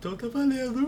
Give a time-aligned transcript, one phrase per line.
[0.00, 0.80] Então tá valendo.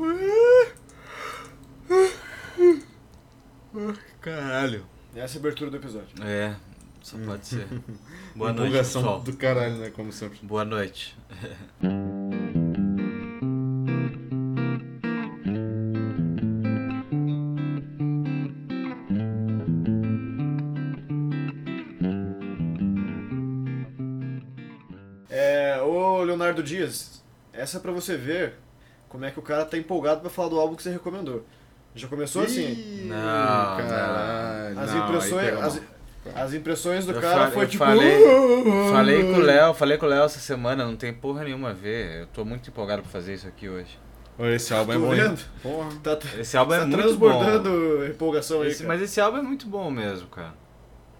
[4.22, 4.86] Caralho.
[5.14, 6.24] Essa é a abertura do episódio.
[6.24, 6.56] É,
[7.02, 7.68] só pode ser.
[8.34, 9.20] Boa noite, pessoal.
[9.20, 9.90] do caralho, né?
[9.90, 10.38] Como sempre.
[10.42, 11.14] Boa noite.
[25.28, 27.22] É, ô Leonardo Dias,
[27.52, 28.54] essa é pra você ver
[29.12, 31.44] como é que o cara tá empolgado pra falar do álbum que você recomendou.
[31.94, 32.62] Já começou assim?
[32.72, 33.16] Ih, Não,
[33.76, 34.80] caralho.
[34.80, 35.80] As Não, impressões, aí as,
[36.34, 37.84] as impressões do Eu cara fa- foi tipo.
[37.84, 38.22] falei-
[38.90, 41.72] Falei com o Léo, falei com o Léo essa semana, não tem porra nenhuma a
[41.74, 42.20] ver.
[42.22, 43.98] Eu tô muito empolgado pra fazer isso aqui hoje.
[44.38, 45.40] Esse álbum é Tô bom, vendo?
[45.62, 45.90] Porra.
[46.02, 48.04] Tá, Esse álbum é tá muito transbordando bom.
[48.06, 48.68] empolgação aí.
[48.68, 48.88] Esse- cara.
[48.88, 50.54] mas esse álbum é muito bom mesmo, cara.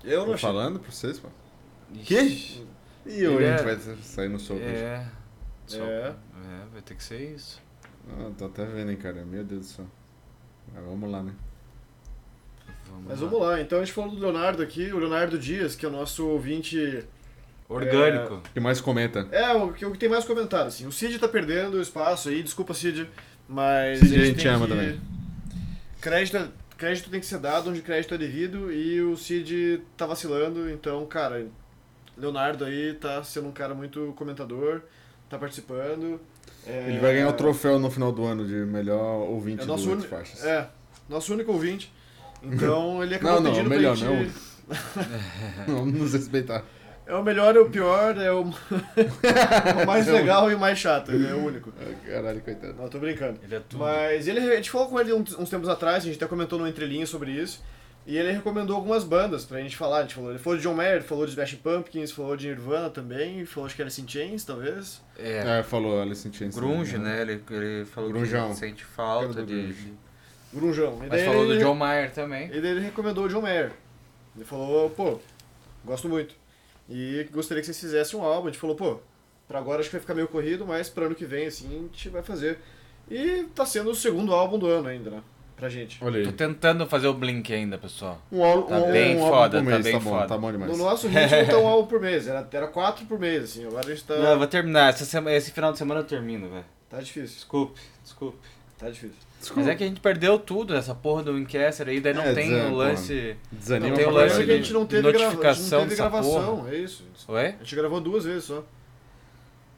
[0.03, 0.48] Eu não Tô achei.
[0.48, 1.29] falando pra vocês, pô.
[1.95, 2.67] Ixi,
[3.05, 4.59] E hoje a é- gente vai sair no soco.
[4.61, 4.75] hoje.
[4.75, 5.05] É.
[5.67, 6.06] Só- É.
[6.09, 6.15] é,
[6.73, 7.61] vai ter que ser isso.
[8.11, 9.24] Ah, tô até vendo, hein, cara.
[9.24, 9.87] Meu Deus do céu.
[10.74, 11.33] Mas vamos lá, né?
[12.89, 13.28] Vamos Mas lá.
[13.28, 15.92] vamos lá, então a gente falou do Leonardo aqui, o Leonardo Dias, que é o
[15.92, 17.05] nosso ouvinte.
[17.69, 18.34] Orgânico.
[18.34, 19.27] O que mais comenta?
[19.33, 20.86] É, o que, o que tem mais comentado, assim.
[20.86, 23.09] O Cid tá perdendo espaço aí, desculpa, Cid,
[23.48, 23.98] mas.
[24.00, 25.00] Cid, a gente tem ama que- também.
[26.00, 30.05] Crédito, é- crédito tem que ser dado onde crédito é devido e o Cid tá
[30.05, 31.47] vacilando, então, cara,
[32.16, 34.83] Leonardo aí tá sendo um cara muito comentador,
[35.31, 36.20] tá participando.
[36.67, 39.69] É- Ele vai ganhar o troféu no final do ano de melhor ouvinte É do
[39.69, 40.45] nosso, Oito uni- Faixas.
[40.45, 40.69] é,
[41.09, 41.93] nosso único ouvinte.
[42.43, 44.33] Então ele acabou Não, não, pedindo melhor, pra gente...
[45.67, 46.65] Vamos nos respeitar.
[47.05, 48.43] É o melhor, é o pior, é o,
[49.83, 51.73] o mais legal e o mais chato, ele é o único.
[52.07, 52.75] Caralho, coitado.
[52.75, 53.41] Não, tô brincando.
[53.43, 53.81] Ele é tudo.
[53.81, 56.59] Mas ele, a gente falou com ele uns, uns tempos atrás, a gente até comentou
[56.61, 57.61] no Entrelinhas sobre isso.
[58.05, 59.98] E ele recomendou algumas bandas pra gente falar.
[59.98, 62.91] A gente falou, ele falou de John Mayer, falou de Smashing Pumpkins, falou de Nirvana
[62.91, 65.00] também, falou de Alice in Chains, talvez.
[65.17, 65.59] É.
[65.59, 66.55] É, falou Alice in Chains.
[66.56, 67.20] Grunge, também, né?
[67.22, 68.50] Ele, ele falou Grunjão.
[68.50, 69.55] que sente falta de.
[69.55, 69.72] grunge.
[69.84, 69.94] de-
[70.53, 71.00] Grunjão.
[71.05, 72.47] E Mas falou ele, do John Mayer também.
[72.48, 73.70] E daí ele recomendou o John Mayer.
[74.34, 75.19] Ele falou, pô,
[75.84, 76.34] gosto muito.
[76.91, 78.48] E gostaria que vocês fizessem um álbum.
[78.48, 78.98] A gente falou, pô,
[79.48, 81.78] pra agora acho que vai ficar meio corrido, mas pra ano que vem, assim, a
[81.82, 82.59] gente vai fazer.
[83.10, 85.22] E tá sendo o segundo álbum do ano ainda, né?
[85.62, 85.97] Pra gente.
[86.05, 86.25] Olha aí.
[86.27, 88.21] Tô tentando fazer o Blink ainda, pessoal.
[88.33, 90.27] Um álbum, Tá um, bem um álbum foda, por tá mês, bem tá bom, foda.
[90.27, 90.73] tá bom demais.
[90.73, 92.27] No nosso ritmo tá um álbum por mês.
[92.27, 93.65] Era, era quatro por mês, assim.
[93.65, 94.17] Agora a gente tá.
[94.17, 94.89] Não, eu vou terminar.
[94.91, 96.65] Essa sema- esse final de semana eu termino, velho.
[96.91, 97.37] Tá difícil.
[97.37, 98.39] Desculpe, desculpe.
[98.77, 99.15] Tá difícil.
[99.55, 102.34] Mas é que a gente perdeu tudo, essa porra do Wincaster aí, daí não É,
[102.34, 103.37] tem desanima, o lance.
[103.53, 104.47] Desanima Não tem o lance caralho.
[104.47, 107.05] que a gente não teve, grava- a gente notificação não teve gravação, é isso.
[107.28, 107.47] Oi?
[107.47, 108.65] A gente gravou duas vezes só.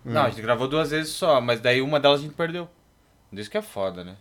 [0.03, 2.67] Não, a gente gravou duas vezes só, mas daí uma delas a gente perdeu.
[3.31, 4.17] Isso que é foda, né?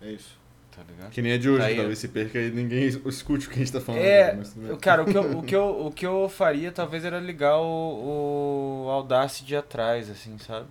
[0.00, 0.37] É isso.
[0.78, 1.10] Tá ligado?
[1.10, 1.76] Que nem a de hoje, que aí.
[1.76, 4.00] talvez se perca e ninguém escute o que a gente tá falando.
[4.00, 7.18] É, eu- cara, o que eu, o, que eu, o que eu faria talvez era
[7.18, 10.68] ligar o, o Audacity atrás, assim, sabe?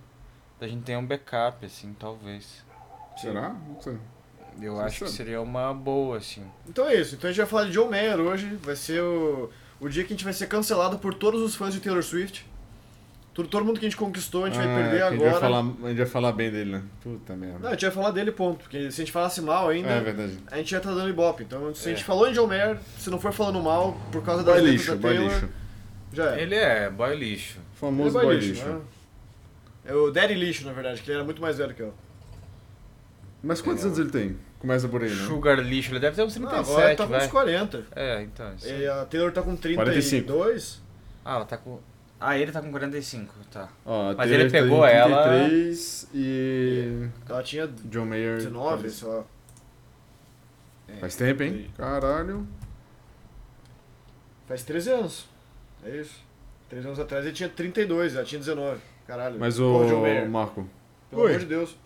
[0.58, 2.64] Da gente ter um backup, assim, talvez.
[3.20, 3.50] Será?
[3.50, 3.98] Não sei.
[4.62, 5.16] Eu Você acho que sabe.
[5.16, 6.42] seria uma boa, assim.
[6.66, 7.14] Então é isso.
[7.14, 8.56] Então a gente vai falar de John Mayer hoje.
[8.62, 11.74] Vai ser o, o dia que a gente vai ser cancelado por todos os fãs
[11.74, 12.44] de Taylor Swift.
[13.38, 15.14] Todo, todo mundo que a gente conquistou, a gente vai Ah, perder que A gente,
[15.22, 15.30] agora.
[15.30, 16.82] vai falar, a gente vai falar bem dele, né?
[17.00, 17.58] Puta merda.
[17.60, 18.58] Não, a gente vai falar dele, ponto.
[18.64, 20.38] Porque se a gente falasse mal ainda, é verdade.
[20.50, 21.44] a gente já tá dando ibope.
[21.44, 22.04] Então, se a gente É.
[22.04, 24.96] falou em John Mayer, se não for falando mal por causa das Boy lixo, da
[24.96, 25.48] boy Taylor, lixo.
[26.12, 26.42] já é.
[26.42, 27.60] Ele é boy lixo.
[27.74, 28.64] Famoso Ele é boy boy lixo.
[28.66, 28.80] né?
[29.84, 31.94] É o Daddy Lixo, na verdade, que ele era muito mais velho que eu.
[33.40, 34.36] Mas quantos anos ele tem?
[34.58, 35.26] Começa por aí, né?
[35.26, 37.24] Sugar lixo, ele deve ter uns Não, 37, agora tá com vai.
[37.24, 37.84] uns 40.
[37.94, 38.52] É, então.
[38.56, 38.66] isso.
[38.68, 39.86] E a Taylor tá com 32.
[40.26, 40.82] 45.
[41.24, 41.78] Ah, ela tá com.
[42.20, 43.68] Ah, ele tá com 45, tá.
[43.84, 47.08] Ó, Mas ele pegou tem ela- 33 e...
[47.28, 48.36] Ela tinha John Mayer...
[48.38, 49.24] 19 só.
[51.00, 51.70] Faz tempo, hein?
[51.76, 52.46] Caralho.
[54.46, 55.28] Faz 13 anos.
[55.84, 56.20] É isso.
[56.70, 58.80] 13 anos atrás ele tinha 32, ela tinha 19.
[59.06, 59.38] Caralho.
[59.38, 60.68] Mas Pô, John o Mayer, Marco,
[61.10, 61.28] Pelo Oi.
[61.30, 61.76] amor de Deus.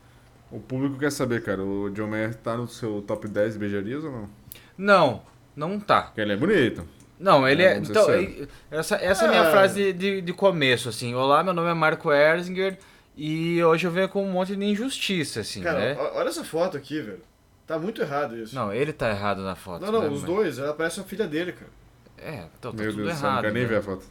[0.51, 4.11] o público quer saber, cara, o John Mayer tá no seu top 10 beijarias ou
[4.11, 4.31] não?
[4.79, 5.23] Não,
[5.55, 6.03] não tá.
[6.05, 6.87] Porque ele é bonito.
[7.23, 7.75] Não, ele É, é.
[7.75, 9.51] vamos ser Então, essa, essa é a minha É.
[9.51, 11.15] frase de, de, começo, assim.
[11.15, 12.77] Olá, meu nome é Marco Erzinger
[13.17, 15.97] e hoje eu venho com um monte de injustiça, assim, Cara, né?
[16.15, 17.21] olha essa foto aqui, velho.
[17.67, 18.55] Tá muito errado isso.
[18.55, 19.83] Não, ele tá errado na foto.
[19.87, 21.71] não, não, né, os mas- dois, ela parece a filha dele, cara.
[22.19, 23.43] É, então tá Meu tudo Deus do céu, não errado.
[23.43, 23.69] quero nem né?
[23.69, 24.05] ver a foto.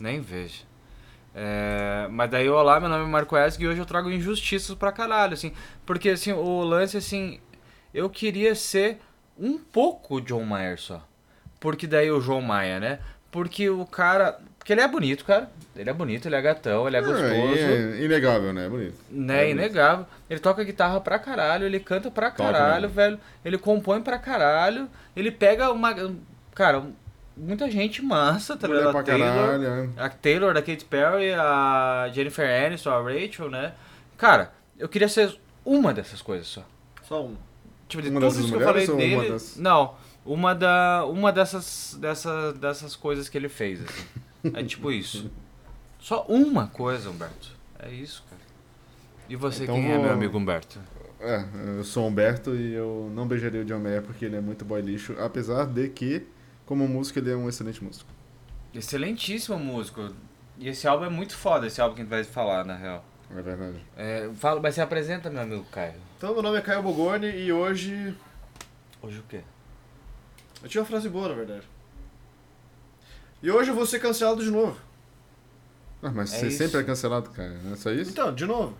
[0.00, 0.62] Nem vejo.
[1.34, 4.90] É, mas daí, olá, meu nome é Marco Esg e hoje eu trago injustiças pra
[4.90, 5.52] caralho, assim.
[5.84, 7.38] Porque, assim, o lance, assim,
[7.92, 8.98] eu queria ser
[9.38, 11.06] um pouco John Mayer só.
[11.66, 13.00] Porque daí o João Maia, né?
[13.28, 14.38] Porque o cara...
[14.56, 15.50] Porque ele é bonito, cara.
[15.74, 17.24] Ele é bonito, ele é gatão, ele é gostoso.
[17.24, 18.66] É, inegável, né?
[18.66, 18.94] É bonito.
[19.10, 20.06] Né, É inegável.
[20.30, 22.94] Ele toca guitarra pra caralho, ele canta pra caralho, mesmo.
[22.94, 23.20] velho.
[23.44, 24.88] Ele compõe pra caralho.
[25.16, 25.92] Ele pega uma.
[26.54, 26.84] Cara,
[27.36, 28.90] muita gente massa, tá ligado?
[28.92, 29.88] pra A Taylor, caralho, é.
[30.02, 33.72] a Taylor, da Katy Perry, a Jennifer Aniston, a Rachel, né?
[34.16, 36.62] Cara, eu queria ser uma dessas coisas só.
[37.02, 37.36] Só um.
[37.88, 39.28] Tipo, de Uma tudo isso que eu falei uma dele.
[39.30, 39.94] das- Não,
[40.26, 41.04] uma da.
[41.06, 44.52] Uma dessas, dessa, dessas coisas que ele fez, assim.
[44.54, 45.30] É tipo isso.
[45.98, 47.50] Só uma coisa, Humberto.
[47.78, 48.42] É isso, cara.
[49.28, 50.78] E você, Então quem é meu amigo Humberto?
[51.18, 51.44] É,
[51.78, 54.64] eu sou o Humberto e eu não beijaria o John Mayer porque ele é muito
[54.64, 56.26] boy lixo, apesar de que,
[56.64, 58.08] como músico, ele é um excelente músico.
[58.72, 60.10] Excelentíssimo músico.
[60.58, 63.04] E esse álbum é muito foda, esse álbum que a gente vai falar, na real.
[63.30, 63.84] É verdade.
[63.96, 65.94] É, fala, mas você apresenta, meu amigo Caio.
[66.16, 68.14] Então, meu nome é Caio Bogoni e hoje.
[69.02, 69.40] Hoje o quê?
[70.66, 71.62] Eu tinha uma frase boa, na verdade.
[73.40, 74.76] E hoje eu vou ser cancelado de novo.
[76.02, 76.58] Ah, mas É você isso.
[76.58, 77.56] sempre é cancelado, cara.
[77.62, 78.10] Não é só isso?
[78.10, 78.76] Então, de novo.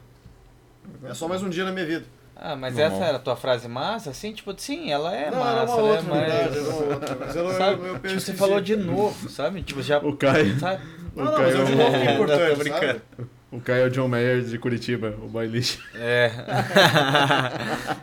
[1.04, 2.04] É só mais um dia na minha vida.
[2.34, 2.92] Ah, mas Normal.
[2.96, 4.10] essa era a tua frase massa?
[4.10, 6.32] Assim, tipo, sim, ela é não, era massa, uma outra, é na mais...
[6.32, 7.16] verdade, era uma outra.
[7.20, 7.80] Mas eu, eu, Sabe?
[7.80, 8.36] eu, eu Tipo, você esqueci.
[8.38, 9.62] falou de novo, sabe?
[9.62, 9.98] Tipo, já...
[10.00, 10.84] O Caio, Sabe?
[11.14, 13.00] Não, não, mas eu de novo que é Não, importante, tô brincando.
[13.16, 13.30] sabe?
[13.50, 15.80] O Caio é o John Mayer de Curitiba, o boy lixo.
[15.94, 16.30] É.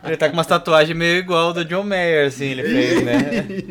[0.04, 3.20] ele tá com umas tatuagens meio igual do John Mayer, assim, ele fez, né?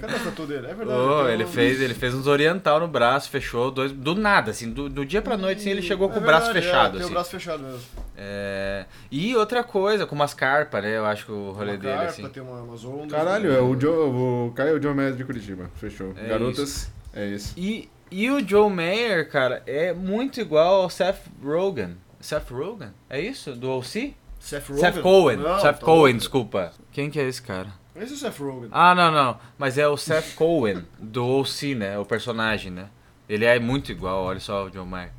[0.00, 0.66] Cadê a tatu dele?
[0.66, 1.00] É verdade.
[1.00, 4.88] Oh, ele fez, ele fez uns oriental no braço, fechou dois, do nada, assim, do,
[4.88, 7.00] do dia pra noite, assim, ele chegou com É o braço verdade, fechado, É, tem
[7.00, 7.10] assim.
[7.10, 7.80] o braço fechado mesmo.
[8.16, 10.96] É, E outra coisa, com umas carpas, né?
[10.96, 12.28] Eu acho que o rolê Uma dele, carpa, assim.
[12.28, 13.10] Tem uma, umas ondas.
[13.12, 15.70] Caralho, é o, Joe, o Caio é o John Mayer de Curitiba.
[15.76, 16.12] Fechou.
[16.16, 17.54] É Garotas, é isso.
[17.56, 21.96] E, e o Joe Mayer, cara, é muito igual ao Seth Rogen.
[22.20, 22.90] Seth Rogen?
[23.10, 23.52] É isso?
[23.54, 24.14] Do OC?
[24.38, 24.80] Seth Rogen?
[24.92, 25.36] Seth Cohen.
[25.38, 26.18] Não, Seth tá Cohen, louco.
[26.18, 26.72] desculpa.
[26.92, 27.68] Quem que é esse cara?
[27.94, 28.68] Esse é o Seth Rogen.
[28.72, 29.38] Ah, não, não.
[29.58, 31.98] Mas é o Seth Cohen, do OC, né?
[31.98, 32.88] O personagem, né?
[33.28, 35.10] Ele é muito igual, olha só o Joe Mayer.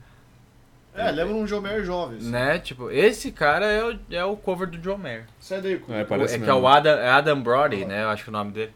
[0.96, 2.18] É, lembra um John Mayer jovem.
[2.18, 2.30] assim.
[2.32, 2.58] Né?
[2.58, 5.26] Tipo, esse cara é o, é o cover do Joe Mayer.
[5.40, 5.80] Sai daí.
[5.90, 8.04] É, O- parece é que é o Adam, é Adam Brody, né?
[8.04, 8.72] Eu acho que é o nome dele.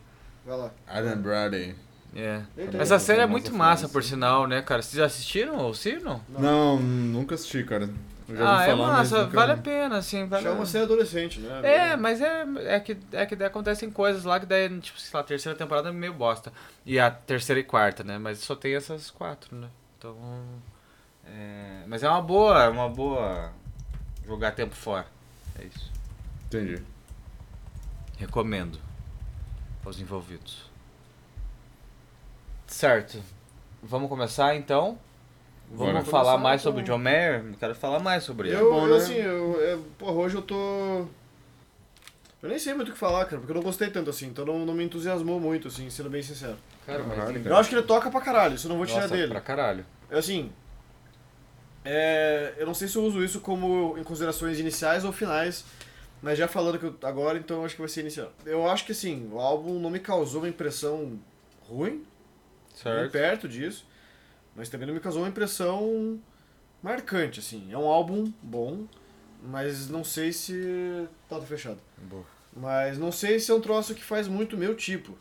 [0.46, 0.72] Vai lá.
[0.88, 1.76] Adam Brady.
[2.16, 2.42] É.
[2.78, 4.82] Essa série é muito massa, por sinal, né, cara?
[4.82, 6.22] Vocês já assistiram ou sim, não?
[6.30, 7.90] Não, nunca assisti, cara.
[8.28, 10.26] Eu já Ah, é falar, mas massa, vale a pena, assim.
[10.26, 10.44] Vale...
[10.44, 11.62] Chama ser adolescente, né?
[11.64, 15.12] É, mas é, é, que, é que daí acontecem coisas lá que daí, tipo, sei
[15.14, 16.52] lá, a terceira temporada é meio bosta.
[16.86, 18.18] E a terceira e quarta, né?
[18.18, 19.68] Mas só tem essas quatro, né?
[19.98, 20.18] Então.
[21.26, 23.52] é, mas é uma boa, é uma boa
[24.26, 25.06] jogar tempo fora.
[25.60, 25.92] É isso.
[26.46, 26.82] Entendi.
[28.18, 28.80] Recomendo
[29.86, 30.71] aos envolvidos.
[32.76, 33.22] Certo.
[33.84, 34.98] Vamos começar então?
[35.70, 36.06] Vamos Bora.
[36.06, 37.44] falar Começar mais sobre o John Mayer?
[37.60, 38.58] Quero falar mais sobre ele.
[38.58, 38.98] Eu, bom, eu né?
[38.98, 40.56] assim, eu, eu- porra, hoje eu tô.
[42.42, 44.44] Eu nem sei muito o que falar, cara, porque eu não gostei tanto assim, então
[44.46, 46.58] não, não me entusiasmou muito, assim, sendo bem sincero.
[46.86, 48.86] Cara, mas Caralho, tem- Eu acho que ele toca pra caralho, isso eu não vou
[48.86, 49.28] tirar Nossa, dele.
[49.32, 49.86] pra caralho.
[50.10, 50.52] É Assim,
[51.86, 55.64] é, eu não sei se eu uso isso como em considerações iniciais ou finais,
[56.22, 58.32] mas já falando que eu, agora, então eu acho que vai ser inicial.
[58.46, 61.20] Eu acho que assim, o álbum não me causou uma impressão
[61.70, 62.04] ruim,
[62.82, 63.12] Certo.
[63.12, 63.86] perto disso,
[64.56, 66.20] mas também não me causou uma impressão
[66.82, 67.72] marcante, assim.
[67.72, 68.86] É um álbum bom,
[69.44, 71.08] mas não sei se...
[71.30, 71.80] Tá, tá fechado.
[71.98, 72.26] Boa.
[72.56, 75.18] Mas não sei se é um troço que faz muito meu tipo,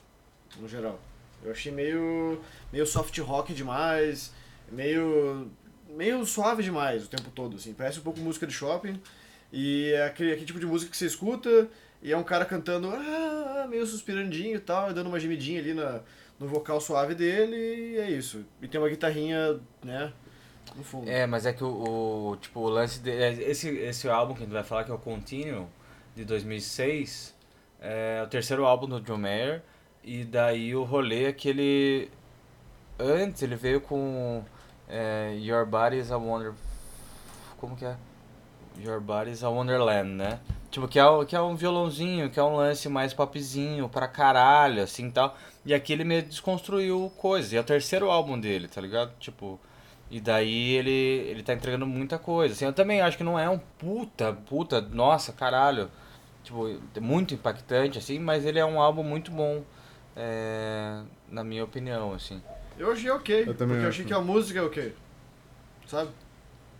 [0.58, 1.00] no geral.
[1.42, 2.40] Eu achei meio,
[2.72, 4.32] meio soft rock demais,
[4.70, 5.50] meio,
[5.88, 7.72] meio suave demais o tempo todo, assim.
[7.72, 9.00] Parece um pouco música de shopping.
[9.52, 11.68] E é aquele, aquele tipo de música que você escuta
[12.02, 15.74] e é um cara cantando ah, meio suspirandinho e tal, e dando uma gemidinha ali
[15.74, 16.00] na,
[16.40, 18.44] no vocal suave dele e é isso.
[18.62, 20.12] E tem uma guitarrinha, né,
[20.74, 21.08] no fundo.
[21.08, 24.40] É, mas é que o, o- tipo, o lance de, é, esse esse álbum que
[24.42, 25.66] a gente vai falar que é o Continuum
[26.16, 27.34] de 2006,
[27.80, 29.62] é o terceiro álbum do John Mayer
[30.02, 32.10] e daí o rolê é que ele
[32.98, 34.42] antes ele veio com
[34.88, 36.52] é, Your Body is a Wonder
[37.58, 37.96] como que é?
[38.78, 40.40] Your Body is a Wonderland, né?
[40.70, 44.82] Tipo, que é, que é um violãozinho, que é um lance mais popzinho pra caralho,
[44.82, 45.36] assim, tal.
[45.66, 47.52] E aqui ele meio desconstruiu coisas.
[47.52, 49.12] E é o terceiro álbum dele, tá ligado?
[49.18, 49.58] Tipo,
[50.10, 52.54] e daí ele, ele tá entregando muita coisa.
[52.54, 55.90] Assim, eu também acho que não é um puta, puta, nossa, caralho.
[56.44, 56.68] Tipo,
[57.00, 59.62] muito impactante, assim, mas ele é um álbum muito bom,
[60.16, 62.40] é, na minha opinião, assim.
[62.78, 64.94] Eu achei ok, Eu também porque eu achei que a música é ok,
[65.86, 66.10] sabe?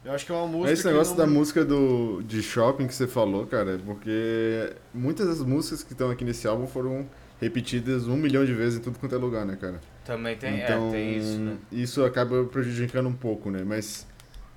[0.04, 2.87] Eu acho que é uma música É esse negócio não- da música do, de shopping
[2.87, 7.07] que você falou, cara, é porque muitas das músicas que estão aqui nesse álbum foram
[7.40, 9.80] repetidas um milhão de vezes em tudo quanto é lugar, né, cara?
[10.04, 11.57] Também tem, então, é, tem isso, né?
[11.71, 13.62] isso acaba prejudicando um pouco, né?
[13.64, 14.07] Mas,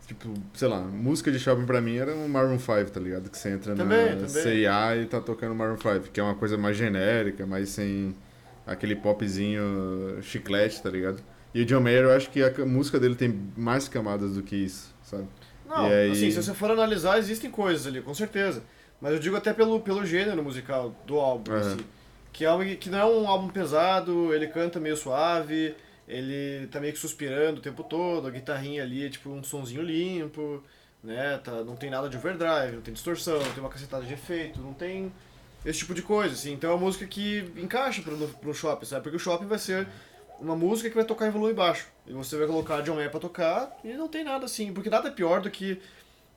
[0.07, 3.29] tipo, sei lá, música de shopping pra mim era um Maroon 5, tá ligado?
[3.29, 4.27] Que você entra Também, na.
[4.27, 8.15] C&A e tá tocando Maroon 5, que é uma coisa mais genérica, mais sem
[8.65, 9.61] aquele popzinho
[10.21, 11.21] chiclete, tá ligado?
[11.53, 14.55] E o John Mayer, eu acho que a música dele tem mais camadas do que
[14.55, 15.27] isso, sabe?
[15.67, 18.63] Não, aí- assim, se você for analisar, existem coisas ali, com certeza.
[19.01, 21.77] Mas eu digo até pelo, pelo gênero musical do álbum Aham.
[21.77, 21.85] si.
[22.31, 25.75] Que, é algo que não é um álbum pesado, ele canta meio suave,
[26.07, 29.81] ele tá meio que suspirando o tempo todo, a guitarrinha ali é tipo um sonzinho
[29.81, 30.63] limpo.
[31.03, 31.37] né?
[31.43, 34.61] Tá, não tem nada de overdrive, não tem distorção, não tem uma cacetada de efeito,
[34.61, 35.11] não tem
[35.65, 36.53] esse tipo de coisa, assim.
[36.53, 39.03] Então é uma música que encaixa pro, pro shopping, sabe?
[39.03, 39.85] Porque o shopping vai ser
[40.39, 41.87] uma música que vai tocar em volume baixo.
[42.05, 44.73] E você vai colocar John Mayer pra tocar e não tem nada assim.
[44.73, 45.81] Porque nada é pior do que,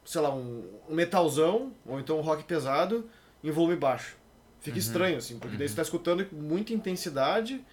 [0.04, 3.08] sei lá, um, um metalzão ou então um rock pesado
[3.42, 4.16] em volume baixo.
[4.60, 7.64] Fica estranho, assim, porque daí você tá escutando com muita intensidade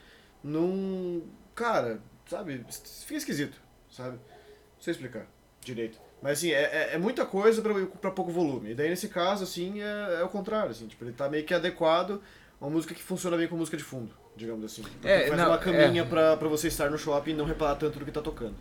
[0.44, 1.24] num.
[1.56, 2.64] Cara, sabe?
[3.06, 4.12] Fica esquisito, sabe?
[4.12, 5.26] Não sei explicar
[5.62, 6.00] direito.
[6.22, 8.72] Mas assim, é, é, é muita coisa pra, pra pouco volume.
[8.72, 11.54] E daí nesse caso, assim, é, é o contrário, assim, tipo, ele tá meio que
[11.54, 12.22] adequado
[12.62, 14.82] a uma música que funciona bem com música de fundo, digamos assim.
[14.84, 16.06] Porque É, faz não, uma caminha é.
[16.06, 18.56] pra, pra você estar no shopping e não reparar tanto no que tá tocando.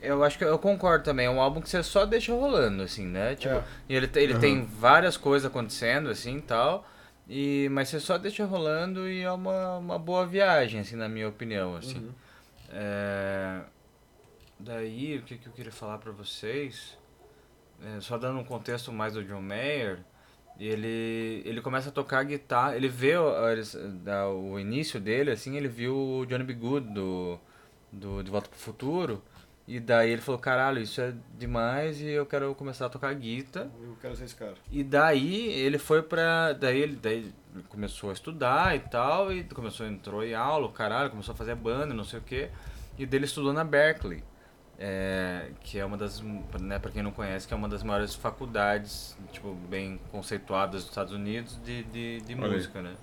[0.00, 1.26] Eu acho que eu concordo também.
[1.26, 3.34] É um álbum que você só deixa rolando, assim, né?
[3.34, 3.64] Tipo, É.
[3.88, 4.40] e ele, ele Aham.
[4.40, 6.86] tem várias coisas acontecendo, assim, e tal.
[7.28, 11.28] E, mas você só deixa rolando e é uma, uma boa viagem, assim, na minha
[11.28, 11.98] opinião, assim.
[11.98, 12.10] Uhum.
[12.70, 13.60] É,
[14.60, 16.96] Daí, o que, que eu queria falar pra vocês?
[17.84, 19.98] É, só dando um contexto mais do John Mayer,
[20.58, 25.96] ele, ele começa a tocar guitarra, ele vê o, o início dele, assim, ele viu
[25.96, 26.54] o Johnny B.
[26.54, 27.38] Good do,
[27.92, 29.22] do De Volta pro Futuro,
[29.68, 33.70] e daí ele falou, caralho, isso é demais e eu quero começar a tocar guitarra.
[33.82, 34.54] Eu quero ser esse cara.
[34.72, 36.54] E daí ele foi pra.
[36.54, 37.30] Daí ele daí
[37.68, 41.92] começou a estudar e tal, e começou, entrou em aula, caralho, começou a fazer banda,
[41.92, 42.48] não sei o quê.
[42.98, 44.24] E dele estudou na Berkeley,
[44.78, 46.20] é, que é uma das,
[46.60, 50.90] né, pra quem não conhece, que é uma das maiores faculdades, tipo, bem conceituadas dos
[50.90, 52.94] Estados Unidos de, de, de música, né?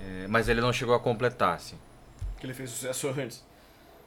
[0.00, 1.76] É, mas ele não chegou a completar, assim.
[2.38, 3.44] Que ele fez sucesso antes.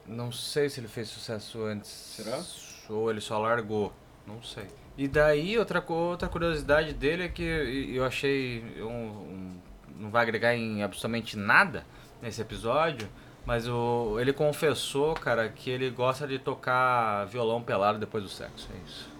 [0.06, 1.88] Não sei se ele fez sucesso antes.
[1.90, 2.42] Será?
[2.88, 3.92] Ou ele só largou.
[4.26, 4.66] Não sei.
[4.96, 8.62] E daí, outra, outra curiosidade dele é que eu achei.
[8.82, 9.60] Um, um-
[9.96, 11.86] não vai agregar em absolutamente nada
[12.20, 13.08] nesse episódio.
[13.44, 18.68] Mas o, ele confessou, cara, que ele gosta de tocar violão pelado depois do sexo.
[18.72, 19.10] É isso.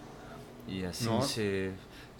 [0.68, 1.26] E assim Nossa.
[1.28, 1.72] se.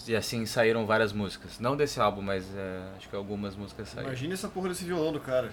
[0.09, 1.61] E assim saíram várias músicas.
[1.61, 4.09] Não desse álbum, mas é, acho que algumas músicas saíram.
[4.09, 5.53] Imagina essa porra desse violão do cara.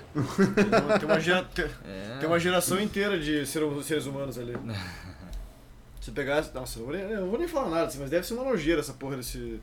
[0.56, 2.18] Tem uma, tem uma gera- tem- É.
[2.20, 4.54] tem uma geração inteira de ser- seres humanos ali.
[6.02, 6.52] Se pegasse.
[6.56, 8.34] Nossa, eu não vou nem, eu não vou nem falar nada, assim, mas deve ser
[8.34, 9.62] uma nojeira essa porra desse,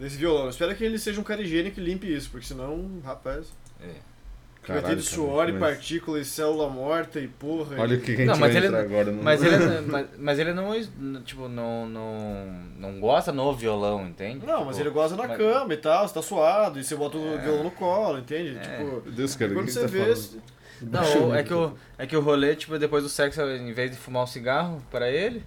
[0.00, 0.48] desse violão.
[0.48, 3.52] Espero que ele seja um cara higiênico e limpe isso, porque senão, rapaz.
[3.80, 3.94] É.
[4.64, 7.76] Que vai ter Caralho, de cara, suor e mas- partícula e célula morta e porra.
[7.80, 7.98] Olha e...
[7.98, 9.12] o que a gente Não, vai mas ele- agora.
[9.12, 9.22] No...
[9.22, 9.56] Mas ele,
[9.86, 12.46] mas, mas ele não, tipo, não, não,
[12.78, 14.46] não gosta no violão, entende?
[14.46, 16.96] Não, mas Tipo, ele goza na mas- cama e tal, você tá suado, e você
[16.96, 17.38] bota o É.
[17.38, 18.56] violão no colo, entende?
[18.56, 18.60] É.
[18.60, 20.00] Tipo, Deus, cara, o quando que você tá vê.
[20.00, 20.42] falando?
[20.82, 23.96] Não, é que, o, é que o rolê, tipo, depois do sexo, em vez de
[23.96, 25.42] fumar um cigarro pra ele,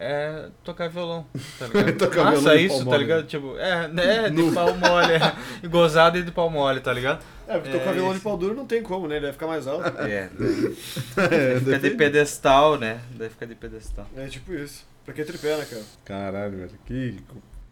[0.00, 1.26] é tocar violão,
[1.58, 1.98] tá ligado?
[1.98, 2.98] Tocar Nossa, violão de isso, pau tá mole.
[2.98, 3.26] ligado?
[3.26, 7.22] Tipo, é, né, de pau mole, é, e gozado e de pau mole, tá ligado?
[7.46, 9.16] É, porque tocar É, violão de pau duro não tem como, né?
[9.16, 9.86] Ele vai ficar mais alto.
[10.00, 10.30] É,
[11.30, 13.00] É, fica de pedestal, né?
[13.14, 14.06] Daí fica de pedestal.
[14.16, 14.84] É tipo isso.
[15.04, 15.82] Pra que tripé, né, cara?
[16.04, 16.70] Caralho, velho.
[16.86, 17.18] Que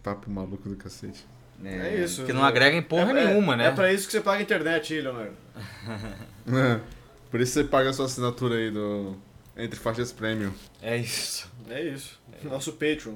[0.02, 1.24] papo maluco do cacete.
[1.64, 2.48] É isso, Que não né?
[2.48, 3.66] agrega em porra é, nenhuma, é, né?
[3.66, 5.32] É pra isso que você paga a internet aí, Leonardo.
[6.46, 6.80] É,
[7.30, 9.16] Por isso você paga a sua assinatura aí do
[9.56, 10.52] Entre Faixas Premium.
[10.82, 11.48] É isso.
[11.68, 12.17] É isso.
[12.48, 13.14] Nosso Patreon.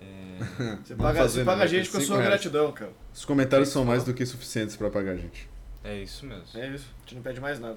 [0.00, 0.76] É...
[0.84, 1.64] Você paga, fazer, você paga né?
[1.64, 2.28] a gente com a sua reais.
[2.30, 2.92] gratidão, cara.
[3.12, 5.48] Os comentários são mais do que suficientes pra pagar a gente.
[5.82, 6.44] É isso mesmo.
[6.54, 6.86] É isso.
[6.96, 7.76] A gente não pede mais nada.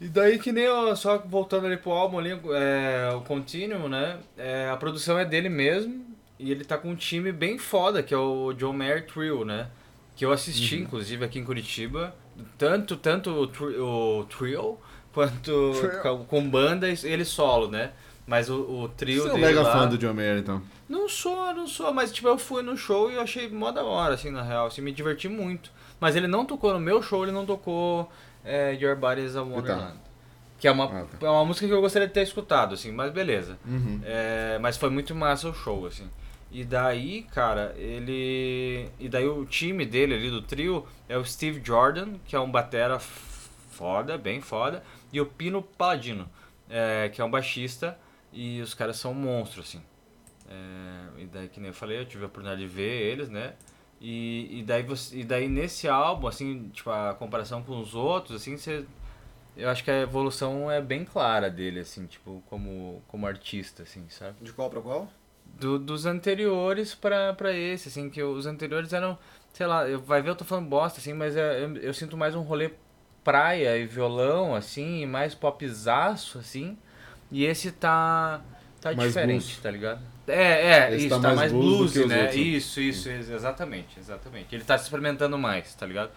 [0.00, 4.18] E daí que nem, ó, só voltando ali pro álbum ali, é, o Continuum, né?
[4.36, 6.04] É, a produção é dele mesmo
[6.38, 9.68] e ele tá com um time bem foda, que é o John Mayer Trio, né?
[10.16, 12.14] Que eu assisti, inclusive, aqui em Curitiba.
[12.58, 14.78] Tanto, tanto o, tri- o trio,
[15.12, 16.00] quanto Trio.
[16.02, 17.92] com, com banda e ele solo, né?
[18.26, 19.72] Mas o, o trio Você é um mega lá...
[19.72, 20.62] fã do John Mayer, então.
[20.88, 23.84] Não sou, não sou, mas tipo, eu fui no show e eu achei mó da
[23.84, 25.70] hora, assim, na real, assim, me diverti muito.
[26.00, 28.10] Mas ele não tocou no meu show, ele não tocou
[28.44, 29.98] é, Your Body is a Wonderland.
[30.58, 31.26] Que é uma, Ah, tá.
[31.26, 33.58] é uma música que eu gostaria de ter escutado, assim, mas beleza.
[33.66, 34.00] Uhum.
[34.04, 36.08] É, mas foi muito massa o show, assim.
[36.50, 38.88] E daí, cara, ele.
[38.98, 42.50] E daí o time dele ali do trio é o Steve Jordan, que é um
[42.50, 46.28] batera foda, bem foda, e o Pino Paladino,
[46.70, 47.98] é, que é um baixista,
[48.34, 49.82] e os caras são monstros, assim.
[50.48, 53.54] É, e daí, que nem eu falei, eu tive a oportunidade de ver eles, né?
[54.00, 58.42] E, e, daí você, e daí nesse álbum, assim, tipo, a comparação com os outros,
[58.42, 58.84] assim, você.
[59.56, 64.04] Eu acho que a evolução é bem clara dele, assim, tipo, como, como artista, assim,
[64.08, 64.36] sabe?
[64.42, 65.08] De qual pra qual?
[65.44, 69.16] Do, dos anteriores pra, pra esse, assim, que os anteriores eram,
[69.52, 72.16] sei lá, eu, vai ver eu tô falando bosta, assim, mas é, eu, eu sinto
[72.16, 72.72] mais um rolê
[73.22, 76.76] praia e violão, assim, e mais popzaço, assim,
[77.38, 78.40] e esse tá,
[78.80, 79.58] tá Mais diferente, blues.
[79.58, 80.00] tá ligado?
[80.26, 82.20] É, é, Esse isso, tá tá, mais mais blues blues, que né?
[82.22, 82.36] outros.
[82.40, 84.54] Isso, isso, ex- exatamente, exatamente.
[84.54, 86.10] Ele tá se experimentando mais, tá ligado?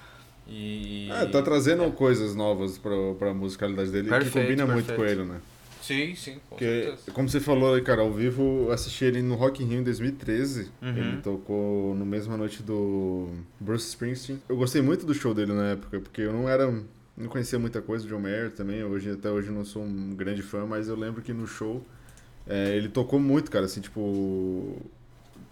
[0.47, 1.09] E...
[1.11, 4.95] É, tá trazendo coisas novas pra, pra musicalidade dele que Perfeito, combina muito perfeito.
[5.17, 5.41] com ele, né?
[5.81, 7.11] Sim, sim, com Porque, certeza.
[7.11, 9.83] como você falou, aí, cara, ao vivo eu assisti ele no Rock in Rio em
[9.83, 10.69] 2013.
[10.81, 10.89] Uhum.
[10.97, 14.41] Ele tocou no mesma noite do Bruce Springsteen.
[14.49, 16.73] Eu gostei muito do show dele na época, porque eu não era...
[17.17, 18.83] Não conhecia muita coisa do John Mayer também.
[18.83, 21.83] Hoje, até hoje não sou um grande fã, mas eu lembro que no show
[22.45, 24.77] é, ele tocou muito, cara, assim, tipo...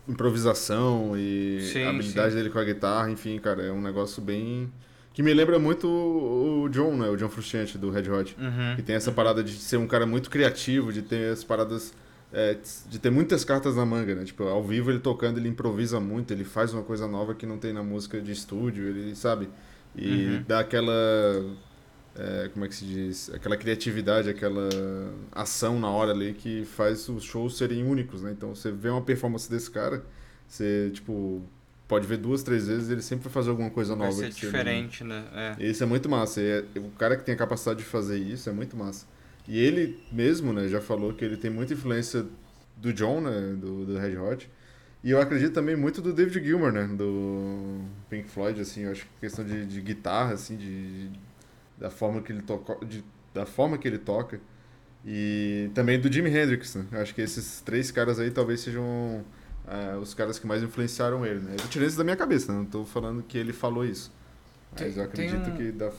[0.08, 2.38] Improvisação e Sim, a habilidade sim.
[2.38, 4.72] dele com a guitarra, enfim, cara, é um negócio bem...
[5.12, 7.10] Que me lembra muito o o John, né?
[7.10, 8.36] O John Frusciante, do Red Hot.
[8.40, 8.76] Uhum.
[8.76, 11.94] Que tem essa parada de ser um cara muito criativo, de ter as paradas.
[12.34, 12.58] é,
[12.90, 14.26] de ter muitas cartas na manga, né?
[14.26, 17.58] Tipo, ao vivo ele tocando, ele improvisa muito, ele faz uma coisa nova que não
[17.58, 19.48] tem na música de estúdio, ele sabe?
[19.98, 20.44] E Uhum.
[20.48, 20.94] dá aquela.
[22.18, 23.30] é, como é que se diz?
[23.34, 24.70] Aquela criatividade, aquela
[25.32, 28.32] ação na hora ali que faz os shows serem únicos, né?
[28.32, 30.02] Então você vê uma performance desse cara,
[30.48, 31.42] você, tipo,
[31.88, 34.18] pode ver duas, três vezes ele sempre vai fazer alguma coisa Vai nova.
[34.18, 35.26] ser você não- diferente, né?
[35.60, 35.66] É.
[35.66, 36.40] isso é muito massa.
[36.42, 39.06] É- o cara que tem a capacidade de fazer isso é muito massa.
[39.48, 42.26] E ele mesmo, né, já falou que ele tem muita influência
[42.78, 44.50] do John, né, do, do Red Hot.
[45.06, 49.04] E eu acredito também muito do David Gilmour, né, do Pink Floyd, assim, eu acho
[49.06, 51.12] que questão de, de guitarra, assim, de,
[51.78, 54.42] da forma que ele toca, de, da forma que ele toca.
[55.06, 56.88] E também do Jimi Hendrix, né?
[56.92, 59.24] Eu acho que esses três caras aí talvez sejam
[59.68, 61.56] ah, os caras que mais influenciaram ele, né?
[61.62, 62.58] Eu tirei isso da minha cabeça, né?
[62.58, 64.12] não tô falando que ele falou isso.
[64.72, 65.92] Mas Tem- eu acredito um- que dá,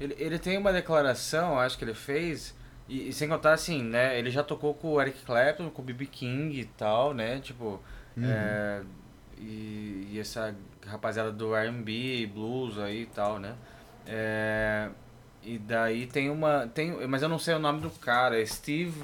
[0.00, 2.54] Ele, ele tem uma declaração, acho que ele fez,
[2.88, 4.18] e, e sem contar assim, né?
[4.18, 6.06] Ele já tocou com o Eric Clapton, com o B.B.
[6.06, 7.40] King e tal, né?
[7.40, 7.80] Tipo,
[8.18, 8.30] Uhum.
[8.30, 8.82] é,
[9.38, 10.54] e, e essa
[10.86, 13.54] rapaziada do R&B, blues aí e tal, né?
[14.06, 14.90] É,
[15.42, 19.02] e daí tem uma, tem, mas eu não sei o nome do cara, é Steve,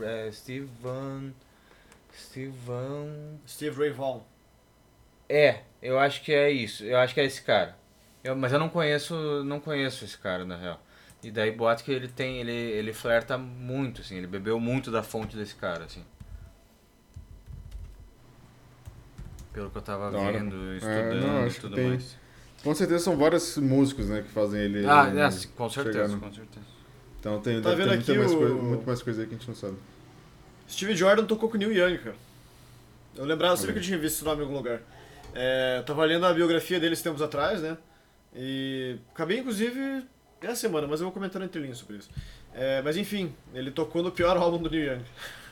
[0.00, 1.30] é, Steve Van,
[2.14, 3.38] Steve Van...
[3.46, 4.22] Steve Ray Vaughan.
[5.28, 6.84] É, eu acho que é isso.
[6.84, 7.76] Eu acho que é esse cara.
[8.22, 10.80] Eu, mas eu não conheço, não conheço esse cara na real.
[11.22, 15.02] E daí boato que ele tem, ele, ele flerta muito, assim, ele bebeu muito da
[15.02, 16.04] fonte desse cara, assim.
[19.52, 22.16] Pelo que eu tava vendo, É, estudando não, e acho que tudo tem- mais.
[22.62, 24.86] Com certeza são vários músicos, né, que fazem ele.
[24.86, 26.66] Ah, né, é, com certeza, no- com certeza.
[27.20, 29.26] Então tem, Tá deve ter vendo muita aqui mais o- coisa, muito mais coisa aí
[29.28, 29.76] que a gente não sabe.
[30.70, 32.16] Steve Jordan tocou com o Neil Young, cara.
[33.16, 34.80] Eu lembrava, sempre que eu tinha visto esse nome em algum lugar.
[35.34, 37.76] É, eu tava lendo a biografia dele esses tempos atrás, né?
[38.34, 40.04] E acabei, inclusive,
[40.40, 42.10] essa semana, mas eu vou comentar entre linhas sobre isso.
[42.54, 45.02] É, mas enfim, ele tocou no pior álbum do Neil Young,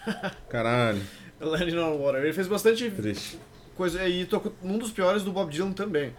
[0.49, 1.03] Caralho,
[1.41, 2.23] Landing on Water.
[2.23, 3.39] Ele fez bastante triste.
[3.81, 6.15] Coisa e tocou num dos piores do Bob Dylan também.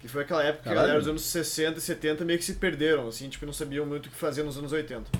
[0.00, 0.86] Que foi aquela época que a Caralho.
[0.88, 4.06] galera dos anos 60 e 70 meio que se perderam, assim, tipo, não sabiam muito
[4.06, 5.10] o que fazer nos anos 80.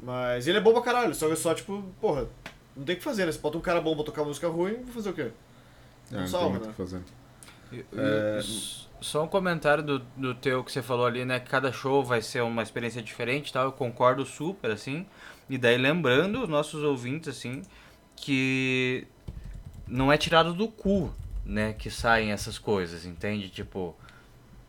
[0.00, 2.28] Mas ele é bom pra caralho, só que é só, tipo, porra,
[2.76, 3.32] não tem o que fazer, né?
[3.32, 5.30] Você bota um cara bom pra tocar música ruim, vou fazer o quê?
[6.10, 6.72] Não não salva, tem muito o né?
[6.72, 7.00] que fazer.
[7.72, 8.40] E- É,
[9.00, 11.40] Só um comentário do, do teu que você falou ali, né?
[11.40, 13.64] Que cada show vai ser uma experiência diferente tal.
[13.64, 15.04] Eu concordo super, assim.
[15.50, 17.62] E daí lembrando os nossos ouvintes, assim,
[18.16, 19.06] que
[19.92, 21.12] não é tirado do cu,
[21.44, 21.74] né?
[21.74, 23.50] Que saem essas coisas, entende?
[23.50, 23.94] Tipo,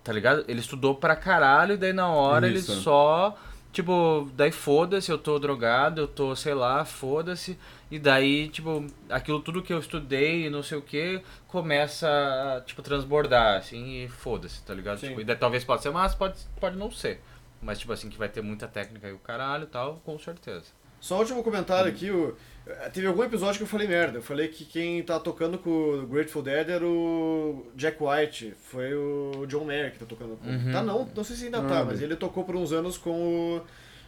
[0.04, 0.44] tá ligado?
[0.48, 2.72] Ele estudou pra caralho e daí na hora Isso.
[2.72, 3.38] ele só.
[3.72, 7.58] Tipo, daí foda-se, eu tô drogado, eu tô, sei lá, foda-se.
[7.90, 12.62] E daí, tipo, aquilo tudo que eu estudei e não sei o que, começa a,
[12.62, 15.00] tipo, transbordar, assim, e foda-se, tá ligado?
[15.00, 15.08] Sim.
[15.08, 17.20] Tipo, e daí talvez pode ser massa, pode, pode não ser.
[17.62, 20.66] Mas, tipo assim, que vai ter muita técnica e o caralho e tal, com certeza.
[21.00, 22.36] Só o último comentário aqui, o...
[22.68, 24.18] eh, teve algum episódio que eu falei merda.
[24.20, 28.94] Eu falei que quem tá tocando com o Grateful Dead era o Jack White, foi
[28.94, 30.48] o John Mayer que tá tocando com.
[30.50, 30.72] Uhum.
[30.72, 31.86] Tá não, não sei se ainda tá, Nada.
[31.86, 33.62] mas ele tocou por uns anos com o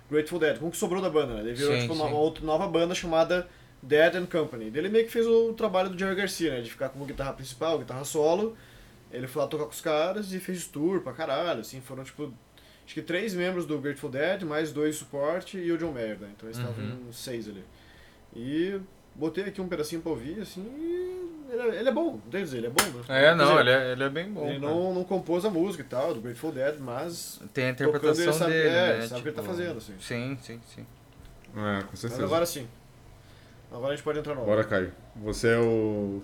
[0.09, 1.39] Grateful Dead, com o que sobrou da banda, né?
[1.41, 2.01] Ele virou Sim, tipo, sim.
[2.01, 3.47] uma, outra nova banda chamada
[3.81, 4.71] Dead and Company.
[4.73, 6.61] Ele meio que fez o trabalho do Jerry Garcia, né?
[6.61, 8.55] De ficar como guitarra principal, guitarra solo.
[9.11, 12.33] Ele foi lá tocar com os caras e fez tour pra caralho, assim, foram tipo.
[12.85, 16.29] Acho que três membros do Grateful Dead, mais dois suporte e o John Mayer, né?
[16.35, 17.07] Então eles estavam Uhum.
[17.09, 17.63] em seis ali.
[18.35, 18.79] E
[19.15, 22.43] botei aqui um pedacinho pra ouvir, assim, e ele é, ele é bom, não tem
[22.43, 23.25] dizer, ele é bom, né?
[23.25, 24.47] É, não, dizer, ele é, ele é bem bom.
[24.49, 28.23] ele não, não compôs a música e tal, do Grateful Dead, mas Tem a interpretação
[28.23, 29.07] ele sabe, dele, é, né?
[29.07, 29.93] sabe o que ele tá tipo, fazendo, assim.
[29.99, 30.85] Sim, sim, sim.
[31.55, 32.25] É, com Mas certeza.
[32.25, 32.67] agora sim.
[33.71, 34.91] Agora a gente pode entrar no Bora, Caio.
[35.15, 36.21] Você é o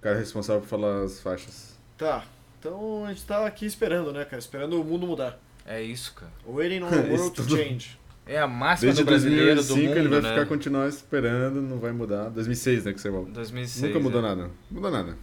[0.00, 1.76] cara responsável por falar as faixas.
[1.98, 2.24] Tá,
[2.58, 4.38] então a gente tá aqui esperando, né, cara?
[4.38, 5.38] Esperando o mundo mudar.
[5.66, 6.32] É isso, cara.
[6.46, 7.98] Waiting on the world to change.
[8.26, 10.28] É a máxima Desde do brasileiro, do 2005 mundo, ele vai né?
[10.30, 12.30] ficar continuar esperando, não vai mudar.
[12.30, 13.30] 2006, né, que você volta.
[13.32, 13.82] 2006.
[13.86, 14.22] Nunca mudou é.
[14.22, 14.50] nada.
[14.70, 15.16] Mudou nada.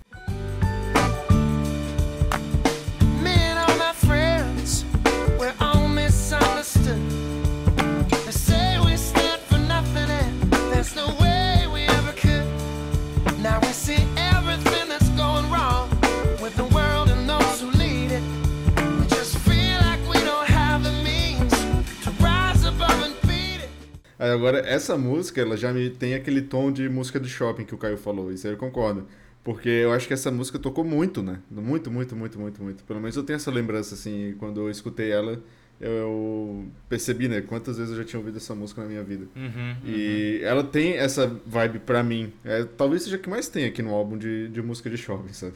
[24.31, 27.77] Agora, essa música, ela já me tem aquele tom de música de shopping que o
[27.77, 29.05] Caio falou, isso aí eu concordo.
[29.43, 31.39] Porque eu acho que essa música tocou muito, né?
[31.49, 32.83] Muito, muito, muito, muito, muito.
[32.83, 35.41] Pelo menos eu tenho essa lembrança, assim, quando eu escutei ela,
[35.79, 37.41] eu percebi, né?
[37.41, 39.25] Quantas vezes eu já tinha ouvido essa música na minha vida.
[39.35, 42.31] Uhum, E ela tem essa vibe pra mim.
[42.45, 45.33] É, talvez seja a que mais tem aqui no álbum de, de música de shopping,
[45.33, 45.53] sabe?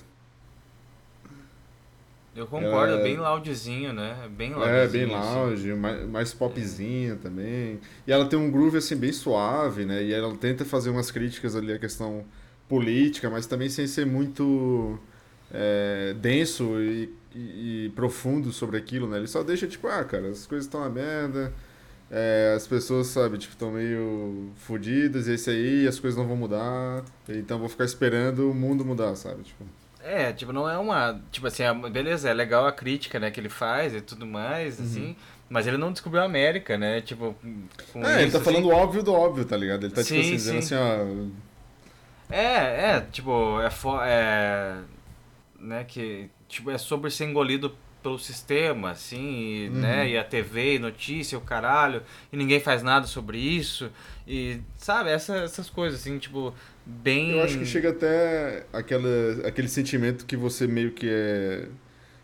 [2.35, 4.17] Eu concordo, Ela- é bem loudzinho, né?
[4.25, 4.75] É bem loudzinho.
[4.77, 5.13] É, bem assim.
[5.13, 7.79] lounge, mais, mais popzinha também.
[8.05, 10.03] E ela tem um groove assim bem suave, né?
[10.03, 12.25] E ela tenta fazer umas críticas ali à questão
[12.67, 14.99] política, mas também sem ser muito
[15.53, 19.17] é, denso e, e- e profundo sobre aquilo, né?
[19.17, 21.53] Ele só deixa tipo, ah, cara, as coisas estão uma merda,
[22.11, 26.27] é, as pessoas, sabe, tipo, estão meio fodidas, e é isso aí, as coisas não
[26.27, 29.43] vão mudar, então vou ficar esperando o mundo mudar, sabe?
[29.43, 29.63] Tipo,
[30.07, 31.19] É, tipo, não é uma.
[31.31, 34.77] Tipo assim, é- beleza, é legal a crítica, né, que ele faz e tudo mais,
[34.79, 34.85] Uhum.
[34.85, 35.15] assim.
[35.49, 37.01] Mas ele não descobriu a América, né?
[37.01, 39.83] Tipo, é, ele isso, tá assim, falando óbvio do óbvio, tá ligado?
[39.85, 40.75] Ele tá, tipo Sim, assim, dizendo sim.
[40.75, 41.31] assim,
[42.31, 42.33] ó.
[42.33, 44.77] É, é, tipo, é, fo é
[45.59, 49.17] né, que tipo é sobre ser engolido pelo sistema, assim,
[49.65, 49.75] e, Uhum.
[49.81, 53.89] né, e a TV, e notícia, o caralho, e ninguém faz nada sobre isso,
[54.27, 56.53] e sabe, essa, essas coisas assim, tipo,
[56.85, 59.07] bem Eu acho que chega até aquela,
[59.47, 61.67] aquele sentimento que você meio que é.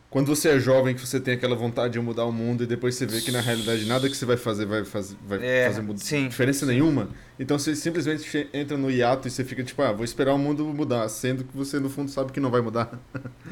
[0.09, 2.95] Quando você é jovem, que você tem aquela vontade de mudar o mundo e depois
[2.95, 5.97] você vê que na realidade nada que você vai fazer vai, faz, vai É, fazer
[5.99, 7.07] sim, diferença nenhuma.
[7.39, 10.65] Então você simplesmente entra no hiato e você fica tipo, ah, vou esperar o mundo
[10.65, 12.99] mudar, sendo que você no fundo sabe que não vai mudar.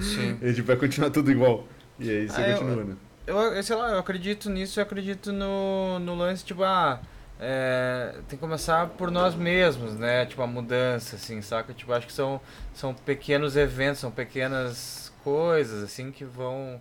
[0.01, 0.37] Sim.
[0.43, 1.65] e tipo, vai continuar tudo igual.
[1.97, 2.95] E aí você Ah, eu- continua, né?
[3.25, 6.99] Eu, eu sei lá, eu acredito nisso, eu acredito no, no lance, tipo, ah,
[7.39, 10.25] é, tem que começar por nós mesmos, né?
[10.25, 11.73] Tipo, a mudança, assim, saca?
[11.73, 12.41] Tipo, acho que são,
[12.73, 16.79] são pequenos eventos, são pequenas coisas, assim, que vão...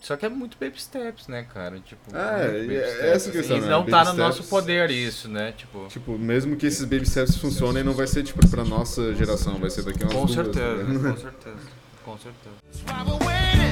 [0.00, 1.80] Só que é muito baby steps, né, cara?
[1.80, 3.68] Tipo, É, é steps, essa questão, E né?
[3.68, 5.52] não Baby tá no nosso steps- poder isso, né?
[5.56, 9.54] Tipo, Tipo, mesmo que esses baby steps funcionem, não vai ser tipo pra nossa geração,
[9.58, 11.14] vai ser daqui a umas com duas, tá certeza, ligado?
[11.14, 11.56] com certeza,
[12.04, 13.64] com certeza.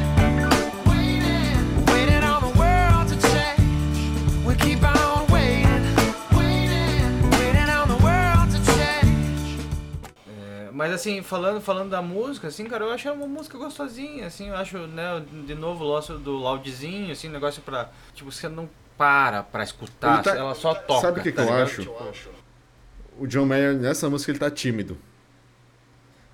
[10.83, 14.57] Mas assim, falando, falando da música, assim, cara, eu acho uma música gostosinha, assim, eu
[14.57, 18.68] acho, né, de novo o lance do loudzinho, assim, negócio pra, tipo, você não
[18.99, 21.01] para pra escutar, tá- ela só toca.
[21.01, 21.62] Sabe o que, que tá eu ligado?
[21.62, 22.31] acho?
[23.18, 24.97] O John Mayer, nessa música, ele tá tímido.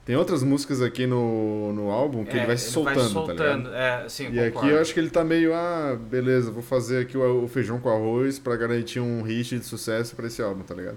[0.06, 3.36] Tem outras músicas aqui no, no álbum que É, ele vai se soltando, tá ligado?
[3.62, 4.70] soltando, é, sim, E aqui concordo.
[4.70, 7.90] eu acho que ele tá meio, ah, beleza, vou fazer aqui o, o feijão com
[7.90, 10.96] arroz pra garantir um hit de sucesso pra esse álbum, tá ligado?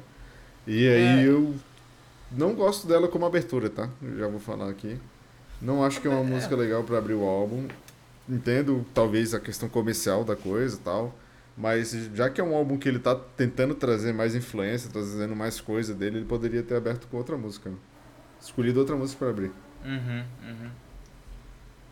[0.65, 1.27] E aí É.
[1.27, 1.53] eu
[2.31, 3.89] não gosto dela como abertura, tá?
[4.17, 4.97] Já vou falar aqui.
[5.61, 7.67] Não acho que é uma música legal pra abrir o álbum.
[8.27, 11.13] Entendo, talvez, a questão comercial da coisa e tal.
[11.57, 15.59] Mas já que é um álbum que ele tá tentando trazer mais influência, trazendo mais
[15.59, 17.71] coisa dele, ele poderia ter aberto com outra música.
[18.41, 19.51] Escolhido outra música pra abrir.
[19.85, 20.71] Uhum, uhum.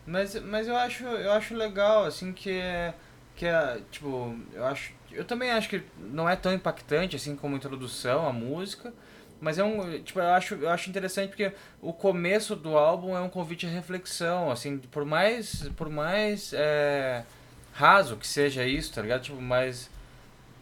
[0.06, 2.94] Mas, mas eu acho, eu acho legal, assim, que é,
[3.36, 7.54] que é, tipo, eu acho, eu também acho que não é tão impactante, assim, como
[7.54, 8.92] introdução à música,
[9.40, 13.20] mas é um, tipo, eu acho, eu acho interessante porque o começo do álbum é
[13.20, 17.24] um convite à reflexão, assim, por mais, por mais, é,
[17.72, 19.22] raso que seja isso, tá ligado?
[19.22, 19.90] Tipo, mais,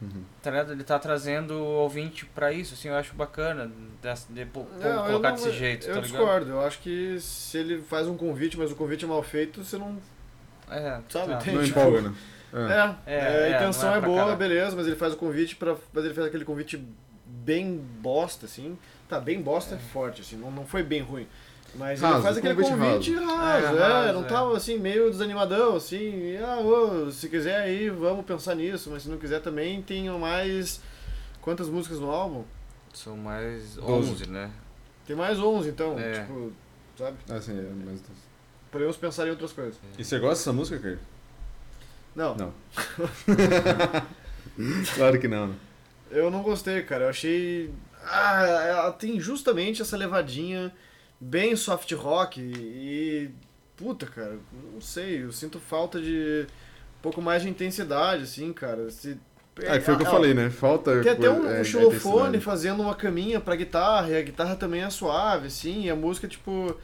[0.00, 0.22] Uhum.
[0.40, 0.72] tá ligado?
[0.72, 3.66] Ele tá trazendo o ouvinte pra isso, assim, eu acho bacana,
[4.00, 6.50] de, de, pô- Não, colocar não- desse jeito, Eu tá discordo.
[6.50, 9.76] Eu acho que se ele faz um convite, mas o convite é mal feito, você
[9.76, 9.98] não.
[10.70, 11.38] É, Sabe, tá.
[11.38, 12.14] tem- Não empolga, né?
[13.06, 13.12] É.
[13.14, 14.36] É, É, a intenção é é, boa, caralho.
[14.38, 16.82] beleza, mas ele faz o convite para Mas ele fez aquele convite
[17.48, 18.76] bem bosta, assim.
[19.08, 21.26] Tá, bem bosta é, forte, assim, não, não foi bem ruim.
[21.74, 24.28] Mas Raso, ele faz aquele convite convite raso, É, é, raso, não é.
[24.28, 29.08] tava assim, meio desanimadão, assim, ah, ô, se quiser aí, vamos pensar nisso, mas se
[29.08, 30.80] não quiser também, tem mais.
[31.40, 32.44] Quantas músicas no álbum?
[32.92, 34.10] São mais Doze.
[34.12, 34.50] 11, né?
[35.06, 36.20] Tem mais 11, então, É.
[36.20, 36.52] tipo,
[36.98, 37.16] sabe?
[37.30, 38.02] Ah, sim, é, mas...
[38.70, 39.76] Podemos pensar em outras coisas.
[39.98, 40.98] E você gosta dessa música, Caio?
[42.14, 42.52] Não, Não.
[44.96, 45.54] claro que não, né?
[46.10, 47.04] Eu não gostei, cara.
[47.04, 47.70] Eu achei.
[48.04, 50.72] Ah, ela tem justamente essa levadinha
[51.20, 53.30] bem soft rock e.
[53.76, 54.38] Puta, cara,
[54.72, 55.22] não sei.
[55.22, 56.46] Eu sinto falta de
[56.98, 58.90] um pouco mais de intensidade, assim, cara.
[58.90, 59.16] Se...
[59.54, 60.50] Que foi o que eu Ah, falei, né?
[60.50, 61.00] Falta.
[61.02, 64.82] Tem até um, é, é xilofone fazendo uma caminha pra guitarra, e a guitarra também
[64.82, 66.76] é suave, assim, e a música, tipo,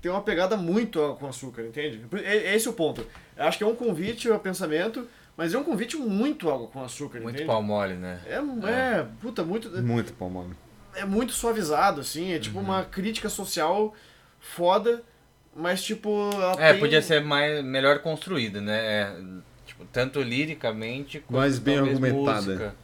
[0.00, 2.00] tem uma pegada muito com açúcar, entende?
[2.24, 3.06] É- Esse é o ponto.
[3.36, 6.82] Eu acho que é um convite ao pensamento, mas é um convite muito água com
[6.82, 7.46] açúcar, Muito entende?
[7.46, 8.20] pau mole, né?
[8.26, 8.34] É,
[8.70, 10.56] é, puta, muito Muito pau, mano.
[10.94, 12.40] é muito suavizado, assim, é Uhum.
[12.40, 13.94] tipo uma crítica social
[14.40, 15.02] foda,
[15.54, 16.30] mas tipo.
[16.34, 18.76] ela É, tem- podia ser mais, melhor construída, né?
[18.78, 19.16] É,
[19.66, 22.40] tipo, tanto liricamente quanto Mais bem argumentada.
[22.42, 22.74] música.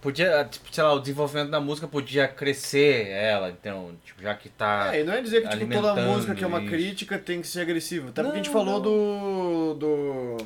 [0.00, 4.48] Podia, tipo, sei lá, o desenvolvimento da música podia crescer ela, então, tipo, já que
[4.48, 4.94] tá.
[4.94, 6.68] É, e não é dizer que tipo, toda música que é uma isso.
[6.70, 8.10] crítica tem que ser agressiva.
[8.10, 9.74] Até porque a gente Não, falou do.
[9.74, 10.36] do.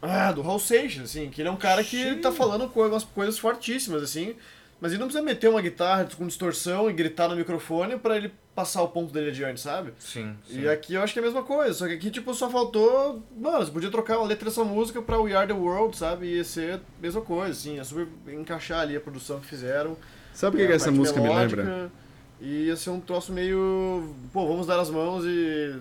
[0.00, 2.20] Ah, do Hal Seixas, assim, que ele é um cara que Sim.
[2.20, 4.36] tá falando umas coisas fortíssimas, assim,
[4.80, 8.32] mas ele não precisa meter uma guitarra com distorção e gritar no microfone pra ele
[8.54, 9.92] passar o ponto dele adiante, sabe?
[9.98, 10.60] Sim, sim.
[10.60, 13.22] E aqui eu acho que é a mesma coisa, só que aqui, tipo, só faltou.
[13.36, 16.26] Mano, você podia trocar uma letra dessa música pra We Are the World, sabe?
[16.26, 19.96] E ia ser a mesma coisa, assim, ia super encaixar ali a produção que fizeram.
[20.32, 21.90] Sabe o que, É, que essa música me lembra?
[22.40, 24.14] E ia ser um troço meio.
[24.32, 25.76] Pô, vamos dar as mãos e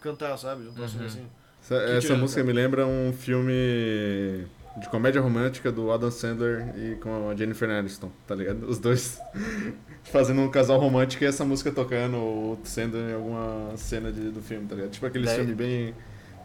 [0.00, 0.66] cantar, sabe?
[0.68, 1.00] Um troço Uhum.
[1.02, 1.26] meio assim.
[1.70, 4.44] Essa, essa música me lembra um filme
[4.76, 8.64] de comédia romântica do Adam Sandler e com a Jennifer Aniston, tá ligado?
[8.68, 9.20] Os dois
[10.04, 14.40] fazendo um casal romântico e essa música tocando ou sendo em alguma cena de- do
[14.40, 14.90] filme, tá ligado?
[14.90, 15.94] Tipo aquele Daí- filme bem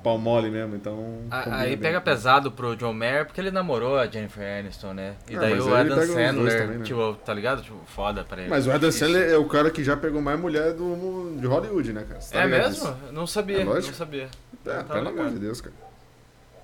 [0.04, 1.22] pau mole mesmo, então...
[1.32, 1.78] A- Aí bem.
[1.80, 5.16] pega pesado pro John Mayer porque ele namorou a Jennifer Aniston, né?
[5.28, 6.86] E Ah, daí o Adam Sandler, também, né?
[6.86, 7.64] tipo, tá ligado?
[7.64, 8.50] Tipo, foda pra ele.
[8.50, 9.08] Mas o Adam Difícil.
[9.08, 12.20] Sandler é o cara que já pegou mais mulher do, de Hollywood, né, cara?
[12.20, 12.70] Tá É mesmo?
[12.72, 12.96] disso?
[13.12, 14.28] Não sabia, É não sabia.
[14.66, 15.76] É, tava pelo amor de Deus, cara.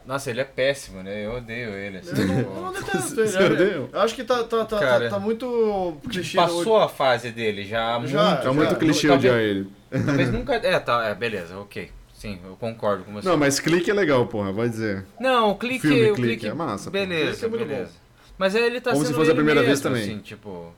[0.05, 1.25] Nossa, ele é péssimo, né?
[1.25, 1.99] Eu odeio ele.
[1.99, 3.53] Assim, Eu não, tipo, eu não detesto Você ele.
[3.53, 3.89] odeia?
[3.93, 6.37] Eu acho que tá, tá, tá, Cara, tá, tá muito clichê.
[6.37, 8.47] Passou a fase dele já há Já, muito.
[8.47, 8.75] É muito já.
[8.75, 9.69] clichê Talvez- odiar ele.
[10.05, 10.55] Talvez nunca.
[10.55, 11.91] É, tá, é, beleza, ok.
[12.15, 13.27] Sim, eu concordo com você.
[13.27, 15.05] Não, mas clique é legal, porra, vai dizer.
[15.19, 15.81] Não, o clique.
[15.81, 16.89] Filme o clique, clique é massa.
[16.89, 17.91] Beleza, Clique é muito beleza.
[18.37, 20.03] Mas aí ele tá Como se sendo fosse a primeira vez mesmo, também.
[20.03, 20.73] Assim, tipo.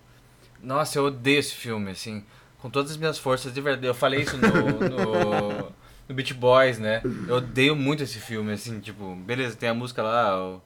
[0.62, 2.23] Nossa, eu odeio esse filme, assim.
[2.59, 3.88] Com todas as minhas forças, de verdade.
[3.88, 4.47] Eu falei isso no.
[4.49, 5.71] no...
[6.08, 7.02] no Beach Boys, né?
[7.28, 10.62] Eu odeio muito esse filme, assim, tipo, beleza, tem a música lá, o,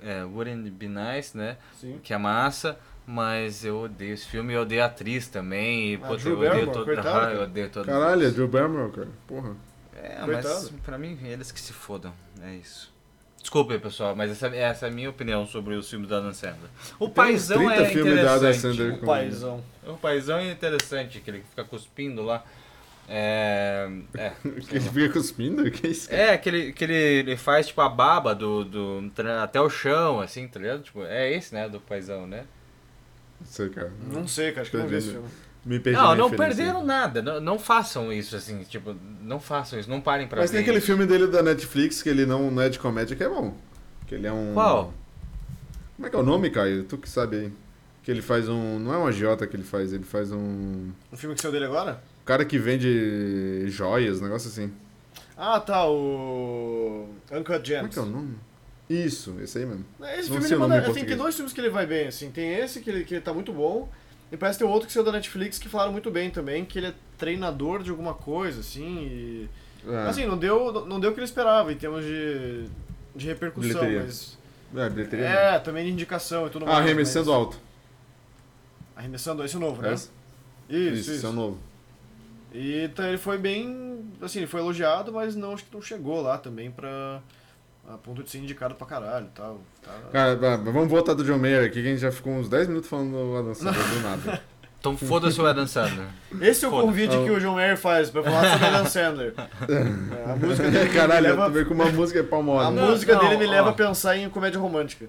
[0.00, 1.56] é, Wouldn't It Be Nice, né?
[1.80, 1.98] Sim.
[2.02, 5.92] Que é massa, mas eu odeio esse filme e eu odeio a atriz também.
[5.92, 6.84] E, Ah, pô, Drew eu odeio todo.
[6.84, 7.42] coitado, eu cara.
[7.44, 7.86] odeio todo.
[7.86, 9.08] Caralho, é Drew Barrymore, cara.
[9.26, 9.56] Porra.
[9.94, 10.72] É, mas Coitado.
[10.84, 12.12] pra mim, eles que se fodam.
[12.42, 12.94] É isso.
[13.40, 16.32] Desculpa aí, pessoal, mas essa, essa é a minha opinião sobre os filmes da Adam
[16.34, 16.68] Sandler.
[16.98, 17.74] O paizão 30 é
[18.24, 18.76] da Adam interessante.
[18.76, 18.94] Sandler.
[18.94, 19.64] O paizão.
[19.86, 22.44] O paizão é interessante, aquele que fica cuspindo lá.
[23.08, 23.88] É.
[24.18, 24.30] É.
[24.60, 25.70] Que ele fica cuspindo?
[25.70, 26.12] Que isso?
[26.12, 29.12] É, aquele que ele, ele faz tipo a baba do, do.
[29.42, 30.82] até o chão, assim, tá ligado?
[30.82, 31.68] Tipo, é esse, né?
[31.68, 32.44] Do paizão, né?
[33.40, 33.92] Não sei, cara.
[34.12, 35.28] Não sei, cara, acho que eu não vi esse filme.
[35.64, 36.56] Me perdi Não, não referência.
[36.56, 37.20] perderam nada.
[37.20, 40.62] Não, não façam isso, assim, tipo, não façam isso, não parem pra Mas ver tem
[40.62, 40.86] aquele isso.
[40.86, 43.54] filme dele da Netflix que ele não, não é de comédia, que é bom.
[44.06, 44.54] Que ele é um.
[44.54, 44.94] Qual?
[45.96, 46.84] Como é que é o nome, Caio?
[46.84, 47.52] Tu que sabe aí.
[48.04, 48.78] Que ele faz um.
[48.78, 50.90] Não é um agiota que ele faz, ele faz um.
[51.10, 52.00] O filme que saiu dele agora?
[52.26, 54.70] Cara que vende joias, negócio assim.
[55.36, 57.08] Ah, tá, o.
[57.32, 57.80] Uncut Gems.
[57.80, 58.34] Como é que é o nome?
[58.90, 59.84] Isso, esse aí mesmo.
[60.00, 62.30] Esse Não filme ele manda, em tem, tem dois filmes que ele vai bem, assim.
[62.30, 63.88] Tem esse que ele, que ele tá muito bom.
[64.30, 66.78] E parece que tem outro que saiu da Netflix que falaram muito bem também, que
[66.78, 69.48] ele é treinador de alguma coisa, assim, e...
[69.88, 72.64] É, Assim, não deu, não deu o que ele esperava em termos de,
[73.14, 74.02] de repercussão, Bilheteria.
[74.04, 74.36] mas...
[74.74, 75.24] é bilheteria.
[75.26, 76.78] É, também de indicação e tudo Ah, mais.
[76.80, 77.60] arremessando mas- alto.
[78.96, 79.92] Arremessando, esse é o novo, né?
[79.94, 80.08] Esse?
[80.68, 81.10] Isso, Isso, isso.
[81.12, 81.58] esse é o novo.
[82.52, 86.20] E então, ele foi bem, assim, ele foi elogiado, mas não, acho que não chegou
[86.22, 87.20] lá também pra...
[87.88, 89.60] A ponto de ser indicado pra caralho e tal.
[89.80, 89.92] Tá...
[90.10, 92.66] Cara, vai- vamos voltar do John Mayer aqui, que a gente já ficou uns 10
[92.66, 94.42] minutos falando do Adam Sandler do nada.
[94.78, 96.06] Então foda-se o Adam Sandler.
[96.40, 99.34] Esse é o convite que o John Mayer faz pra falar sobre Adam Sandler.
[99.68, 102.70] É, a música dele me Caralho, leva, vê com uma música é a?
[102.70, 103.50] Não, música não, dele me ó.
[103.50, 105.06] leva a pensar em comédia romântica.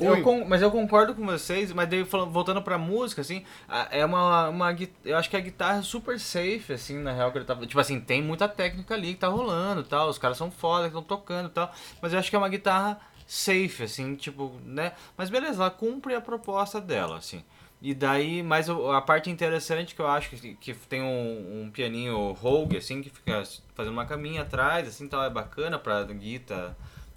[0.00, 3.44] Eu con- mas eu concordo com vocês, mas daí falando- voltando pra música, assim,
[3.90, 4.76] é uma, uma.
[5.04, 7.66] Eu acho que a guitarra é super safe, assim, na real, que ele tava.
[7.66, 10.08] Tipo assim, tem muita técnica ali que tá rolando e tal.
[10.08, 11.72] Os caras são foda, que estão tocando e tal.
[12.02, 14.92] Mas eu acho que é uma guitarra safe, assim, tipo, né?
[15.16, 17.42] Mas beleza, ela cumpre a proposta dela, assim.
[17.80, 22.32] E daí, mas a parte interessante que eu acho que, que tem um, um pianinho
[22.32, 23.42] Rogue, assim, que fica
[23.74, 26.76] fazendo uma caminha atrás, assim, tal, é bacana pra guitarra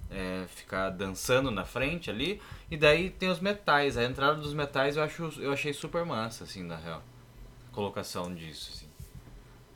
[0.09, 2.41] é, ficar dançando na frente ali.
[2.69, 3.97] E daí tem os metais.
[3.97, 7.01] A entrada dos metais eu, acho, eu achei super massa, assim, na real.
[7.71, 8.87] A colocação disso, assim.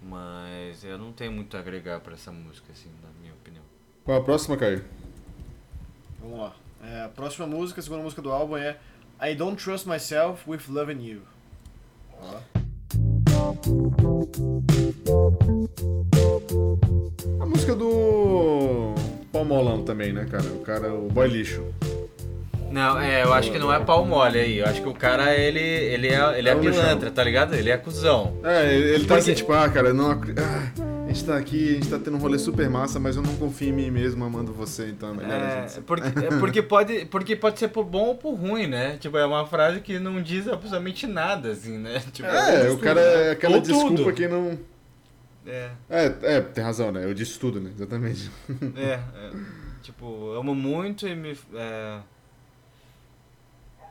[0.01, 3.63] Mas eu não tenho muito a agregar pra essa música, assim, na minha opinião.
[4.03, 4.83] Qual a próxima, Caio?
[6.19, 6.55] Vamos lá.
[6.83, 8.79] É, a próxima música, a segunda música do álbum é
[9.21, 11.21] I Don't Trust Myself with Loving You.
[12.19, 12.41] Ó.
[17.39, 18.93] A música do
[19.31, 20.43] Paul Molão também, né, cara?
[20.43, 21.63] O cara, o boy lixo.
[22.71, 24.59] Não, é, eu acho que não é pau mole aí.
[24.59, 27.11] Eu acho que o cara, ele, ele é, ele é É pilantra, lixão.
[27.11, 27.53] tá ligado?
[27.53, 28.33] Ele é cuzão.
[28.45, 30.15] É, ele, ele tá Porque- assim, tipo, ah, cara, não, ah,
[31.11, 33.35] a gente tá aqui, a gente tá tendo um rolê super massa, mas eu não
[33.35, 35.81] confio em mim mesmo amando você, então é melhor a É, gente...
[35.81, 38.97] porque, é porque, pode, porque pode ser por bom ou por ruim, né?
[38.97, 41.99] Tipo, é uma frase que não diz absolutamente nada, assim, né?
[42.13, 43.89] Tipo, É, o cara é aquela Ou tudo.
[43.89, 44.57] desculpa que não...
[45.45, 47.03] É, É, é, tem razão, né?
[47.03, 47.71] Eu disse tudo, né?
[47.75, 48.31] Exatamente.
[48.75, 49.31] é, é.
[49.81, 51.35] Tipo, amo muito e me.
[51.55, 51.97] É...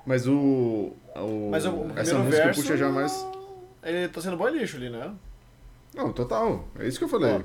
[0.06, 0.92] Mas o.
[1.16, 2.62] o Mas o, o essa primeiro música verso...
[2.62, 3.26] puxa já mais.
[3.83, 5.11] Ele tá sendo bom lixo ali, né?
[5.94, 6.68] Não, total.
[6.79, 7.33] É isso que eu falei.
[7.37, 7.40] Ó,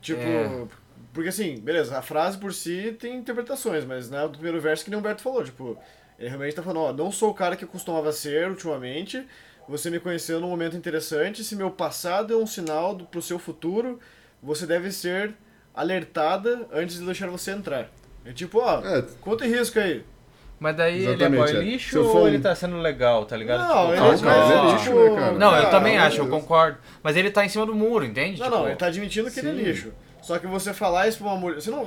[0.00, 0.66] Tipo, É.
[1.12, 4.90] porque assim, beleza, a frase por si tem interpretações, mas né, do primeiro verso que
[4.90, 5.76] nem o Humberto falou, tipo,
[6.18, 9.26] ele realmente tá falando, ó, não sou o cara que eu costumava ser ultimamente,
[9.68, 13.38] você me conheceu num momento interessante, se meu passado é um sinal do, pro seu
[13.38, 13.98] futuro,
[14.40, 15.34] você deve ser
[15.74, 17.90] alertada antes de deixar você entrar.
[18.24, 19.02] É tipo, ó, É.
[19.20, 20.04] quanto em risco aí?
[20.58, 21.60] Mas daí ele é Exatamente, boy é.
[21.64, 23.68] lixo ou for ele tá sendo legal, tá ligado?
[23.68, 25.32] Não, Tipo, ele, cara, é lixo, tipo, né, cara?
[25.32, 26.78] Não, eu ah, também acho, eu concordo.
[27.02, 28.38] Mas ele tá em cima do muro, entende?
[28.40, 29.62] Não, Tipo, não, é- ele tá admitindo que ele é Sim.
[29.62, 29.92] lixo.
[30.22, 31.60] Só que você falar isso pra uma mulher.
[31.60, 31.86] Você não.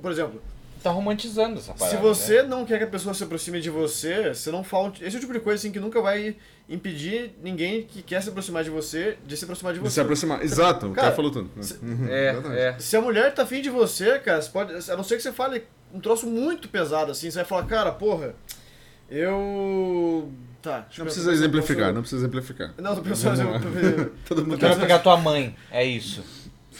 [0.00, 0.40] Por exemplo,
[0.84, 1.96] tá romantizando essa parada.
[1.96, 2.48] Se você né?
[2.48, 4.92] não quer que a pessoa se aproxime de você, você não fala.
[5.00, 6.36] Esse é o tipo de coisa assim que nunca vai
[6.68, 9.94] impedir ninguém que quer se aproximar de você de se aproximar de De você.
[9.94, 10.42] se aproximar.
[10.42, 11.50] Exato, o Cara, cara falou tudo.
[11.62, 12.36] se- Uhum, É,
[12.70, 12.76] é.
[12.78, 14.72] Se a mulher tá afim de você, cara, você pode.
[14.90, 17.90] A não ser que você fale um troço muito pesado assim, você vai falar, cara,
[17.92, 18.34] porra,
[19.10, 20.30] eu.
[20.62, 20.80] Tá.
[20.80, 22.74] deixa eu Não precisa exemplificar, posso- não precisa exemplificar.
[22.78, 23.42] Não, tô pensando.
[24.26, 26.22] Todo Eu mundo quero pegar tua mãe, é isso.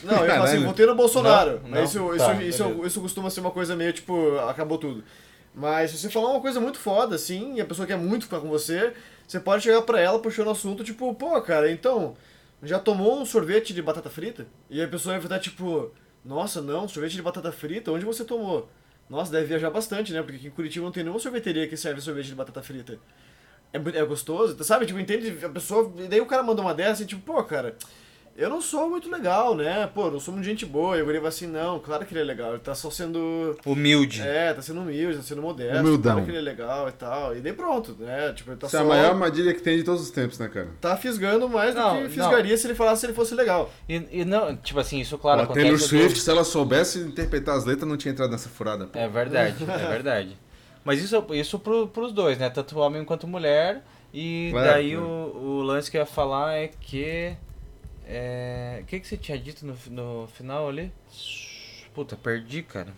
[0.02, 1.60] Não, eu ia falar assim, votei no Bolsonaro.
[1.62, 4.78] Não, mas não, isso, tá, isso, isso, isso costuma ser uma coisa meio tipo, acabou
[4.78, 5.04] tudo.
[5.54, 8.40] Mas se você falar uma coisa muito foda, assim, e a pessoa quer muito ficar
[8.40, 8.92] com você,
[9.26, 12.16] você pode chegar pra ela puxando o assunto, tipo, pô, cara, então,
[12.62, 14.46] já tomou um sorvete de batata frita?
[14.68, 15.92] E a pessoa vai estar tipo,
[16.24, 17.92] nossa, não, sorvete de batata frita?
[17.92, 18.68] Onde você tomou?
[19.08, 20.22] Nossa, deve viajar bastante, né?
[20.22, 22.98] Porque aqui em Curitiba não tem nenhuma sorveteria que serve sorvete de batata frita.
[23.72, 24.86] É, muito- é gostoso, sabe?
[24.86, 25.36] Tipo, entende?
[25.44, 25.92] A pessoa.
[25.98, 27.76] E daí o cara manda uma dessa e tipo, pô, cara,
[28.36, 29.88] eu não sou muito legal, né?
[29.94, 30.96] Pô, não sou muito gente boa.
[30.96, 32.50] E eu vai assim, não, claro que ele é legal.
[32.50, 33.56] Ele tá só sendo.
[33.64, 34.20] Humilde.
[34.22, 35.78] É, tá sendo humilde, tá sendo modesto.
[35.80, 36.12] Humildão.
[36.14, 37.36] Claro que ele é legal e tal.
[37.36, 38.32] E daí pronto, né?
[38.32, 38.80] Tipo, ele tá é só.
[38.80, 40.68] a maior armadilha que tem de todos os tempos, né, cara?
[40.80, 42.02] Tá fisgando mais Não, do não.
[42.08, 43.70] que fisgaria se ele falasse se ele fosse legal.
[43.88, 45.62] E, e não, tipo assim, isso claro a acontece.
[45.64, 48.86] Taylor do- Swift, se ela soubesse interpretar as letras, não tinha entrado nessa furada.
[48.86, 48.98] pô.
[48.98, 50.36] É verdade, é verdade.
[50.84, 52.50] Mas isso, isso pro, pros dois, né?
[52.50, 53.82] Tanto homem quanto mulher.
[54.12, 55.06] E Claro, daí claro.
[55.06, 57.34] O, o lance que eu ia falar é que.
[58.06, 60.92] É, o que, que você tinha dito no, no final ali?
[61.94, 62.88] Puta, perdi, cara.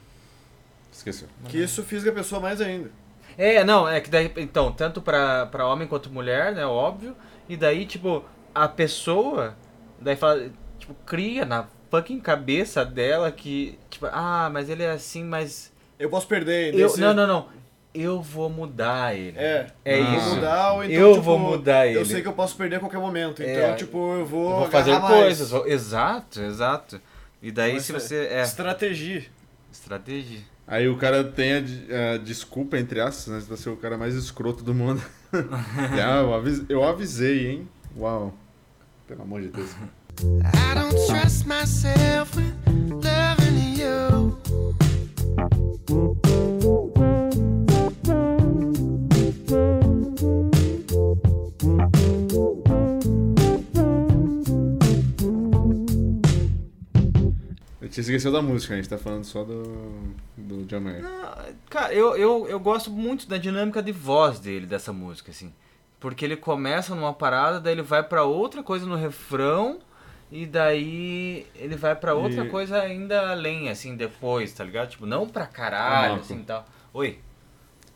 [0.92, 1.29] Esqueceu.
[1.49, 2.90] Que isso fisga a pessoa mais ainda.
[3.37, 7.14] É, não, é que daí, então, tanto pra, pra homem quanto mulher, né, óbvio.
[7.49, 9.55] E daí, tipo, a pessoa,
[10.01, 15.23] daí fala, tipo, cria na fucking cabeça dela que, tipo, ah, mas ele é assim,
[15.23, 15.71] mas.
[15.99, 16.75] Eu posso perder.
[16.75, 17.49] Eu, nesse- não, não, não.
[17.98, 19.37] Eu vou mudar ele.
[19.38, 20.11] É, É eu Ah.
[20.11, 20.35] vou isso.
[20.35, 21.98] mudar, ou então, Eu tipo, vou mudar ele.
[21.98, 23.42] Eu sei que eu posso perder a qualquer momento.
[23.42, 25.06] Então, É, tipo, eu vou, Eu vou fazer mais.
[25.14, 25.66] coisas.
[25.66, 27.00] Exato, exato.
[27.42, 28.16] E daí, Mas se é você.
[28.30, 28.42] É.
[28.42, 29.24] Estratégia.
[29.72, 30.40] Estratégia.
[30.66, 34.14] Aí o cara tem a, a desculpa, entre aspas, né, de ser o cara mais
[34.14, 35.00] escroto do mundo.
[35.32, 37.68] ah, eu, avis- eu avisei, hein?
[37.96, 38.35] Uau.
[39.06, 39.70] Pelo amor de Deus.
[40.20, 42.52] I don't trust myself with
[42.90, 44.37] loving you.
[57.96, 59.62] Eu tinha esquecido da música, a gente tá falando só do,
[60.37, 61.04] do John Mayer.
[61.04, 65.52] Ah, Cara, eu, eu, eu gosto muito da dinâmica de voz dele, dessa música, assim.
[65.98, 69.78] Porque ele começa numa parada, daí ele vai pra outra coisa no refrão,
[70.30, 74.90] e daí ele vai pra outra E- coisa ainda além, assim, depois, tá ligado?
[74.90, 76.24] Tipo, não pra caralho, Marco.
[76.26, 76.66] assim, tal.
[76.92, 77.18] Oi?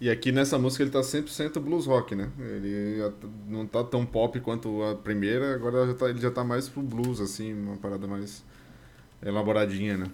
[0.01, 2.31] E aqui nessa música ele tá 100% blues rock, né?
[2.39, 3.03] Ele
[3.47, 6.81] não tá tão pop quanto a primeira, agora já tá- ele já tá mais pro
[6.81, 8.43] blues, assim, uma parada mais
[9.23, 10.07] elaboradinha, né?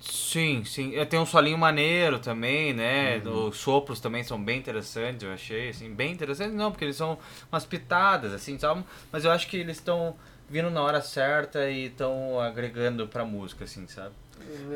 [0.00, 0.94] Sim, sim.
[0.96, 3.18] É, Tem um solinho maneiro também, né?
[3.24, 7.18] Os sopros também são bem interessantes, eu achei, assim, bem interessantes não, porque eles são
[7.50, 8.84] umas pitadas, assim, sabe?
[9.10, 10.14] Mas eu acho que eles estão
[10.48, 14.14] vindo na hora certa e estão agregando pra música, assim, sabe?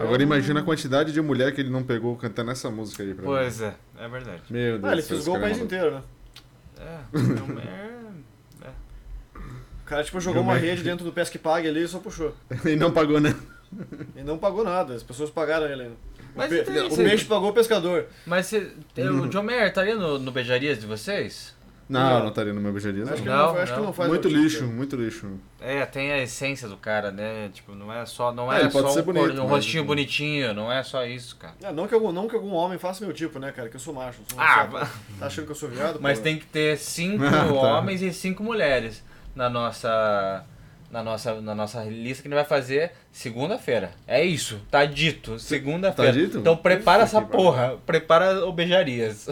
[0.01, 3.23] Agora imagina a quantidade de mulher que ele não pegou cantando essa música aí pra
[3.23, 3.29] mim.
[3.29, 4.43] Pois é, é verdade.
[4.49, 6.03] Meu Deus Ah, ele do céu, fisgou o é país inteiro, né?
[6.81, 7.01] É,
[7.69, 7.98] é...
[9.89, 12.35] O cara, tipo, jogou uma rede dentro do Pesque Pague ali e só puxou.
[12.67, 13.35] E não pagou, né?
[14.15, 15.95] E não pagou nada, as pessoas pagaram ele ainda.
[15.95, 18.05] O, Mas pe- então, o você- peixe pagou o pescador.
[18.27, 21.57] Mas você, o John Mayer estaria no, no Beijarias de vocês?
[21.89, 22.21] Não, Não.
[22.21, 23.35] não estaria no meu beijarias, Acho que não.
[23.47, 23.93] Não, não, acho que não.
[23.95, 25.27] faz Muito lixo, muito lixo.
[25.59, 27.49] É, tem a essência do cara, né?
[27.51, 29.85] Tipo, não é só, não É, é, só ser um, bonito, cor- um mas- rostinho
[29.85, 31.55] bonitinho, não é só isso, cara.
[31.65, 33.71] Ah, não, que algum, não que algum homem faça meu tipo, né, cara?
[33.71, 34.19] Que eu sou macho.
[34.21, 34.87] eu Sou um Ah,
[35.19, 35.99] Tá achando que eu sou viado?
[35.99, 36.25] Mas pô?
[36.25, 37.79] tem que ter cinco Ah, tá.
[37.79, 39.03] homens e cinco mulheres
[39.39, 40.45] na nossa
[40.91, 43.93] na nossa na nossa lista que a gente vai fazer segunda-feira.
[44.07, 46.13] É isso, tá dito, segunda-feira.
[46.13, 46.39] Tá dito?
[46.39, 49.29] Então prepara essa porra, prepara o beijarias.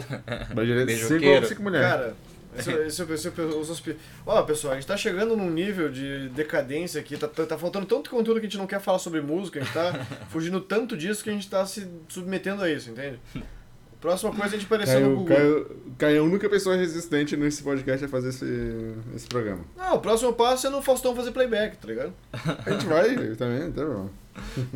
[0.55, 1.35] Beijarias Beijoqueiro.
[1.35, 1.87] cinco, cinco mulheres.
[1.89, 2.13] Cara,
[2.57, 6.99] esse, esse, esse, os hospi- Ó, pessoal, a gente tá chegando num nível de decadência
[7.01, 9.59] aqui, tá, tá, tá faltando tanto conteúdo que a gente não quer falar sobre música,
[9.59, 9.93] a gente tá
[10.29, 13.19] fugindo tanto disso que a gente tá se submetendo a isso, entende?
[14.07, 15.35] Próxima coisa é a gente aparecer no Caio, Google.
[15.35, 19.65] Caio, Caio é a única pessoa resistente nesse podcast a fazer esse, esse programa.
[19.75, 22.13] Não, o próximo passo é no Faustão fazer playback, tá ligado?
[22.65, 24.09] A gente vai também, tá bom.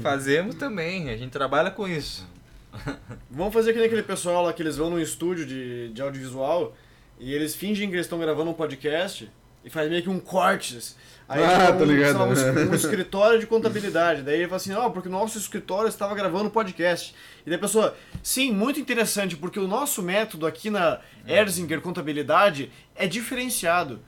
[0.02, 2.28] Fazemos também, a gente trabalha com isso.
[3.32, 6.76] Vamos fazer que nem aquele pessoal lá que eles vão num estúdio de, de audiovisual
[7.18, 9.32] e eles fingem que eles estão gravando um podcast
[9.64, 10.98] e faz meio que um cortes.
[11.32, 12.18] Aí Ah, tô um, ligado.
[12.20, 14.22] lá, um, um escritório de contabilidade.
[14.22, 17.16] Daí ele fala assim, ó, porque o nosso escritório estava gravando um podcast.
[17.46, 22.72] E daí a pessoa, sim, muito interessante, porque o nosso método aqui na Erzinger Contabilidade
[22.96, 24.02] é diferenciado.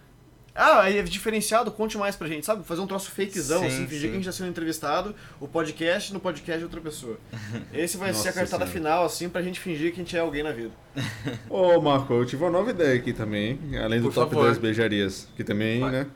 [0.56, 2.64] Ah, é diferenciado, conte mais pra gente, sabe?
[2.64, 4.08] Fazer um troço fakezão, Sim, assim, fingir sim.
[4.08, 7.18] que a gente tá sendo entrevistado, o podcast no podcast de outra pessoa.
[7.74, 8.68] Esse vai ser a cartada Senhora.
[8.72, 10.70] final, assim, pra gente fingir que a gente é alguém na vida.
[11.50, 14.46] Ô, Marco, eu tive uma nova ideia aqui também, além do Por top favor.
[14.46, 15.92] 10 beijarias, que também, Vai.
[15.92, 16.08] né,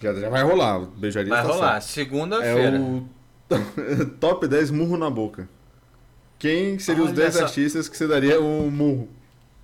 [0.00, 2.76] já, já vai rolar, beijarias Vai tá rolar, segunda-feira.
[2.76, 5.48] É o top 10 murro na boca.
[6.38, 7.42] Quem seriam os Olha 10 só.
[7.44, 9.08] artistas que você daria um murro?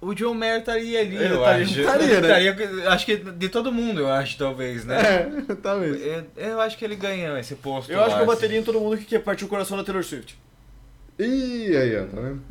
[0.00, 1.80] O John Mayer estaria ali, Ele eu estaria- acho.
[1.80, 2.42] estaria, né?
[2.50, 5.00] Estaria- acho que de todo mundo, eu acho, talvez, né?
[5.00, 5.98] É, talvez.
[6.04, 7.90] Eu, eu acho que ele ganhou esse posto.
[7.90, 8.34] Eu acho lá, que eu assim.
[8.34, 10.36] bateria em todo mundo que quer partir o coração da Taylor Swift.
[11.18, 12.42] Ih, aí, ó, tá vendo?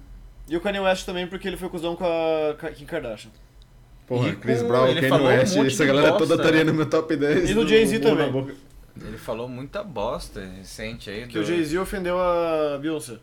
[0.50, 3.30] E o Kanye West também, porque ele foi cuzão com a Kim Kardashian.
[4.18, 6.64] Porra, E Chris Brown, ele Kanye falou um West, monte essa galera bosta, toda estaria
[6.64, 6.72] né?
[6.72, 7.50] no meu top 10.
[7.50, 8.48] E do Jay-Z também.
[9.02, 11.26] Ele falou muita bosta recente aí.
[11.28, 13.18] Que do- o Jay-Z ofendeu a Beyoncé.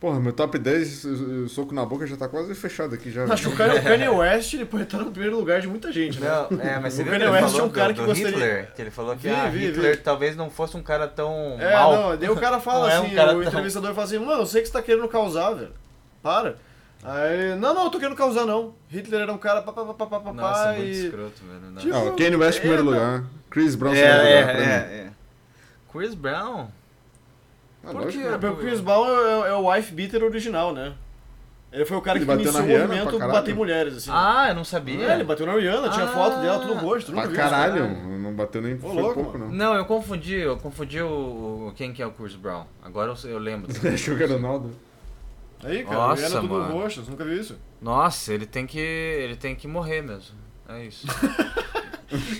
[0.00, 3.24] Porra, meu top 10, o- soco na boca já tá quase fechado aqui já.
[3.24, 5.90] Acho que o Kanye, o Kanye West ele pode estar no primeiro lugar de muita
[5.92, 6.28] gente, né?
[6.50, 8.72] Não, é, mas você O Kanye West é um cara do, que do gostaria- Hitler?
[8.74, 10.02] Que ele falou que Vi, ah, vi, Hitler vi.
[10.02, 11.92] talvez não fosse um cara tão É, mal.
[12.10, 14.18] não, daí o cara fala Não é assim, um cara o tão- entrevistador fala assim,
[14.18, 15.72] mano, eu sei que você tá querendo causar, velho.
[16.22, 16.56] Para.
[17.04, 18.74] Aí não, não, eu tô querendo causar não.
[18.88, 21.04] Hitler era um cara pá, pá, pá, pá, pá, pá, Nossa, pá, muito e...
[21.04, 21.70] escroto, velho.
[21.72, 21.82] Não.
[21.82, 23.24] Tipo, Não, Kanye West em primeiro é, lugar.
[23.50, 24.56] Chris Brown em é, segundo é, lugar.
[24.60, 25.10] é, é.
[25.92, 26.66] Chris Brown?
[27.84, 28.18] Ah, Por quê?
[28.18, 30.94] É, porque o Chris Brown é, é o wife beater original, né?
[31.70, 33.32] Ele foi o cara Ele que bateu iniciou na o movimento caralho.
[33.32, 34.10] bater em mulheres, assim.
[34.12, 35.10] Ah, eu não sabia.
[35.10, 36.08] É, ele bateu na Rihanna, tinha Ah.
[36.08, 37.50] foto dela, tudo no rosto, Pra viu isso, cara?
[37.50, 39.48] caralho, não bateu nem foi louco, pouco, não.
[39.50, 41.08] Não, eu confundi, eu confundi o,
[41.68, 42.64] o- quem que é o Chris Brown.
[42.82, 43.68] Agora eu, eu lembro.
[43.92, 44.70] Achou que era o Ronaldo?
[45.62, 46.68] Aí, cara, Nossa, Rihanna tudo mano.
[46.74, 47.56] no rosto, você nunca viu isso?
[47.80, 50.36] Nossa, ele tem que ele tem que morrer mesmo.
[50.68, 51.06] É isso.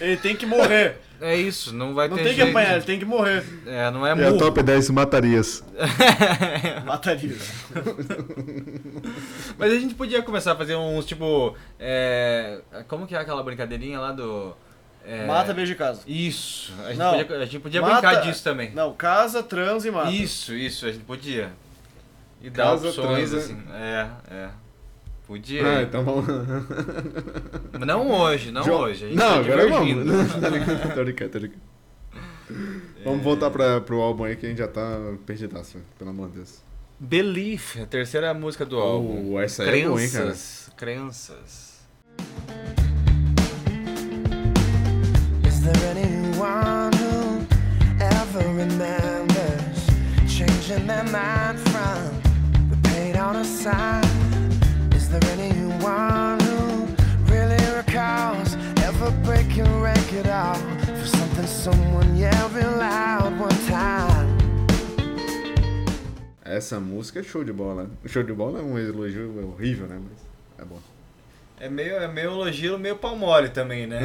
[0.00, 0.98] Ele tem que morrer.
[1.20, 2.50] É isso, não vai Não ter tem que jeito.
[2.50, 3.42] apanhar, ele tem que morrer.
[3.66, 4.38] É, não é a murro.
[4.38, 5.64] top 10 matarias.
[6.86, 7.34] Mataria.
[9.58, 11.56] Mas a gente podia começar a fazer uns tipo.
[11.78, 14.54] É, como que é aquela brincadeirinha lá do.
[15.04, 16.02] é, Mata, beija e casa.
[16.06, 16.72] Isso.
[16.84, 17.18] A gente Não.
[17.18, 18.70] podia, a gente podia Mata- brincar disso também.
[18.72, 20.10] Não, casa, transa e mata.
[20.10, 21.52] Isso, isso, a gente podia.
[22.44, 23.36] E dar Casa, opções transa.
[23.38, 23.58] assim.
[23.72, 24.48] É, é.
[25.26, 25.66] Podia.
[25.78, 26.26] Ah, então vamos.
[27.86, 29.04] Não hoje, não Jo- hoje.
[29.06, 30.32] A gente Não, tá agora vamos.
[30.40, 31.62] Tá ligado, tô brincando, tô brincando.
[33.02, 36.36] Vamos voltar pra, pro álbum aí que a gente já tá perdidaço, pelo amor de
[36.36, 36.62] Deus.
[37.00, 39.32] Belief, a terceira música do álbum.
[39.32, 40.24] Oh, essa aí é boa, hein, cara?
[40.26, 40.70] Crenças.
[40.76, 41.74] Crenças.
[45.46, 47.46] Is there anyone who
[48.00, 49.86] ever remembers
[50.28, 52.20] changing their mind from
[53.16, 54.04] on a sign?
[54.94, 56.86] Is there anyone who
[57.32, 60.26] really recalls ever breaking record
[60.98, 64.34] for something someone yelled loud one time?
[66.44, 67.90] Essa música é show de bola.
[68.06, 69.98] Show de bola é um elogio horrível, né?
[69.98, 70.18] Mas
[70.58, 70.78] é bom.
[71.58, 74.00] É meio, é meio elogio, meio pau mole também, né?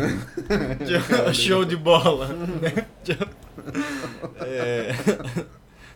[1.33, 2.27] Show de bola.
[2.27, 2.85] né?
[4.41, 4.93] É...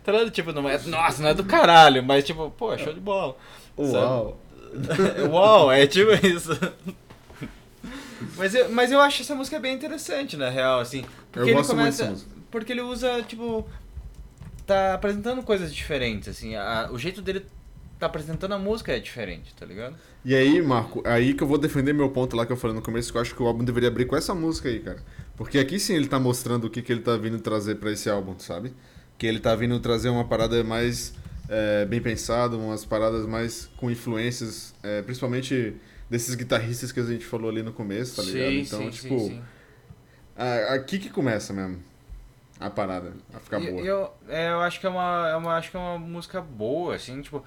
[0.04, 0.30] Tá ligado?
[0.30, 0.78] Tipo, não é.
[0.86, 3.36] Nossa, não é do caralho, mas tipo, pô, show de bola.
[3.76, 4.38] Uau!
[5.30, 6.50] Uau, é tipo isso.
[8.36, 11.04] Mas eu, mas eu acho essa música bem interessante, na real, assim.
[11.32, 11.98] Porque Eu ele gosto muito começa.
[12.02, 12.30] dessa música.
[12.50, 13.66] Porque ele usa, tipo.
[14.66, 16.54] Tá apresentando coisas diferentes, assim.
[16.54, 17.44] a- o jeito dele
[17.98, 19.94] tá apresentando a música é diferente, tá ligado?
[20.24, 22.82] E aí, Marco, aí que eu vou defender meu ponto lá que eu falei no
[22.82, 24.98] começo, que eu acho que o álbum deveria abrir com essa música aí, cara.
[25.36, 28.08] Porque aqui sim ele tá mostrando o que, que ele tá vindo trazer pra esse
[28.08, 28.72] álbum, sabe?
[29.18, 31.14] Que ele tá vindo trazer uma parada mais
[31.48, 35.76] é, bem pensada, umas paradas mais com influências, é, principalmente
[36.10, 38.52] desses guitarristas que a gente falou ali no começo, tá ligado?
[38.52, 39.42] então, tipo,
[40.36, 41.82] a- aqui que começa mesmo
[42.58, 43.82] a parada, a ficar E- boa.
[43.82, 46.94] Eu, é, eu acho que é uma, é uma, acho que é uma música boa,
[46.94, 47.44] assim, tipo.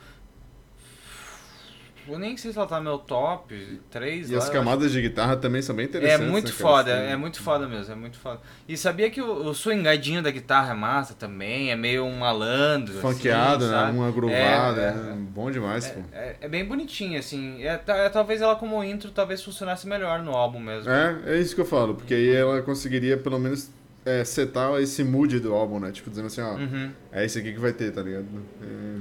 [2.10, 5.36] Eu nem sei se ela tá no meu top 3 E as camadas de guitarra
[5.38, 6.28] também são bem É interessantes.
[6.30, 8.40] muito né, foda, é muito foda mesmo, é muito foda.
[8.68, 12.94] E sabia que o, o swingadinho da guitarra é massa também, é meio um malandro.
[13.00, 13.80] Funkeado, assim, né?
[13.80, 13.98] sabe?
[13.98, 15.18] Uma groovada, É, né?
[15.34, 16.02] Bom demais, É, pô.
[16.14, 17.64] é, é bem bonitinho, assim.
[17.64, 20.90] É, ta- é, talvez ela como intro talvez funcionasse melhor no álbum mesmo.
[20.92, 23.70] É, é isso que eu falo, porque aí ela conseguiria pelo menos
[24.06, 25.92] é, setar esse mood do álbum, né?
[25.92, 26.92] Tipo, dizendo assim, ó, Uhum.
[27.12, 28.26] é esse aqui que vai ter, tá ligado?
[28.62, 28.98] É,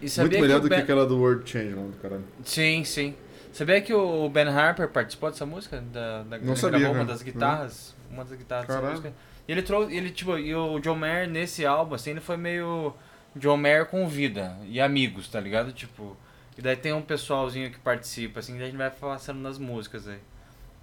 [0.00, 2.24] Muito melhor que do que Ben- aquela do World Change lá do caralho.
[2.44, 3.14] Sim, sim.
[3.52, 5.82] Sabia que o Ben Harper participou dessa música?
[5.92, 7.94] Da, da, Não sabia, gravou uma das guitarras.
[8.10, 8.96] Uma das guitarras dessa Caralho.
[8.98, 9.14] música.
[9.48, 9.94] E ele trouxe.
[9.96, 12.94] Ele, tipo, e o John Mayer nesse álbum, assim, ele foi meio.
[13.36, 15.72] John Mayer com vida e amigos, tá ligado?
[15.72, 16.16] Tipo.
[16.58, 20.06] E daí tem um pessoalzinho que participa, assim, daí a gente vai passando nas músicas
[20.06, 20.18] aí.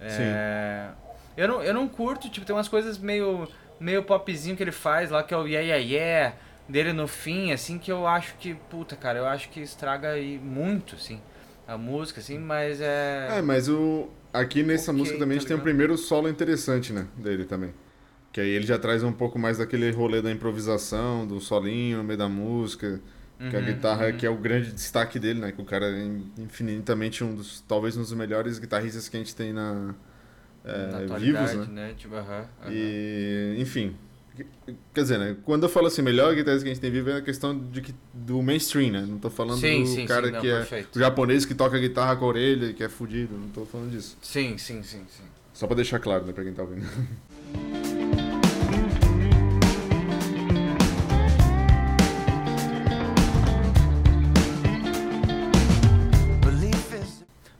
[0.00, 0.88] É,
[1.36, 3.46] Eu não, eu não curto, tipo, tem umas coisas meio,
[3.78, 6.36] meio popzinho que ele faz lá, que é o yeah, yeah, yeah
[6.68, 10.38] dele no fim, assim, que eu acho que, puta, cara, eu acho que estraga aí
[10.38, 11.20] muito, assim,
[11.66, 13.36] a música, assim, mas é...
[13.36, 15.60] É, mas o aqui nessa Ok, música também a tá gente tem um ligado?
[15.60, 17.72] primeiro solo interessante, né, dele também.
[18.32, 22.04] Que aí ele já traz um pouco mais daquele rolê da improvisação, do solinho no
[22.04, 23.00] meio da música,
[23.48, 24.12] que a Uhum, guitarra uhum.
[24.12, 26.06] que é o grande destaque dele, né, que o cara é
[26.42, 29.94] infinitamente um dos, talvez um dos melhores guitarristas que a gente tem na,
[30.64, 31.68] é, Na vivos, né.
[31.68, 31.94] né?
[31.94, 32.48] Tipo, aham.
[32.66, 33.96] E, enfim.
[34.94, 35.36] Quer dizer, né?
[35.44, 37.80] Quando eu falo assim, melhor guitarrista que a gente tem vivo é a questão de
[37.80, 39.04] que, do mainstream, né?
[39.08, 41.78] Não tô falando Sim, do sim, cara sim, não, que é o japonês que toca
[41.78, 43.36] guitarra com a orelha, que é fudido.
[43.36, 44.16] Não tô falando disso.
[44.22, 45.24] Sim, sim, sim, sim.
[45.52, 46.86] Só pra deixar claro, né, pra quem tá ouvindo.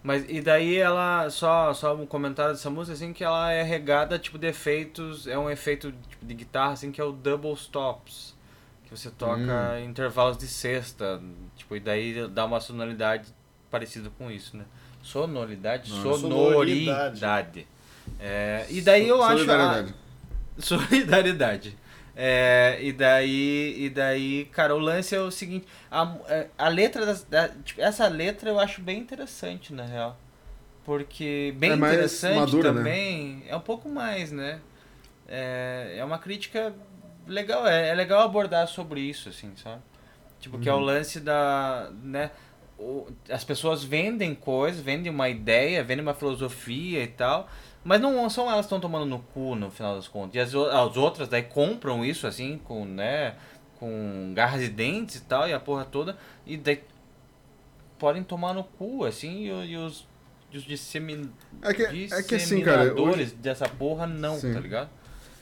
[0.09, 4.19] Mas, e daí ela, só, só um comentário dessa música, assim, que ela é regada,
[4.19, 8.35] tipo, de efeitos, é um efeito tipo, de guitarra, assim, que é o double stops.
[8.87, 11.21] Que você toca em intervalos de sexta,
[11.55, 13.29] tipo, e daí dá uma sonoridade
[13.71, 14.65] parecida com isso, né?
[15.03, 15.91] Sonoridade?
[15.93, 17.19] Não, Sonoridade.
[17.19, 17.67] sonoridade.
[18.19, 19.51] É, e daí eu acho...
[19.51, 19.85] a-
[20.59, 21.77] Solidariedade.
[22.21, 27.07] É, e daí, e daí, cara, o lance é o seguinte, a, é, a letra
[27.07, 30.19] das, da, tipo, essa letra eu acho bem interessante na real.
[30.85, 32.81] Porque bem É interessante madura, né?
[32.81, 34.61] também, é um pouco mais, né?
[35.29, 36.75] É, é uma crítica
[37.27, 39.83] legal, é, é legal abordar sobre isso, assim, sabe?
[40.41, 42.31] Tipo, que é o lance da, né?
[42.79, 47.49] o- as pessoas vendem coisas, vendem uma ideia, vendem uma filosofia e tal,
[47.89, 50.35] mas não são elas que estão tomando no cu no final das contas.
[50.35, 53.35] E as, as outras daí compram isso assim, com, né,
[53.79, 56.17] com garras e dentes e tal, e a porra toda,
[56.47, 56.83] e daí
[57.99, 60.07] podem tomar no cu, assim, e, e os,
[60.55, 61.31] os dissemin,
[61.63, 64.53] É que, é que assim, cara, disseminadores hoje, dessa porra não, Sim.
[64.53, 64.91] tá ligado?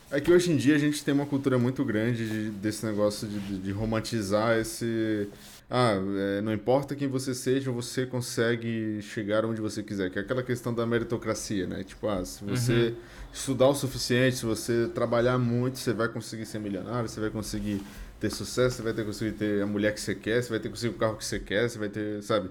[0.08, 3.26] é que hoje em dia a gente tem uma cultura muito grande de- desse negócio
[3.26, 5.28] de, de- de romantizar esse.
[5.68, 5.94] Ah,
[6.38, 10.10] é, não importa quem você seja, você consegue chegar onde você quiser.
[10.10, 11.82] Que é aquela questão da meritocracia, né?
[11.82, 12.94] Tipo, ah, se você
[13.32, 17.82] estudar o suficiente, se você trabalhar muito, você vai conseguir ser milionário, você vai conseguir
[18.20, 20.68] ter sucesso, você vai ter conseguir ter a mulher que você quer, você vai ter
[20.68, 22.48] conseguir o carro que você quer, você vai ter, sabe?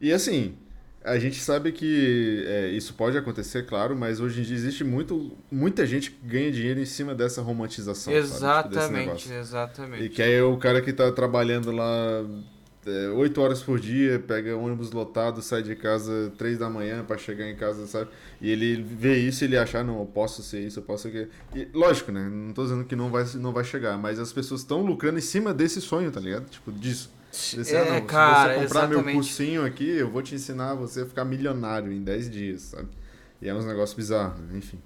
[0.00, 0.56] E assim,
[1.04, 5.36] a gente sabe que é, isso pode acontecer, claro, mas hoje em dia existe muito,
[5.50, 8.10] muita gente que ganha dinheiro em cima dessa romantização.
[8.22, 8.70] sabe?
[8.70, 10.04] Tipo, Exatamente, exatamente.
[10.04, 12.53] E que aí o cara que tá trabalhando lá é,
[13.14, 17.48] oito horas por dia, pega ônibus lotado, sai de casa três da manhã pra chegar
[17.48, 18.10] em casa, sabe?
[18.40, 21.04] E ele vê isso e ele acha, ah, não, eu posso ser isso, eu posso
[21.04, 21.28] ser aquilo.
[21.54, 22.28] E, lógico, né?
[22.30, 25.22] Não tô dizendo que não vai, não vai chegar, mas as pessoas estão lucrando em
[25.22, 26.48] cima desse sonho, tá ligado?
[26.48, 27.10] Tipo, disso.
[27.30, 29.14] Desse, É, ah, não, cara, se você comprar meu exatamente.
[29.16, 32.88] cursinho aqui, eu vou te ensinar você a ficar milionário em 10 dias, sabe?
[33.42, 34.56] E é uns negócios bizarros, né?
[34.58, 34.78] enfim.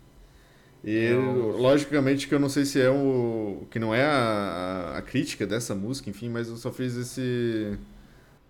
[0.84, 3.66] E Eu- logicamente que eu não sei se é o.
[3.70, 7.78] que não é a, a, crítica dessa música, enfim, mas eu só fiz esse.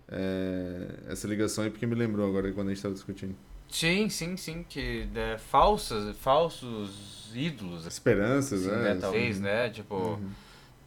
[0.09, 3.35] é, essa ligação aí porque me lembrou agora quando a gente tava discutindo.
[3.69, 8.97] Sim, sim, sim, que é, falsas, falsos ídolos, assim, Esperanças, né, né?
[8.99, 10.29] talvez, né, tipo, Uhum.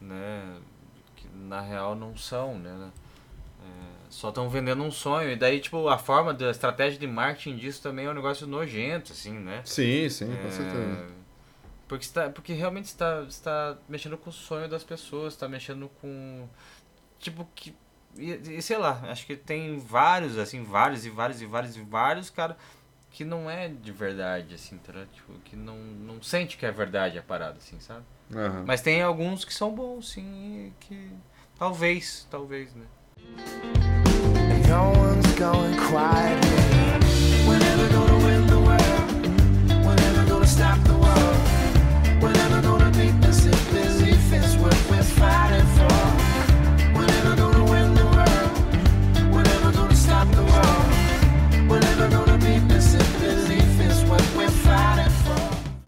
[0.01, 0.57] né,
[1.15, 2.91] que na real não são, né,
[3.61, 3.65] é,
[4.09, 7.81] só estão vendendo um sonho, e daí, tipo, a forma da estratégia de marketing disso
[7.81, 11.22] também é um negócio nojento, assim, né, Sim, sim, com É, certeza.
[11.87, 16.47] Porque, está, porque realmente está, está mexendo com o sonho das pessoas, está mexendo com.
[17.19, 17.75] Tipo, que.
[18.17, 21.81] E, e sei lá, acho que tem vários, assim, vários e vários e vários e
[21.81, 22.55] vários, cara,
[23.09, 24.93] que não é de verdade, assim, tá?
[25.13, 28.03] Tipo, que não, não sente que é verdade a parada, assim, sabe?
[28.33, 28.63] Aham.
[28.65, 31.09] Mas tem alguns que são bons, sim, que.
[31.57, 32.85] Talvez, talvez, né?
[34.53, 36.43] and no one's going quiet.
[37.47, 39.85] We're never gonna win the world.
[39.85, 41.02] We're never gonna stop the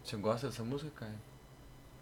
[0.03, 1.15] Você gosta dessa música, cara?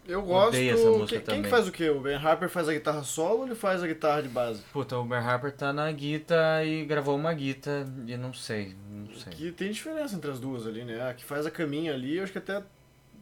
[0.06, 0.48] Eu gosto.
[0.48, 1.42] Odeio essa música quem, quem também.
[1.42, 1.88] que faz o quê?
[1.88, 4.62] O Ben Harper faz a guitarra solo ou ele faz a guitarra de base?
[4.72, 9.14] Puta, o Ben Harper tá na guita e gravou uma guita e não sei, não
[9.14, 9.32] sei.
[9.32, 11.08] Que tem diferença entre as duas ali, né?
[11.08, 12.62] A que faz a caminha ali, eu acho que até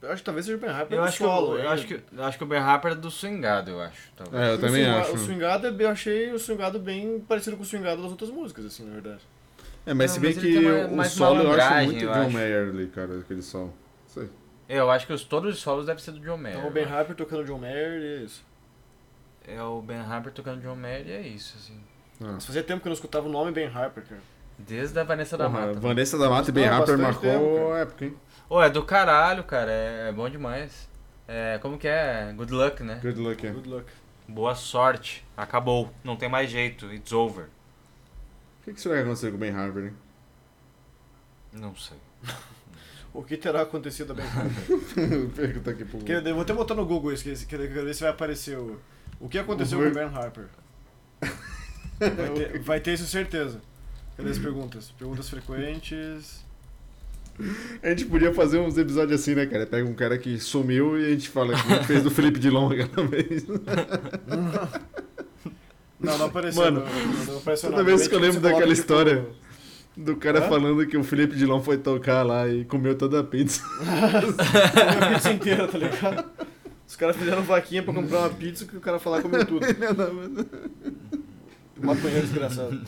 [0.03, 1.53] Eu acho que talvez seja o Ben Harper Eu do acho, que, solo.
[1.53, 1.70] eu, ainda.
[1.70, 4.11] acho que, eu acho que o Ben Harper é do swingado, eu acho.
[4.16, 4.42] talvez.
[4.42, 5.12] É, eu O também acho.
[5.12, 8.84] O swingado, eu achei o swingado bem parecido com o swingado das outras músicas, assim,
[8.84, 9.20] na verdade.
[9.86, 12.12] É, mas Não, se bem mas que mais- o mais solo eu acho muito eu
[12.12, 12.30] John.
[12.30, 13.72] Mayer ali, cara, aquele solo.
[14.09, 14.28] Sei.
[14.68, 16.57] Eu acho que os, todos os solos devem ser do John Mayer.
[16.59, 18.44] Então o Ben Harper tocando John Mayer e é isso.
[19.46, 21.80] É o Ben Harper tocando John Mayer e é isso, assim.
[22.20, 22.32] Ah.
[22.34, 24.20] Mas fazia tempo que eu não escutava o nome Ben Harper, cara.
[24.59, 25.80] Desde a Vanessa da Porra, Mata.
[25.80, 28.14] Vanessa da Mata e Ben Harper marcou tempo, época, hein?
[28.53, 29.70] Ô, é do caralho, cara.
[29.72, 30.86] É, é bom demais.
[31.26, 32.30] É, como que é?
[32.36, 33.00] Good luck, né?
[33.03, 33.50] Good luck, é.
[33.50, 33.90] Good luck.
[34.28, 35.24] Boa sorte.
[35.34, 35.90] Acabou.
[36.05, 36.92] Não tem mais jeito.
[36.92, 37.44] It's over.
[37.46, 39.94] O que, que será que aconteceu com o Ben Harper, hein?
[41.50, 41.96] Não sei.
[43.14, 45.28] O que terá acontecido a Ben Harper?
[45.36, 45.98] Pergunta aqui pro...
[45.98, 48.11] Que- eu vou até botar no Google isso, que que- que- quero ver se vai
[48.11, 48.80] aparecer o...
[49.20, 50.46] O que aconteceu O com o Ben Harper?
[52.00, 53.61] Vai ter, vai ter isso certeza.
[54.16, 54.90] Cadê as perguntas?
[54.92, 56.42] Perguntas frequentes...
[57.83, 59.66] A gente podia fazer uns episódios assim, né, cara?
[59.66, 63.07] Pega um cara que sumiu e a gente fala que fez do Felipe Dilon aquela
[63.07, 63.45] vez.
[65.99, 66.62] Não, não apareceu.
[66.62, 69.24] Mano, não, não apareceu toda vez que eu lembro daquela tipo, história.
[69.97, 70.49] Do cara Hã?
[70.49, 73.62] falando que o Felipe Dilon foi tocar lá e comeu toda a pizza.
[73.78, 76.24] Comeu a pizza inteira, tá ligado?
[76.89, 79.64] Os caras fizeram vaquinha pra comprar uma pizza que o cara falar comeu tudo.
[81.80, 82.80] Maconheiro desgraçado.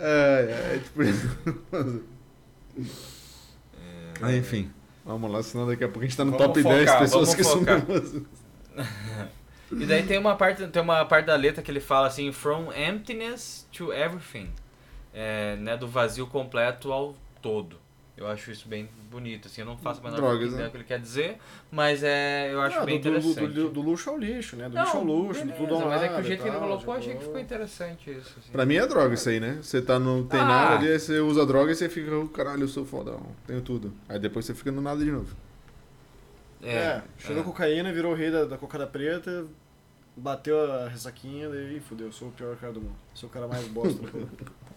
[0.00, 1.28] É, é tipo isso.
[4.20, 4.70] Ah, enfim.
[5.04, 7.34] Vamos lá, senão daqui a pouco a gente tá no Vamos top focar, 10 pessoas
[7.34, 7.80] que focar.
[7.80, 8.26] sumiram.
[9.70, 12.72] E daí tem uma parte, tem uma parte da letra que ele fala assim, from
[12.72, 14.48] emptiness to everything.
[15.12, 17.78] É, né, do vazio completo ao todo.
[18.18, 20.64] Eu acho isso bem bonito, assim, eu não faço a menor Drogas, ideia né?
[20.64, 21.38] do que ele quer dizer,
[21.70, 23.52] mas é, eu acho Ah, bem do, do, interessante.
[23.54, 24.68] do, do luxo ao lixo, né?
[24.68, 26.42] Do Não, lixo ao luxo, do beleza, tudo ao mas é que nada o jeito
[26.42, 28.34] que ele colocou, eu tipo, achei que ficou interessante isso.
[28.40, 28.50] Assim.
[28.50, 29.60] Pra mim é droga isso aí, né?
[29.62, 30.24] Você tá no.
[30.24, 30.44] Tem Ah.
[30.44, 33.60] nada ali, aí você usa droga e você fica, oh, caralho, eu sou fodão, tenho
[33.62, 33.92] tudo.
[34.08, 35.36] Aí depois você fica no nada de novo.
[36.60, 37.44] É, chegou é.
[37.44, 39.46] cocaína, virou o rei da, da cocada preta,
[40.16, 42.96] bateu a ressaquinha, daí fudeu, sou o pior cara do mundo.
[43.14, 44.28] Sou o cara mais bosta do mundo.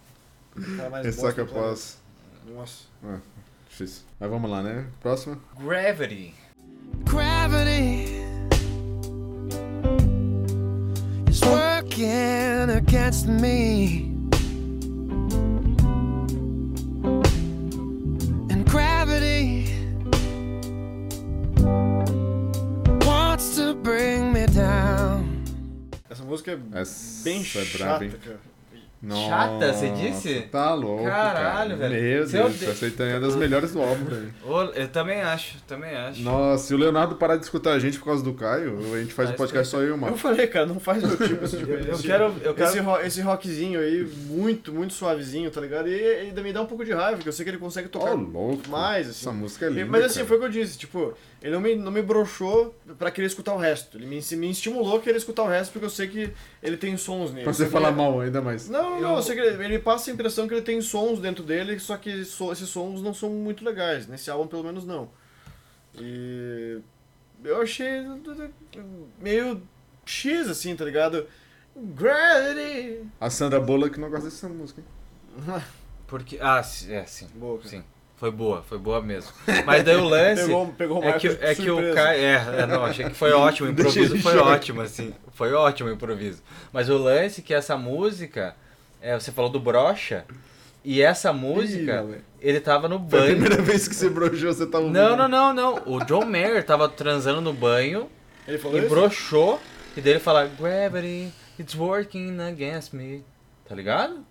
[0.54, 1.70] O cara mais bosta Ressaca do planeta.
[1.70, 2.01] pós.
[2.48, 2.86] Nossa.
[3.04, 3.20] Ah,
[3.70, 4.04] difícil.
[4.20, 4.86] Mas vamos lá, né?
[5.00, 5.38] Próxima.
[5.60, 6.34] Gravity.
[7.06, 8.22] Gravity
[11.30, 14.12] is working against me.
[18.50, 19.68] And gravity
[23.06, 25.42] wants to bring me down.
[26.10, 28.12] Essa música é Essa bem é chata, braba, hein?
[29.08, 29.22] Cara.
[29.28, 30.42] Chata, você disse?
[30.52, 31.04] Tá louco.
[31.04, 31.90] Caralho, cara.
[31.90, 32.04] velho.
[32.18, 34.34] Meu Se Deus, eu essa aí é uma das melhores do álbum, velho.
[34.76, 36.22] Eu também acho, também acho.
[36.22, 39.14] Nossa, se o Leonardo parar de escutar a gente por causa do Caio, a gente
[39.14, 41.44] faz Tá um podcast só eu e o Eu falei, cara, não faz meu tipo
[41.46, 41.72] esse tipo.
[41.72, 45.88] Eu esse- quero, eu quero Esse, ro- esse rockzinho aí, muito, muito suavezinho, tá ligado?
[45.90, 48.14] E ainda me dá um pouco de raiva, porque eu sei que ele consegue tocar
[48.14, 48.70] louco.
[48.70, 49.22] mais, assim.
[49.22, 49.86] Essa música é linda.
[49.88, 50.28] Mas assim, cara.
[50.28, 53.54] foi o que eu disse, tipo, ele não me, não me broxou pra querer escutar
[53.54, 53.98] o resto.
[53.98, 56.32] Ele me, me estimulou a querer escutar o resto, porque eu sei que
[56.62, 57.44] ele tem sons nele.
[57.44, 58.70] Pra você falar ele- mal ainda mais.
[58.70, 60.80] Não, não, não, Eu- eu sei que ele, ele passa a impressão que ele tem
[60.82, 64.06] sons dentro dele, só que so- esses sons não são muito legais.
[64.08, 65.10] Nesse álbum, pelo menos, não.
[66.00, 66.80] E.
[67.44, 68.06] Eu achei
[69.20, 69.62] meio
[70.06, 71.26] X, assim, tá ligado?
[71.76, 73.04] Gravity!
[73.20, 74.82] A Sandra Bullock não gosta dessa música.
[74.82, 75.62] hein?
[76.08, 76.38] Porque.
[76.42, 77.28] Ah, é, sim.
[77.36, 77.70] Boa, cara.
[77.70, 77.84] Sim.
[78.22, 79.32] Foi boa, foi boa mesmo.
[79.66, 80.44] Mas daí o lance.
[80.46, 81.96] Pegou, pegou o É que, é que o.
[81.96, 82.22] Caio.
[82.22, 83.68] É, é, não, achei que foi ótimo.
[83.68, 85.12] O improviso foi ótimo, assim.
[85.34, 86.44] Foi ótimo o improviso.
[86.72, 88.56] Mas o lance é que essa música.
[89.02, 90.24] É, você falou do brocha.
[90.86, 93.32] E essa música, Ih, ele tava no Foi a banho.
[93.40, 95.82] primeira vez que você broxou, você tava Não, não, não, não.
[95.88, 98.08] O John Mayer tava transando no banho
[98.48, 98.90] Ele falou e isso?
[98.90, 99.60] broxou.
[99.98, 103.24] E daí ele fala: Gravity, it's working against me.
[103.68, 104.24] Tá ligado?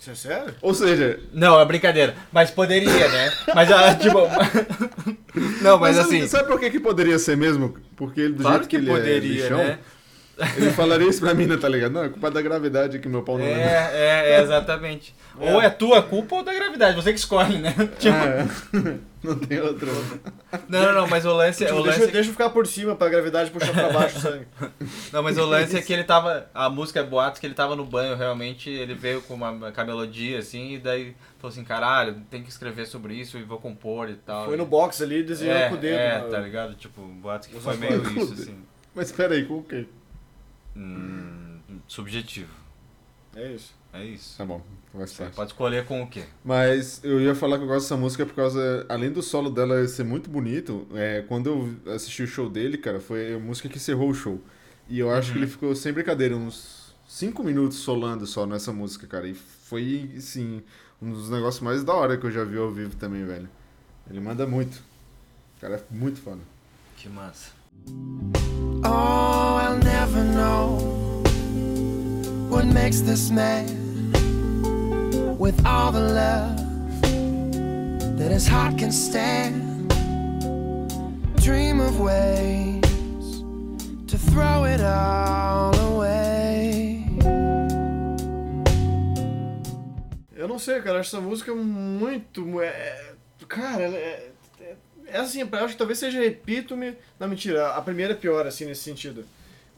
[0.00, 0.54] Isso é sério?
[0.62, 2.14] Ou seja, Não, é brincadeira.
[2.32, 3.32] Mas poderia, né?
[3.54, 4.18] Mas, ah, tipo.
[5.60, 6.26] não, mas, sabe- assim.
[6.26, 7.76] Sabe por que, que poderia ser mesmo?
[7.96, 9.78] Porque ele, do Claro jeito que, que, ele é poderia, bichão, né?
[10.56, 11.92] Ele falaria isso pra mina, tá ligado?
[11.92, 13.44] Não, é culpa da gravidade que meu pau não.
[13.44, 15.14] É, é, é, exatamente.
[15.38, 17.72] Ou é tua culpa ou da gravidade, você que escolhe, né?
[17.98, 18.46] Tipo, É.
[19.22, 19.88] não tem outra.
[20.68, 22.94] não, não, não, mas o lance, Tipo, o deixa, lance, deixa eu ficar por cima
[22.96, 24.46] pra gravidade puxar pra baixo o sangue.
[25.12, 27.74] não, mas o lance é que ele tava, a música é boatos que ele tava
[27.76, 31.64] no banho, realmente, ele veio com uma com a melodia assim e daí falou assim,
[31.64, 34.44] caralho, tem que escrever sobre isso e vou compor e tal.
[34.46, 35.98] Foi no box ali desenhando é, com o dedo.
[35.98, 36.28] É, né?
[36.30, 36.74] tá ligado?
[36.74, 38.58] Tipo, boatos que Os foi meio isso assim.
[38.94, 39.86] Mas peraí, com o quê?
[40.76, 42.52] Hum, subjetivo.
[43.34, 43.74] É isso.
[43.92, 44.36] É isso.
[44.38, 44.62] Tá bom,
[44.94, 45.34] Você parte.
[45.36, 46.24] pode escolher com o quê?
[46.44, 49.86] Mas eu ia falar que eu gosto dessa música por causa, além do solo dela
[49.88, 51.48] ser muito bonito, é, quando
[51.86, 54.40] eu assisti o show dele, cara, foi a música que encerrou o show.
[54.88, 59.06] E eu acho que ele ficou sem brincadeira, uns 5 minutos solando só nessa música,
[59.06, 59.28] cara.
[59.28, 60.62] E foi, assim,
[61.00, 63.48] um dos negócios mais da hora que eu já vi ao vivo também, velho.
[64.08, 64.76] Ele manda muito.
[65.56, 66.40] O cara é muito foda.
[66.96, 67.52] Que massa.
[68.84, 70.78] Oh, I'll never know
[72.48, 73.66] what makes this man
[75.38, 76.56] with all the love
[78.18, 79.88] that his heart can stand.
[81.36, 82.82] Dream of ways
[84.06, 87.04] to throw it all away.
[90.36, 92.60] Eu não sei, cara, acho essa música muito.
[92.60, 93.14] É,
[93.48, 96.96] cara, ela é, é, é assim, eu acho que talvez seja epítome.
[97.18, 99.24] Não, mentira, a primeira é pior, assim, nesse sentido.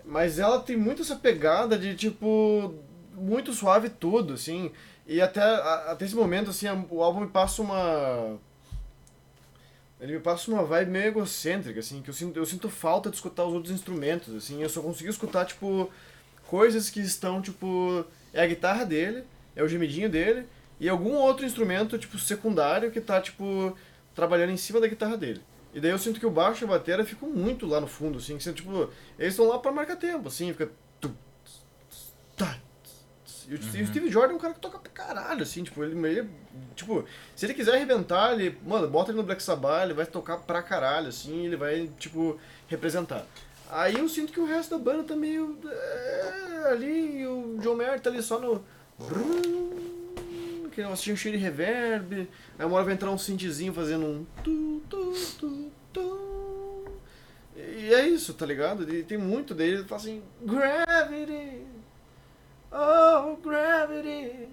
[0.05, 2.75] Mas ela tem muito essa pegada de, tipo,
[3.15, 4.71] muito suave tudo, assim.
[5.07, 8.39] E até, até esse momento, assim, o álbum me passa uma.
[10.01, 13.17] Ele me passa uma vibe meio egocêntrica, assim, que eu sinto, eu sinto falta de
[13.17, 14.61] escutar os outros instrumentos, assim.
[14.63, 15.91] Eu só consigo escutar, tipo,
[16.47, 18.05] coisas que estão, tipo.
[18.33, 19.25] É a guitarra dele,
[19.55, 20.47] é o gemidinho dele,
[20.81, 23.77] e algum outro instrumento, tipo, secundário que tá, tipo,
[24.15, 25.43] trabalhando em cima da guitarra dele.
[25.75, 28.19] E daí eu sinto que o baixo e a bateria ficam muito lá no fundo,
[28.19, 30.71] assim, que, tipo, eles estão lá pra marcar tempo, assim, fica.
[32.37, 32.59] tá,
[33.49, 35.95] E o, o Steve Jordan é um cara que toca pra caralho, assim, tipo, ele,
[36.09, 36.29] ele-
[36.77, 37.05] Tipo,
[37.35, 38.59] se ele quiser arrebentar, ele.
[38.67, 42.39] Mano, bota ele no Black Sabbath, ele vai tocar pra caralho, assim, ele vai, tipo,
[42.69, 43.27] representar.
[43.71, 45.59] Aí eu sinto que o resto da banda tá meio.
[45.67, 48.63] é, ali, o John Mayer tá ali só no.
[50.73, 52.29] Que negócio tinha um cheiro de reverb.
[52.59, 54.27] Aí uma hora vai entrar um synthzinho fazendo um.
[54.43, 56.85] Tu, tu, tu, tu.
[57.57, 58.93] E é isso, tá ligado?
[58.93, 60.23] E tem muito dele, ele tá assim.
[60.43, 61.63] Gravity!
[62.73, 64.49] Oh, gravity!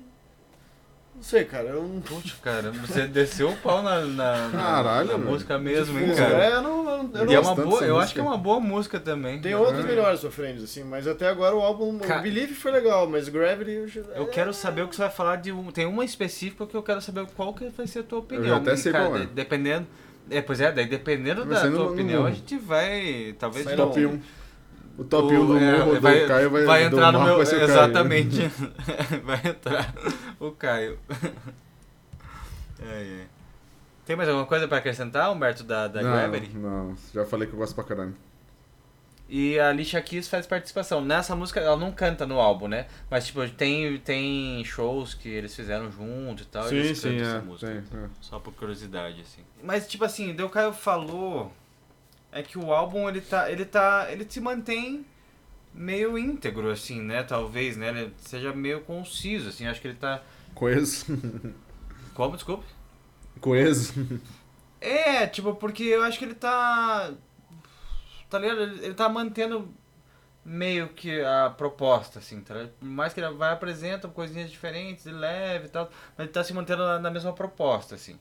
[1.16, 2.00] Não sei, cara, eu não.
[2.00, 6.44] Putz, cara, você desceu o pau na, na, Caralho, na música mesmo, hein, Tipo, cara?
[6.46, 7.98] é, eu não, eu não, eu E é uma boa, eu música.
[7.98, 9.42] acho que é uma boa música também.
[9.42, 12.00] Tem outras melhores sofrendo, assim, mas até agora o álbum.
[12.00, 13.72] Ca- O Believe foi legal, mas Gravity.
[13.72, 15.70] Eu, já- Eu quero saber o que você vai falar de um.
[15.72, 18.56] Tem uma específica que eu quero saber qual que vai ser a tua opinião.
[18.56, 19.20] até sei cara, qual é.
[19.22, 19.88] de- Dependendo.
[20.32, 23.36] É, pois é, daí dependendo Mas da tua não- opinião, não- a gente vai.
[23.38, 23.66] Talvez.
[23.76, 24.12] Top não.
[24.12, 24.22] 1.
[25.00, 27.38] O top 1 o- do é, morro do vai, Caio vai, vai entrar no meu.
[27.38, 27.72] vai ser o Caio.
[27.72, 28.48] Exatamente.
[29.24, 29.94] vai entrar
[30.40, 31.00] o Caio.
[32.82, 33.26] É, é.
[34.06, 36.58] Tem mais alguma coisa pra acrescentar, Humberto, da, da não, Gravity?
[36.58, 38.16] Não, já falei que eu gosto pra caralho.
[39.30, 41.06] E a Alicia Keys faz participação.
[41.06, 42.88] Nessa música, ela não canta no álbum, né?
[43.12, 46.74] Mas, tipo, tem, tem shows que eles fizeram junto e tal.
[46.74, 47.84] e eles cantam essa música.
[47.92, 48.08] tem, é.
[48.20, 49.44] Só por curiosidade, assim.
[49.64, 51.54] Mas, tipo assim, o Caio falou...
[52.32, 53.52] É que o álbum, ele tá...
[53.52, 54.08] Ele tá...
[54.12, 55.06] Ele se mantém
[55.74, 57.24] meio íntegro, assim, né?
[57.24, 57.90] Talvez, né?
[57.90, 59.66] Ele seja meio conciso, assim.
[59.68, 60.22] Acho que ele tá...
[60.54, 61.06] Coeso.
[62.14, 62.36] Como?
[62.36, 62.66] Desculpe?
[63.40, 63.94] Coeso.
[64.82, 67.14] É, tipo, porque eu acho que ele tá.
[68.30, 68.62] Tá ligado?
[68.62, 69.74] Ele, ele tá mantendo
[70.44, 72.74] meio que a proposta, assim, tá ligado?
[72.82, 76.54] Mais que ele vai apresenta coisinhas diferentes, e leve e tal, mas ele tá se
[76.54, 78.18] mantendo na, na mesma proposta, assim.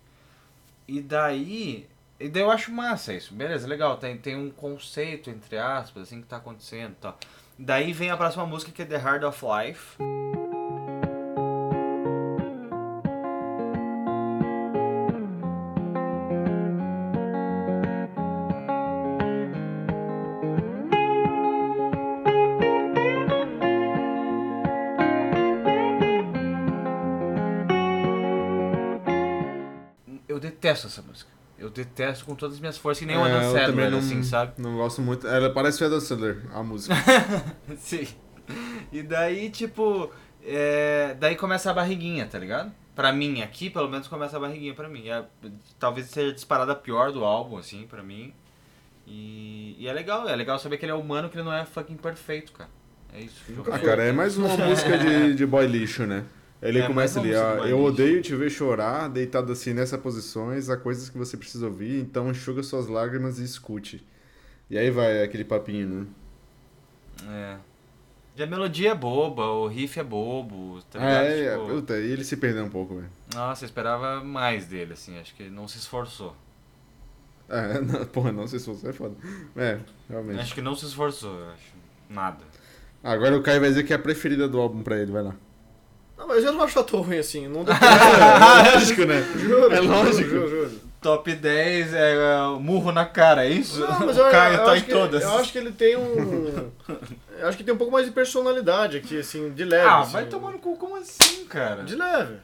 [0.86, 1.88] E daí.
[2.20, 6.20] E daí eu acho massa isso, beleza, legal, tem, tem um conceito, entre aspas, assim,
[6.20, 7.16] que tá acontecendo e tal.
[7.56, 9.96] Daí vem a próxima música que é The Heart of Life.
[30.28, 31.37] Eu detesto essa música.
[31.68, 33.90] Eu detesto com todas as minhas forças, que nem o É, Adam eu também Sandler,
[33.90, 34.52] não, assim, sabe?
[34.56, 35.26] Não gosto muito.
[35.26, 36.94] Ela parece o Adam Sandler, a música.
[37.78, 38.08] Sim.
[38.90, 40.10] E daí, tipo,
[40.42, 42.72] é, daí começa a barriguinha, tá ligado?
[42.96, 45.08] Pra mim, aqui, pelo menos, começa a barriguinha pra mim.
[45.08, 45.22] É,
[45.78, 48.32] talvez seja disparada pior do álbum, assim, pra mim.
[49.06, 51.66] E, e é legal, é legal saber que ele é humano, que ele não é
[51.66, 52.70] fucking perfeito, cara.
[53.12, 53.42] É isso.
[53.70, 56.24] Ah, cara, é mais uma música de, de boy lixo, né?
[56.60, 60.76] Ele É, começa ali, ó, eu odeio te ver chorar, deitado assim nessas posições, há
[60.76, 64.04] coisas que você precisa ouvir, então enxuga suas lágrimas e escute.
[64.70, 66.06] E aí vai aquele papinho, né?
[67.28, 67.58] É.
[68.36, 71.26] E a melodia é boba, o riff é bobo, tá ligado?
[71.26, 73.10] É, é, Tipo, puta, e ele se perdeu um pouco, velho.
[73.34, 76.36] Nossa, eu esperava mais dele, assim, acho que ele não se esforçou.
[77.48, 79.16] É, não, porra, não se você é foda.
[79.56, 80.40] É, realmente.
[80.40, 81.72] Acho que não se esforçou, eu acho.
[82.08, 82.44] Nada.
[83.02, 85.36] Agora o Caio vai dizer que é a preferida do álbum pra ele, vai lá.
[86.18, 87.46] Não, mas eu não acho tão ruim assim.
[87.48, 89.22] Não dá É lógico, né?
[89.36, 90.28] Juro, É lógico.
[90.28, 90.88] Juro, juro, juro.
[91.00, 93.78] Top 10 é, é o murro na cara, é isso?
[93.80, 95.22] Não, mas o eu, Caio eu tá acho em que, todas.
[95.22, 96.70] eu acho que ele tem um.
[97.38, 99.86] eu acho que tem um pouco mais de personalidade aqui, assim, de leve.
[99.86, 100.12] Ah, assim.
[100.12, 101.84] vai tomar no cu, como assim, cara?
[101.84, 102.38] De leve.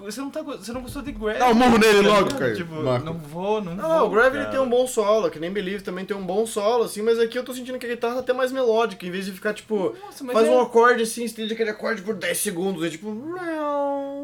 [0.00, 1.38] Você não, tá, você não gostou de Gravity?
[1.38, 2.34] Dá um murro nele logo?
[2.36, 2.56] Caio.
[2.56, 3.04] Tipo, Marco.
[3.06, 4.08] não vou, não, Não, vou.
[4.08, 4.50] o Gravity cara.
[4.50, 7.38] tem um bom solo, que nem Believe também tem um bom solo, assim, mas aqui
[7.38, 9.96] eu tô sentindo que a guitarra tá até mais melódica, em vez de ficar, tipo,
[10.04, 13.10] Nossa, mas faz é- um acorde assim, estende aquele acorde por 10 segundos, é tipo.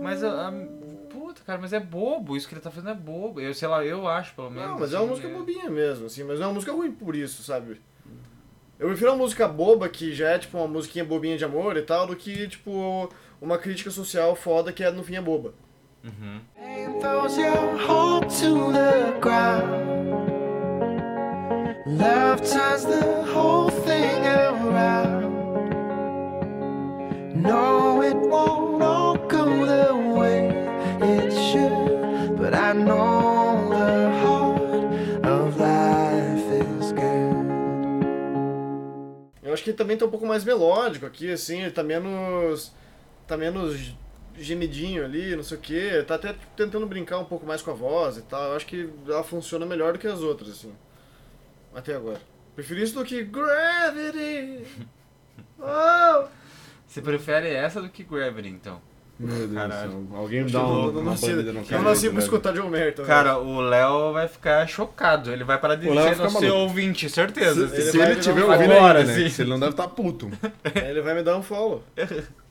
[0.03, 0.53] Mas a, a-
[1.11, 3.41] puta, cara, mas é bobo, isso que ele tá fazendo é bobo.
[3.41, 4.71] Eu sei lá, eu acho, pelo menos.
[4.71, 6.91] Não, mas é uma assim, música bobinha mesmo, assim, mas não é uma música ruim
[6.93, 7.81] por isso, sabe?
[8.79, 11.83] Eu prefiro uma música boba, que já é tipo uma musiquinha bobinha de amor e
[11.83, 15.55] tal, do que, tipo, uma crítica social foda que é, no fim é boba.
[16.05, 16.41] Uhum.
[16.57, 19.99] Pain throws your hope to the ground.
[21.87, 25.29] Love turns the whole thing around.
[27.35, 30.49] No, it won't all go the way
[31.01, 37.49] it should, but I know the heart of life is good.
[39.43, 42.73] Eu acho que ele também tá um pouco mais melódico aqui, assim, ele tá menos.
[43.29, 43.95] Tá menos
[44.37, 46.03] gemidinho ali, não sei o que.
[46.05, 48.51] Tá até tipo, tentando brincar um pouco mais com a voz e tal.
[48.51, 50.73] Eu acho que ela funciona melhor do que as outras, assim.
[51.75, 52.21] Até agora.
[52.57, 54.65] Prefiro isso do que Gravity!
[55.61, 56.25] Oh!
[56.87, 58.81] Você prefere essa do que Gravity, então?
[59.19, 59.91] Meu Deus Caralho.
[59.91, 60.17] do céu.
[60.17, 61.83] Alguém me Eu dá não, uma, não, uma bandeira no eu cara.
[61.83, 62.23] não nasci pra velho.
[62.23, 63.09] escutar John Mayer também.
[63.09, 65.33] Cara, o Léo vai ficar chocado.
[65.33, 66.61] Ele vai parar de O Léo vai ser ficar nosso maluco.
[66.61, 67.69] ouvinte, certeza.
[67.69, 69.15] Se, Ele se ele tiver um ouvindo agora, né?
[69.15, 69.29] sim.
[69.29, 70.31] Se ele não deve estar puto.
[70.75, 71.83] ele vai me dar um follow.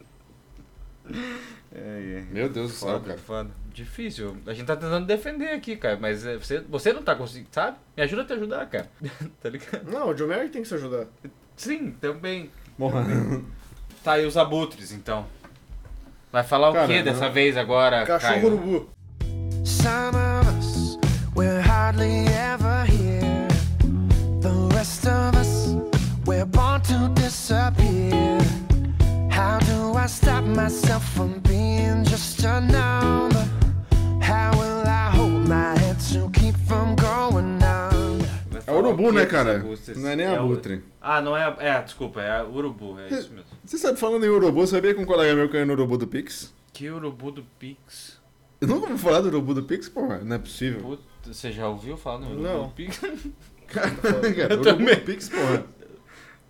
[1.73, 2.25] É, é.
[2.31, 3.17] Meu Deus do céu, cara.
[3.17, 3.49] foda.
[3.73, 4.37] Difícil.
[4.47, 5.97] A gente tá tentando defender aqui, cara.
[5.99, 7.77] Mas é, você, você não tá conseguindo, sabe?
[7.95, 8.89] Me ajuda a te ajudar, cara.
[9.41, 9.91] tá ligado?
[9.91, 11.05] Não, o John Mayer tem que se ajudar.
[11.55, 12.49] Sim, também.
[12.77, 13.05] Morra.
[14.03, 15.25] Tá, e os abutres, então?
[16.31, 18.45] Vai falar Cara, o que dessa vez agora, Cachorro Caio?
[18.47, 18.89] urubu.
[19.65, 20.97] Some of us,
[21.35, 23.47] we're hardly ever here.
[24.41, 25.75] The rest of us,
[26.25, 28.37] we're born to disappear.
[29.37, 33.45] How do I stop myself from being just a number?
[34.21, 37.57] How will I hold my head to keep from going?
[38.49, 39.63] Vai É urubu, né, dos cara?
[39.95, 40.83] Não é nem o- abutre.
[41.01, 41.55] Ah, não é.
[41.59, 43.45] É, desculpa, é urubu, é isso mesmo.
[43.63, 46.53] Você sabe, falando em urubu, sabia que um colega meu caiu no urubu do Pix?
[46.73, 48.17] Que urubu do Pix?
[48.59, 50.17] Eu nunca vou falar do urubu do Pix, porra.
[50.19, 50.81] Não é possível.
[50.81, 52.63] Puta, você já ouviu falar no urubu Não.
[52.63, 52.99] do Pix?
[53.67, 53.91] Cara,
[54.59, 55.63] urubu do Pix, porra.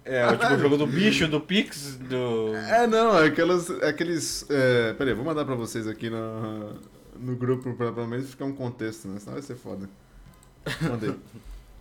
[0.08, 2.55] É, o tipo jogo do bicho, do Pix, do.
[2.55, 4.45] É, não, é aquelas, aqueles...
[4.49, 6.74] É, peraí, vou mandar pra vocês aqui no,
[7.20, 9.20] no grupo pra pelo menos ficar um contexto, né?
[9.20, 9.89] Senão vai ser foda.
[10.82, 11.14] Mandei.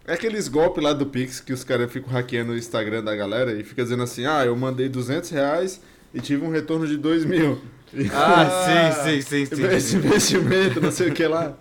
[0.06, 3.52] É aqueles golpes lá do Pix que os caras ficam hackeando o Instagram da galera
[3.52, 5.80] e fica dizendo assim, ah, eu mandei 200 reais
[6.14, 7.60] e tive um retorno de 2 mil.
[7.92, 9.64] E- Ah, sim, sim, sim, sim.
[9.66, 11.56] Esse investimento, não sei o que lá.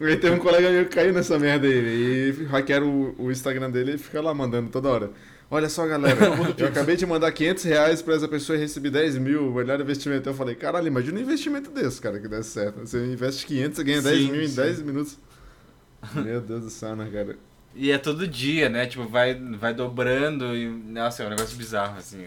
[0.00, 2.34] Aí tem um colega meu que caiu nessa merda aí.
[2.38, 2.86] E hackearam
[3.18, 5.10] o, o Instagram dele e fica lá mandando toda hora.
[5.54, 6.18] Olha só, galera,
[6.58, 10.28] eu acabei de mandar 500 reais pra essa pessoa e recebi 10 mil, melhor investimento.
[10.28, 12.80] Eu falei, caralho, imagina um investimento desse, cara, que desse certo.
[12.80, 14.56] Você investe 500, você ganha 10 Sim, mil em sim.
[14.56, 15.16] 10 minutos.
[16.12, 17.36] Meu Deus do céu, né, cara?
[17.72, 18.84] E é todo dia, né?
[18.86, 20.68] Tipo, vai, vai dobrando e.
[20.68, 22.26] Nossa, é um negócio bizarro, assim.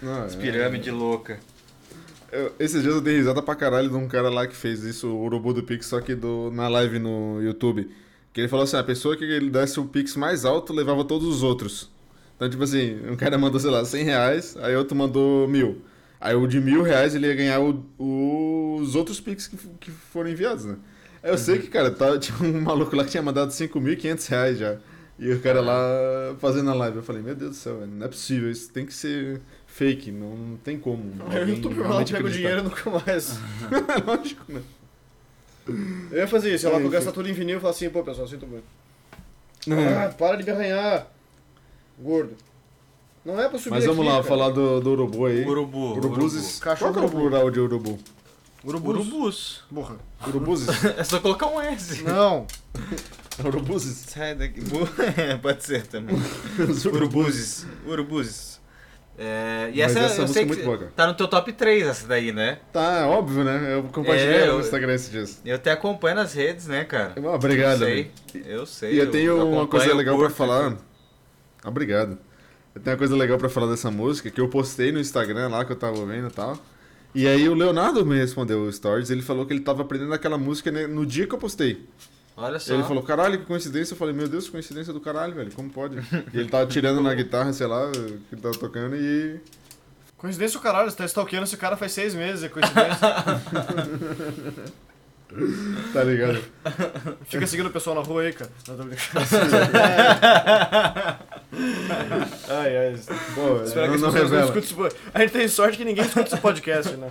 [0.00, 1.40] Não, As é- louca.
[2.32, 5.08] Eu- esses dias eu dei risada pra caralho de um cara lá que fez isso,
[5.08, 7.90] o Urubu do Pix, só que do, na live no YouTube.
[8.32, 11.28] Que ele falou assim, a pessoa que ele desse o Pix mais alto levava todos
[11.28, 11.91] os outros.
[12.42, 15.80] Então, tipo assim, um cara mandou, sei lá, 100 reais, aí outro mandou mil.
[16.20, 19.92] Aí o de mil reais ele ia ganhar o- o- os outros Pix que, que
[19.92, 20.74] foram enviados, né?
[21.22, 24.76] Eu sei que, cara, tá, tinha um maluco lá que tinha mandado 5.500 reais já.
[25.20, 26.96] E o cara lá fazendo a live.
[26.96, 30.10] Eu falei, meu Deus do céu, velho, não é possível, isso tem que ser fake,
[30.10, 31.12] não, não tem como.
[31.28, 33.38] Aí o YouTube lá, pega o dinheiro e nunca mais.
[34.04, 34.62] Lógico, né?
[36.10, 37.88] Eu ia fazer isso, eu ia lá É gastar tudo em vinil e falar assim,
[37.88, 38.64] pô pessoal, sinto muito.
[39.68, 40.06] É.
[40.06, 41.06] Ah, para de me arranhar,
[42.02, 42.32] gordo.
[43.24, 44.24] Não é pra subir Mas vamos aqui, lá, cara.
[44.28, 45.44] falar do, do urubu aí.
[45.46, 45.92] Urubu.
[45.96, 46.58] Urubuzes.
[46.58, 47.20] Cachorro Qual que é o urubu.
[47.30, 47.98] plural de urubu?
[48.64, 48.90] Urubu.
[48.90, 49.64] Urubus.
[49.72, 49.96] Porra.
[50.26, 50.68] Urubuzes?
[50.98, 52.02] É só colocar um S.
[52.02, 52.46] Não.
[53.44, 54.04] Urubuzes?
[54.08, 54.60] Sai daqui.
[55.16, 56.16] É, pode ser também.
[56.68, 57.66] Os Urubuzes.
[57.86, 58.60] Urubuzes.
[59.18, 61.28] É, e Mas essa, essa eu música sei é que muito boa, tá no teu
[61.28, 62.58] top 3 essa daí, né?
[62.72, 63.74] Tá, é óbvio, né?
[63.76, 65.40] Eu compartilhei É, no eu- Instagram esses dias.
[65.44, 67.12] Eu até acompanho nas redes, né, cara?
[67.34, 67.92] Obrigado, eu sei,
[68.34, 68.48] amigo.
[68.48, 68.94] eu sei.
[68.94, 70.76] E eu tenho uma coisa eu legal pra curto, falar.
[71.64, 72.18] Obrigado.
[72.74, 75.64] Eu tenho uma coisa legal pra falar dessa música que eu postei no Instagram lá
[75.64, 76.58] que eu tava ouvindo e tal.
[77.14, 80.38] E aí o Leonardo me respondeu o stories, ele falou que ele tava aprendendo aquela
[80.38, 81.86] música no dia que eu postei.
[82.34, 82.72] Olha só.
[82.72, 83.92] Ele falou, caralho, que coincidência.
[83.92, 85.52] Eu falei, meu Deus, que coincidência do caralho, velho.
[85.52, 85.98] Como pode?
[86.32, 89.38] E ele tava tirando na guitarra, sei lá, que ele tava tocando e.
[90.16, 92.98] Coincidência o caralho, você tá stalkeando esse cara faz seis meses, é coincidência.
[95.94, 96.44] Tá ligado?
[97.24, 98.50] Fica seguindo o pessoal na rua aí, cara.
[98.68, 99.26] Não, tô brincando.
[102.48, 102.96] ai, ai.
[103.34, 104.42] Pô, Espero não, que não pessoas não revela.
[104.44, 105.10] escutem esse podcast.
[105.14, 107.10] A gente tem sorte que ninguém escuta esse podcast, né?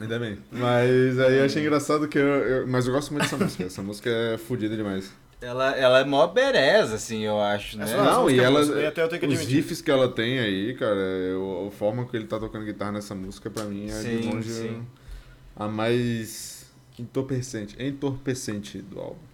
[0.00, 0.38] Ainda bem.
[0.50, 3.64] Mas aí eu achei engraçado que eu, eu- Mas eu gosto muito dessa música.
[3.64, 5.12] Essa música é fodida demais.
[5.42, 7.84] Ela, ela é mó bereza, assim, eu acho, né?
[7.84, 8.64] Essa não, música e é ela.
[8.64, 12.04] boa, até eu tenho que os riffs que ela tem aí, cara, eu- a forma
[12.06, 14.82] que ele tá tocando guitarra nessa música, pra mim, é de Sim, longe sim.
[15.56, 16.66] a mais
[16.98, 19.29] entorpecente, entorpecente do álbum.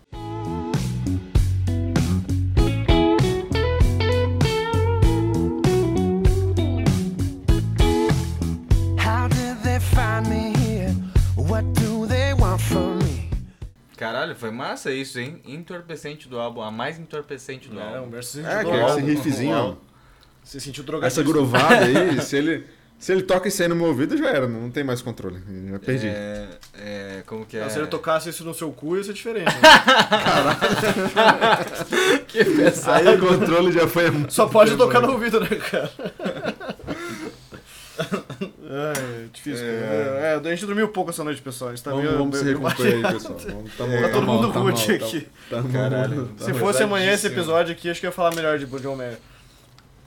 [14.47, 15.41] Foi massa isso, hein?
[15.47, 17.99] Entorpecente do álbum, a mais entorpecente do É, álbum.
[18.01, 19.01] o Humberto se É, que é esse drogado.
[19.07, 19.75] riffzinho, ó.
[20.43, 21.07] Você sentiu drogado.
[21.07, 22.65] Essa grovada aí, se ele,
[22.99, 25.41] se ele toca isso aí no meu ouvido, já era, não tem mais controle.
[25.71, 26.07] Já perdi.
[26.07, 26.47] É,
[26.79, 27.63] é, como que é?
[27.65, 29.47] Não, se ele tocasse isso no seu cu, ia ser diferente.
[29.47, 29.53] né?
[32.29, 33.09] Que pesado.
[33.09, 34.05] Aí o controle já foi.
[34.29, 35.91] Só pode tocar no ouvido, né, cara?
[38.69, 39.65] É, difícil.
[39.65, 40.41] É.
[40.45, 40.49] É.
[40.49, 41.71] a gente dormiu pouco essa noite, pessoal.
[41.71, 43.39] A gente tá Vamos, meio, vamos se meio- recompor aí, pessoal.
[43.39, 45.29] Vamos, tá, É, tá todo mal, mundo tá rude tá- aqui.
[45.51, 46.29] Tá, mal, Caralho.
[46.39, 48.97] tá Se fosse amanhã esse episódio aqui, acho que eu ia falar melhor de John
[48.97, 49.19] Mayer.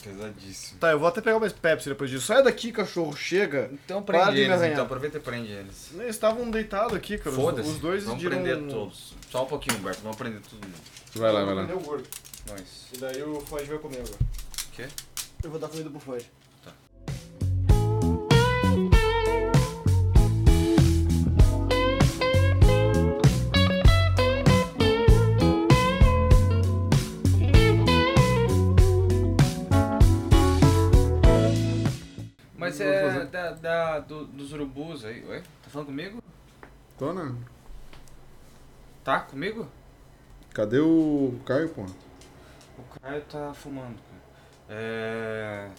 [0.03, 0.79] Pesadíssimo.
[0.79, 2.25] Tá, eu vou até pegar mais Pepsi depois disso.
[2.25, 3.69] Sai daqui, cachorro, chega.
[3.73, 5.89] Então Para prende de me eles, então aproveita e prende eles.
[5.93, 7.31] Eles estavam deitados aqui, cara.
[7.31, 7.69] Os- Foda-se.
[7.69, 9.13] Os dois Vamos viram- prender todos.
[9.29, 9.99] Só um pouquinho, Humberto.
[10.01, 10.65] Vamos prender tudo.
[11.15, 11.63] Vai lá, vai lá.
[11.63, 12.05] o gordo.
[12.49, 12.87] Nós.
[12.93, 14.13] E daí o Floyd vai comer agora.
[14.15, 14.85] O quê?
[15.43, 16.25] Eu vou dar comida pro Floyd.
[32.69, 35.23] Mas é da, da- do- dos urubus aí.
[35.25, 35.39] Oi?
[35.39, 36.21] Tá falando comigo?
[36.97, 37.33] Tô, né?
[39.03, 39.67] Tá comigo?
[40.53, 41.83] Cadê o Caio, pô?
[41.83, 44.21] O Caio tá fumando, cara.
[44.69, 45.69] É...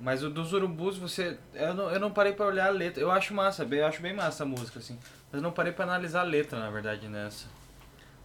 [0.00, 1.36] Mas o dos urubus, você.
[1.54, 3.00] Eu não, eu não parei pra olhar a letra.
[3.00, 4.98] Eu acho massa, eu acho bem massa a música, assim.
[5.30, 7.46] Mas eu não parei pra analisar a letra, na verdade, nessa.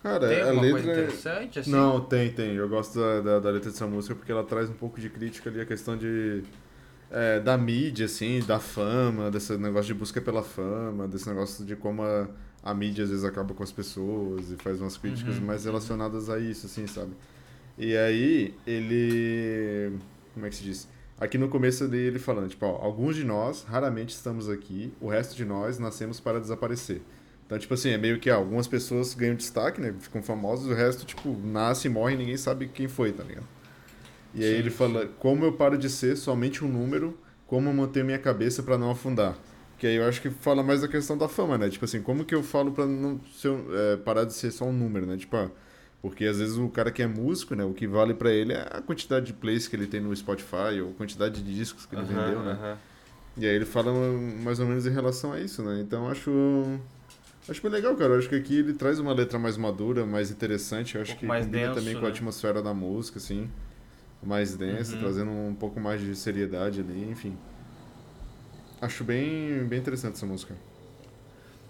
[0.01, 0.71] Cara, Tem a letra.
[0.71, 1.71] coisa é- interessante, assim?
[1.71, 2.55] Não, tem, tem.
[2.55, 5.49] Eu gosto da, da, da letra dessa música porque ela traz um pouco de crítica
[5.49, 6.43] ali, a questão de.
[7.11, 11.75] É, da mídia, assim, da fama, desse negócio de busca pela fama, desse negócio de
[11.75, 12.27] como a,
[12.63, 16.29] a mídia às vezes acaba com as pessoas e faz umas críticas Uhum, mais relacionadas
[16.29, 17.11] a isso, assim, sabe?
[17.77, 19.97] E aí, ele.
[20.33, 20.87] Como é que se diz?
[21.19, 25.09] Aqui no começo dele ele falando, tipo, ó, alguns de nós raramente estamos aqui, o
[25.09, 27.01] resto de nós nascemos para desaparecer.
[27.45, 29.93] Então, tipo assim, é meio que ó, algumas pessoas ganham destaque, né?
[29.99, 33.47] Ficam famosas, o resto, tipo, nasce e morre ninguém sabe quem foi, tá ligado?
[34.33, 37.17] E aí ele fala, como eu paro de ser somente um número,
[37.47, 39.37] como eu mantenho minha cabeça para não afundar.
[39.77, 41.69] Que aí eu acho que fala mais da questão da fama, né?
[41.69, 44.65] Tipo assim, como que eu falo pra não ser, um- é, parar de ser só
[44.65, 45.17] um número, né?
[45.17, 45.51] Tipo, ah,
[46.01, 47.63] porque às vezes o cara que é músico, né?
[47.63, 50.81] O que vale pra ele é a quantidade de plays que ele tem no Spotify
[50.83, 52.59] ou a quantidade de discos que ele vendeu, né?
[53.37, 53.91] E aí ele fala
[54.43, 55.81] mais ou menos em relação a isso, né?
[55.81, 56.31] Então eu acho.
[57.49, 58.13] Acho bem legal, cara.
[58.13, 60.95] Eu acho que aqui ele traz uma letra mais madura, mais interessante.
[60.95, 62.09] Eu acho pouco que mais combina denso, também com a né?
[62.09, 63.49] atmosfera da música, assim.
[64.23, 64.99] Mais densa, Uhum.
[64.99, 67.37] trazendo um pouco mais de seriedade ali, enfim.
[68.81, 70.55] Acho bem, bem interessante essa música.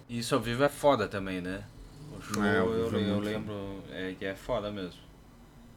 [0.09, 1.63] E isso ao vivo é foda também, né?
[2.17, 4.99] O show É, eu, é eu muito lembro é, que é foda mesmo.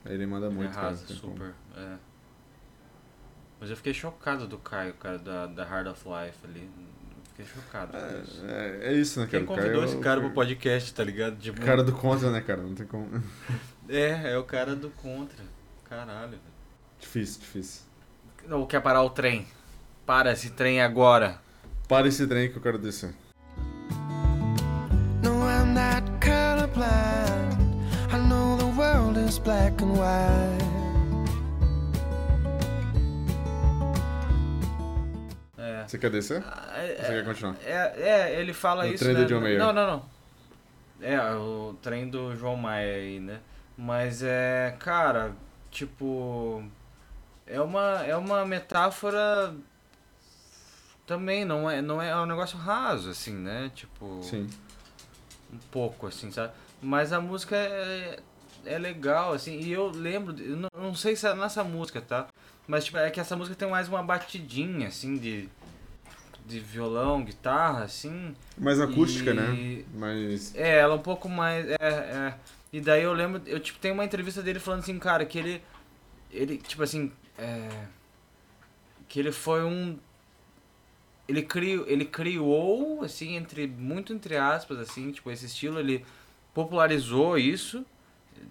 [0.05, 0.87] Aí ele manda muito, Ele cara.
[0.87, 1.33] arrasa não tem como.
[1.35, 1.55] super.
[1.77, 1.97] É.
[3.61, 6.71] Mas eu fiquei chocado do Caio, cara, da, da Hard of Life ali.
[7.31, 8.43] Fiquei chocado com isso.
[8.47, 9.39] É, é isso, né, cara?
[9.39, 11.37] Quem O convidou Caio é esse o- cara pro podcast, tá ligado?
[11.37, 12.63] Tipo, Cara do contra, né, cara?
[12.63, 13.09] Não tem como.
[13.89, 15.45] É, é o cara do contra.
[15.85, 16.41] Caralho, velho.
[17.01, 17.83] Difícil, difícil.
[18.47, 19.47] Não quer parar o trem.
[20.07, 21.39] Para esse trem agora.
[21.89, 23.15] Para esse trem que eu quero descer.
[25.23, 27.61] No, I'm not colorblind.
[28.13, 30.71] I know the world is black and white.
[35.59, 35.85] É.
[35.87, 36.43] Você quer descer?
[36.47, 37.57] Ah, Ou Você é, quer continuar?
[37.65, 37.93] é,
[38.35, 39.05] é, ele fala No isso.
[39.05, 39.23] trem né?
[39.23, 39.59] do John Mayer.
[39.59, 40.03] Não, não, não.
[41.03, 43.41] É, o trem do João Maia aí, né?
[43.77, 45.33] Mas é, cara,
[45.71, 46.63] tipo.
[47.51, 49.53] É uma, é uma metáfora
[51.07, 53.71] também, não é, não é, é um negócio raso, assim, né?
[53.75, 54.21] Tipo.
[54.23, 54.49] Sim.
[55.53, 56.53] um pouco, assim, sabe?
[56.81, 58.21] Mas a música é,
[58.65, 62.29] é legal, assim, e eu lembro, eu não, não sei se é nessa música, tá?
[62.67, 65.49] Mas tipo, é que essa música tem mais uma batidinha, assim, de,
[66.47, 68.35] de violão, guitarra, assim.
[68.57, 69.85] Mais acústica, E- né?
[69.93, 70.55] Mais.
[70.55, 71.67] É, ela é um pouco mais.
[71.69, 72.35] É, é.
[72.73, 75.63] E daí eu lembro, eu tipo, tem uma entrevista dele falando assim, cara, que ele.
[76.31, 77.11] Ele, tipo assim.
[77.41, 77.87] É,
[79.09, 79.99] que ele foi um.
[81.27, 83.67] Ele criou, ele criou, assim, entre.
[83.67, 86.05] Muito entre aspas, assim, tipo, esse estilo, ele
[86.53, 87.85] popularizou isso,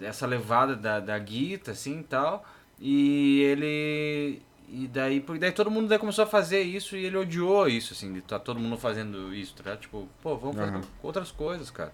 [0.01, 2.45] essa levada da, da guita, assim e tal.
[2.79, 4.41] E ele.
[4.71, 7.93] E daí, porque daí todo mundo daí começou a fazer isso e ele odiou isso,
[7.93, 9.75] assim, de tá todo mundo fazendo isso, tá?
[9.75, 10.81] Tipo, pô, vamos fazer Aham.
[11.01, 11.93] outras coisas, cara.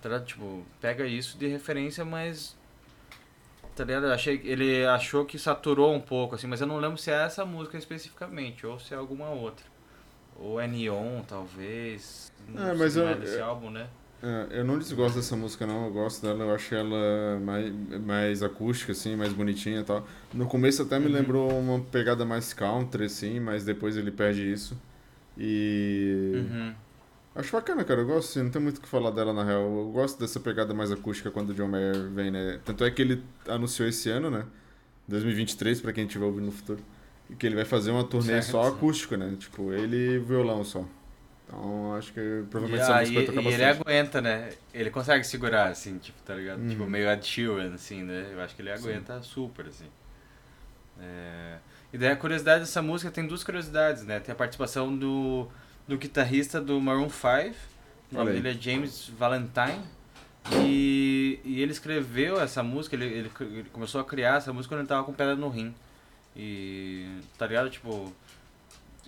[0.00, 0.20] Tá?
[0.20, 2.56] Tipo, pega isso de referência, mas.
[3.76, 4.06] Tá ligado?
[4.06, 7.24] Eu achei, ele achou que saturou um pouco, assim, mas eu não lembro se é
[7.24, 9.64] essa música especificamente, ou se é alguma outra.
[10.38, 12.32] Ou é Neon, talvez.
[12.48, 13.86] Não É, mas não eu- desse álbum, né?
[14.22, 15.86] É, eu não desgosto dessa música, não.
[15.86, 16.44] Eu gosto dela.
[16.44, 20.06] Eu acho ela mais, mais acústica, assim, mais bonitinha e tal.
[20.32, 24.76] No começo até me lembrou uma pegada mais country, assim, mas depois ele perde isso.
[25.36, 26.32] E.
[26.34, 26.74] Uhum.
[27.36, 28.00] Acho bacana, cara.
[28.00, 29.60] Eu gosto, assim, não tem muito o que falar dela na real.
[29.62, 32.60] Eu gosto dessa pegada mais acústica quando o John Mayer vem, né?
[32.64, 34.46] Tanto é que ele anunciou esse ano, né?
[35.08, 36.80] 2023, pra quem estiver ouvindo no futuro.
[37.28, 38.50] E que ele vai fazer uma turnê Certo.
[38.52, 39.34] só acústico, né?
[39.38, 40.84] Tipo, ele e violão só.
[41.46, 43.80] Então acho que E, provavelmente essa música vai tocar e ele bastante.
[43.82, 44.50] aguenta, né?
[44.72, 46.60] Ele consegue segurar, assim, tipo, tá ligado?
[46.60, 46.68] Uhum.
[46.68, 48.30] Tipo, meio Ed Sheeran, assim, né?
[48.32, 49.86] Eu acho que ele aguenta super, assim.
[51.00, 51.58] É...
[51.92, 54.18] E daí a curiosidade dessa música tem duas curiosidades, né?
[54.20, 55.46] Tem a participação do,
[55.86, 57.54] do guitarrista do Maroon 5,
[58.12, 59.80] o nome dele é James Valentine.
[60.62, 64.80] E, e ele escreveu essa música, ele, ele, ele começou a criar essa música quando
[64.80, 65.74] ele tava com pedra no rim.
[66.36, 67.68] E, tá ligado?
[67.68, 68.12] Tipo,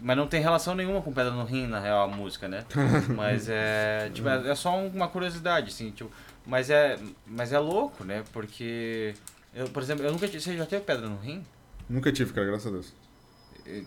[0.01, 2.65] mas não tem relação nenhuma com pedra no rim, na real, a música, né?
[3.15, 4.11] Mas é.
[4.15, 6.11] Tipo, é é só uma curiosidade, assim, tipo.
[6.47, 6.99] Mas é.
[7.27, 8.25] Mas é louco, né?
[8.33, 9.15] Porque.
[9.55, 10.41] Eu, por exemplo, eu nunca tive.
[10.41, 11.45] Você já teve pedra no rim?
[11.89, 12.95] Nunca tive, cara, graças a Deus.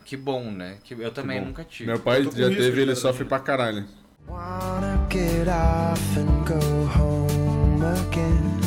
[0.06, 0.78] Que bom, né?
[0.84, 1.48] Que eu também bom.
[1.48, 1.90] nunca tive.
[1.90, 3.86] Meu pai já teve de ele sofre pra caralho.
[4.28, 6.60] Wanna get off and go
[6.98, 8.60] home again.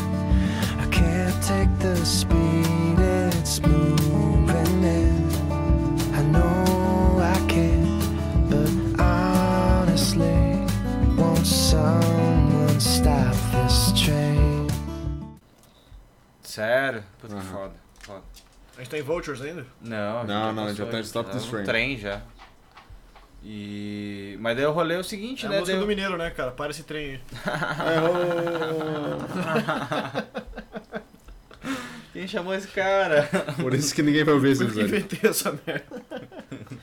[0.81, 2.99] I can't take the speed
[3.33, 5.29] it's moving in.
[6.13, 8.01] I know I can,
[8.51, 10.27] but honestly,
[11.17, 14.67] won't someone stop this train?
[16.43, 17.03] Sério?
[17.21, 17.53] Puta que Aham.
[17.53, 17.84] foda.
[18.77, 19.65] A gente tá em Vultures ainda?
[19.81, 21.65] Não, a Não, gente não, já passou, tá em Stop tá This no Train.
[21.65, 22.21] trem já.
[23.45, 24.37] E.
[24.41, 25.59] Mas daí eu rolei o seguinte, É a né?
[25.61, 26.51] música daí do Mineiro, né, cara?
[26.51, 27.21] Para esse trem aí.
[32.13, 33.29] Quem chamou esse cara?
[33.61, 35.07] Por isso que ninguém vai ouvir esse Foi eu que episódio.
[35.07, 36.03] inventei essa merda.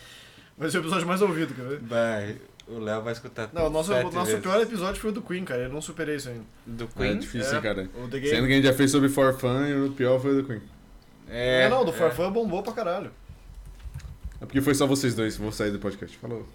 [0.57, 1.79] Vai ser o episódio mais ouvido, quer ver?
[1.79, 2.35] Vai,
[2.67, 3.49] o Léo vai escutar.
[3.51, 4.41] Não, o nosso, sete o nosso vezes.
[4.43, 5.63] pior episódio foi o do Queen, cara.
[5.63, 6.43] Eu não superei isso ainda.
[6.67, 7.17] Do É Queen?
[7.17, 7.55] difícil, É.
[7.55, 7.89] hein, cara.
[7.95, 10.37] O The Sendo que a gente já fez sobre For Fun e o pior foi
[10.37, 10.61] o do Queen.
[11.31, 11.93] É, É, não, do é.
[11.93, 13.11] Farfã bombou pra caralho.
[14.41, 16.17] É porque foi só vocês dois, vou sair do podcast.
[16.17, 16.47] Falou.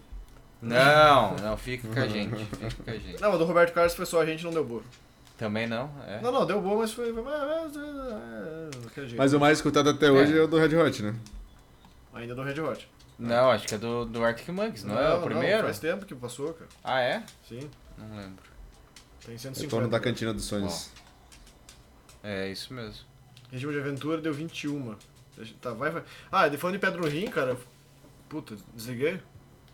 [0.61, 2.45] Não, não, fica com a gente.
[2.45, 3.21] Fica com a gente.
[3.21, 4.83] Não, o do Roberto Carlos foi só a gente, não deu boa.
[5.39, 5.91] Também não?
[6.07, 6.21] É.
[6.21, 7.13] Não, não, deu boa, mas foi.
[7.13, 11.15] mas, é, é, o mais escutado até hoje é, o do Red Hot, né?
[12.15, 12.89] Ainda do Red Hot.
[13.19, 15.65] Não, acho que é do, do Arctic Monkeys, não, é o primeiro?
[15.65, 16.69] faz tempo que passou, cara.
[16.85, 17.23] Ah, é?
[17.49, 18.45] Sim, Não lembro.
[19.25, 19.75] tem É 150.
[19.77, 20.91] dono da cantina dos sonhos.
[22.23, 23.05] É isso mesmo.
[23.51, 24.97] Regime de aventura deu 21.
[25.37, 26.03] Deixa- Tá, vai, vai.
[26.33, 27.57] Ah, de falando de Pedro no Rim, cara.
[28.29, 29.21] Puta, desliguei?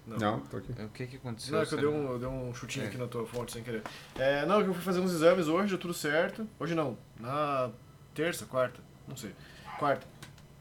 [0.06, 0.16] Não.
[0.18, 0.72] Não, tô aqui.
[0.72, 1.52] O que que aconteceu?
[1.54, 2.88] Não, é que eu dei um, eu dei um chutinho É.
[2.88, 3.82] aqui na tua fonte sem querer.
[4.16, 6.46] É, não, que eu fui fazer uns exames hoje, deu tudo certo.
[6.58, 7.70] Hoje não, na
[8.12, 9.32] terça, quarta, não sei.
[9.78, 10.04] Quarta.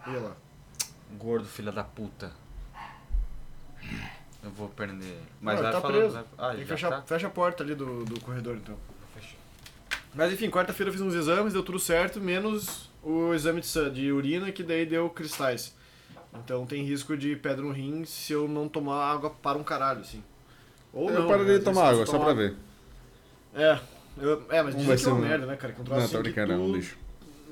[0.08, 0.36] Ia lá.
[1.18, 2.32] Gordo, filha da puta.
[4.44, 5.22] Eu vou prender ele.
[5.42, 5.98] Mas Não, vai ele tá falando.
[6.00, 6.14] preso.
[6.14, 7.02] vai- Ah, Tem que fechar, tá?
[7.02, 8.78] fecha a porta ali do, do corredor então.
[10.14, 14.12] Mas enfim, quarta-feira eu fiz uns exames, deu tudo certo, menos o exame de, de
[14.12, 15.74] urina, que daí deu cristais.
[16.44, 20.02] Então tem risco de pedra no rim se eu não tomar água para um caralho,
[20.02, 20.24] assim.
[20.94, 21.60] Ou Eu não, pararia né?
[21.60, 22.56] de tomar água, só pra ver.
[23.54, 23.80] É,
[24.18, 25.74] eu- é, mas dizem que ser é uma um- merda, né, cara?
[25.74, 26.98] Que é um troço Não, assim tô brincando, é um lixo.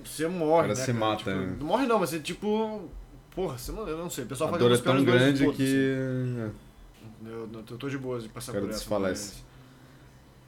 [0.04, 1.56] Você morre, cara né, se mata, Tipo, né?
[1.60, 2.90] Não morre não, mas você tipo...
[3.36, 4.24] Porra, você não, eu não sei.
[4.24, 5.64] O pessoal A fala dor é é tão grande que.
[5.64, 6.52] assim.
[7.26, 8.80] Eu, eu tô de boas de passar O cara por essa.
[8.80, 9.34] desfalece.
[9.36, 9.49] mas-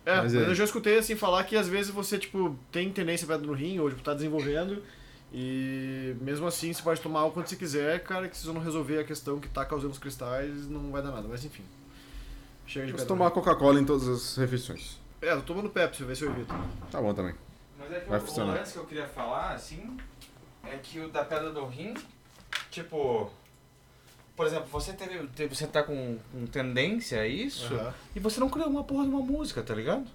[0.05, 0.47] É, Mas mas, é.
[0.49, 3.57] eu já escutei assim falar que às vezes você, tipo, tem tendência pra pedra no
[3.57, 4.81] rim, ou tipo, tá desenvolvendo,
[5.31, 8.61] e mesmo assim você pode tomar o quanto você quiser, cara, que se você não
[8.61, 11.27] resolver a questão que tá causando os cristais, não vai dar nada.
[11.29, 11.63] Mas enfim.
[12.65, 14.97] Chega de pedra tomar Coca-Cola em todas as refeições.
[15.21, 16.53] É, eu tô tomando Pepsi, ver se eu evito.
[16.89, 17.35] Tá bom também.
[17.77, 18.53] Mas é que Vai o, funcionar.
[18.53, 19.97] o lance que eu queria falar, assim,
[20.63, 21.93] é que o da pedra do rim,
[22.71, 23.31] tipo.
[24.35, 25.27] Por exemplo, você teve.
[25.27, 27.93] teve- você tá com, com tendência a isso Aham.
[28.15, 30.05] e você não criou uma porra de uma música, tá ligado?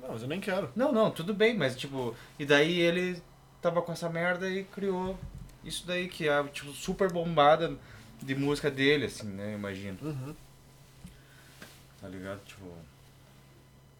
[0.00, 0.70] Não, mas eu nem quero.
[0.74, 2.14] Não, não, tudo bem, mas tipo.
[2.38, 3.20] E daí ele
[3.60, 5.18] tava com essa merda e criou
[5.64, 7.76] isso daí, que é tipo super bombada
[8.22, 9.54] de música dele, assim, né?
[9.54, 9.98] Imagino.
[10.02, 10.34] Uhum.
[12.00, 12.40] Tá ligado?
[12.44, 12.64] Tipo.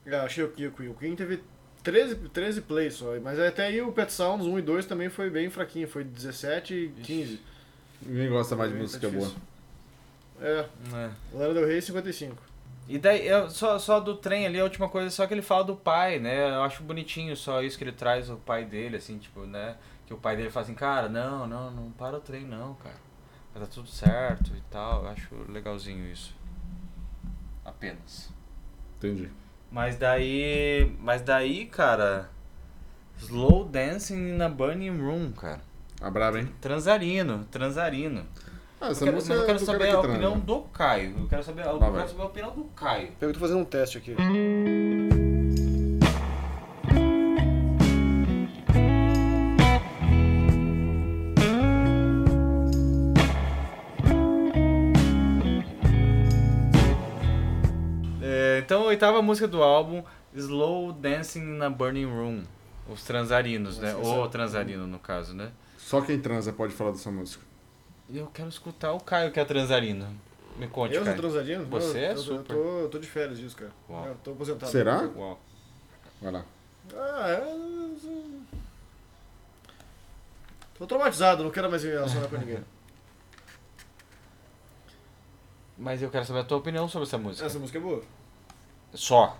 [0.07, 0.89] É, achei o Queen.
[0.89, 1.43] O Queen teve
[1.83, 5.29] 13, 13 plays só, mas até aí o Pet Sounds 1 e 2 também foi
[5.29, 7.41] bem fraquinho, foi 17 e 15.
[8.03, 9.21] Ninguém gosta mais de Tá música boa.
[9.27, 9.43] difícil.
[10.41, 11.11] É, É.
[11.33, 12.37] Lana Del Rey 55.
[12.89, 15.65] E daí, eu, só, só do trem ali, a última coisa, só que ele fala
[15.65, 16.55] do pai, né?
[16.55, 19.77] Eu acho bonitinho só isso que ele traz o pai dele, assim, tipo, né?
[20.07, 22.97] Que o pai dele fala assim, cara, não, não, não para o trem não, cara.
[23.53, 25.03] Vai dar tudo certo e tal.
[25.05, 26.35] Eu acho legalzinho isso.
[27.65, 28.31] Apenas.
[28.97, 29.29] Entendi.
[29.71, 30.97] Mas daí.
[31.01, 32.31] Mas daí, cara.
[33.19, 35.61] Slow dancing na burning room, cara.
[36.01, 36.49] A brabo, hein?
[36.61, 38.25] Transarino, transarino.
[38.81, 39.41] Ah, essa eu quero, tá né?
[39.41, 41.19] eu quero saber a opinião do Caio.
[41.19, 43.13] Eu quero saber, eu quero saber a opinião do Caio.
[43.21, 44.15] Eu tô fazendo um teste aqui.
[58.23, 62.45] É, então, a oitava música do álbum, Slow Dancing in a Burning Room.
[62.89, 63.97] Os transarinos, né?
[63.97, 65.51] Ou é transarino, no caso, né?
[65.89, 67.43] Só quem transa pode falar dessa música.
[68.13, 70.07] Eu quero escutar o Caio, que é transarino.
[70.59, 71.17] Me conte, Eu sou Caio.
[71.17, 71.65] transadinho?
[71.65, 72.55] Você eu, é eu, super.
[72.55, 73.73] Eu tô, eu tô de férias disso, cara.
[73.89, 74.07] Uau.
[74.07, 74.71] Eu tô aposentado.
[74.71, 75.09] Será?
[75.17, 75.41] Uau.
[76.21, 76.45] Vai lá.
[76.95, 77.43] Ah, é...
[80.79, 82.63] Tô traumatizado, não quero mais me relacionar com ninguém.
[85.79, 87.47] Mas eu quero saber a tua opinião sobre essa música.
[87.47, 88.03] Essa música é boa.
[88.93, 89.39] Só.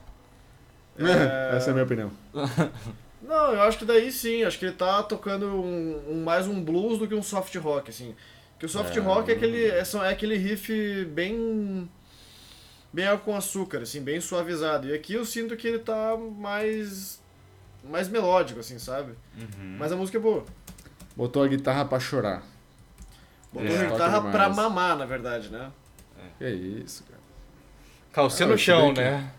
[0.99, 2.11] É- Essa é a minha opinião.
[3.21, 6.63] Não, eu acho que daí sim, acho que ele tá tocando um, um- mais um
[6.63, 8.15] blues do que um soft rock, assim.
[8.59, 9.01] Que o soft É.
[9.01, 11.89] rock é aquele, é, é aquele riff bem.
[12.93, 14.89] bem água com açúcar, assim, bem suavizado.
[14.89, 17.21] E aqui eu sinto que ele tá mais.
[17.85, 19.13] mais melódico, assim, sabe?
[19.37, 19.77] Uhum.
[19.79, 20.45] Mas a música é boa.
[21.17, 22.43] Botou a guitarra pra chorar.
[23.53, 23.87] Botou É.
[23.87, 24.57] a guitarra demais.
[24.57, 25.71] mamar, na verdade, né?
[26.39, 27.19] Que é isso, cara.
[28.13, 29.31] Calcinha no chão, né?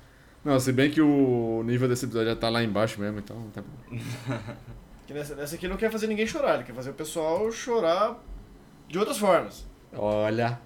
[0.43, 3.61] Não, se bem que o nível desse episódio já tá lá embaixo mesmo, então tá
[3.61, 3.97] bom.
[5.09, 8.23] Nessa, nessa aqui não quer fazer ninguém chorar, ele quer fazer o pessoal chorar
[8.87, 9.65] de outras formas.
[9.91, 10.59] Olha.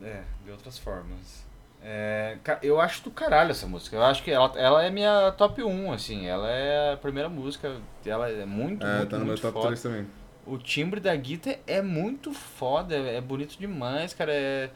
[0.00, 1.42] É, de outras formas.
[1.84, 3.96] É, eu acho do caralho essa música.
[3.96, 6.26] Eu acho que ela, ela é minha top 1, assim.
[6.26, 7.76] Ela é a primeira música.
[8.06, 9.66] Ela é muito, É, muito, tá no meu muito top foda.
[9.68, 10.06] 3 também.
[10.46, 14.32] O timbre da guitarra é muito foda, é, é bonito demais, cara.
[14.32, 14.70] É,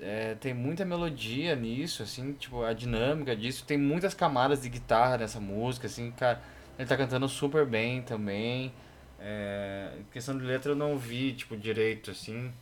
[0.00, 3.64] é, tem muita melodia nisso, assim, tipo, a dinâmica disso.
[3.64, 6.40] Tem muitas camadas de guitarra nessa música, assim, cara.
[6.78, 8.72] Ele tá cantando super bem também.
[9.20, 12.52] É, questão de letra eu não vi, tipo, direito, assim.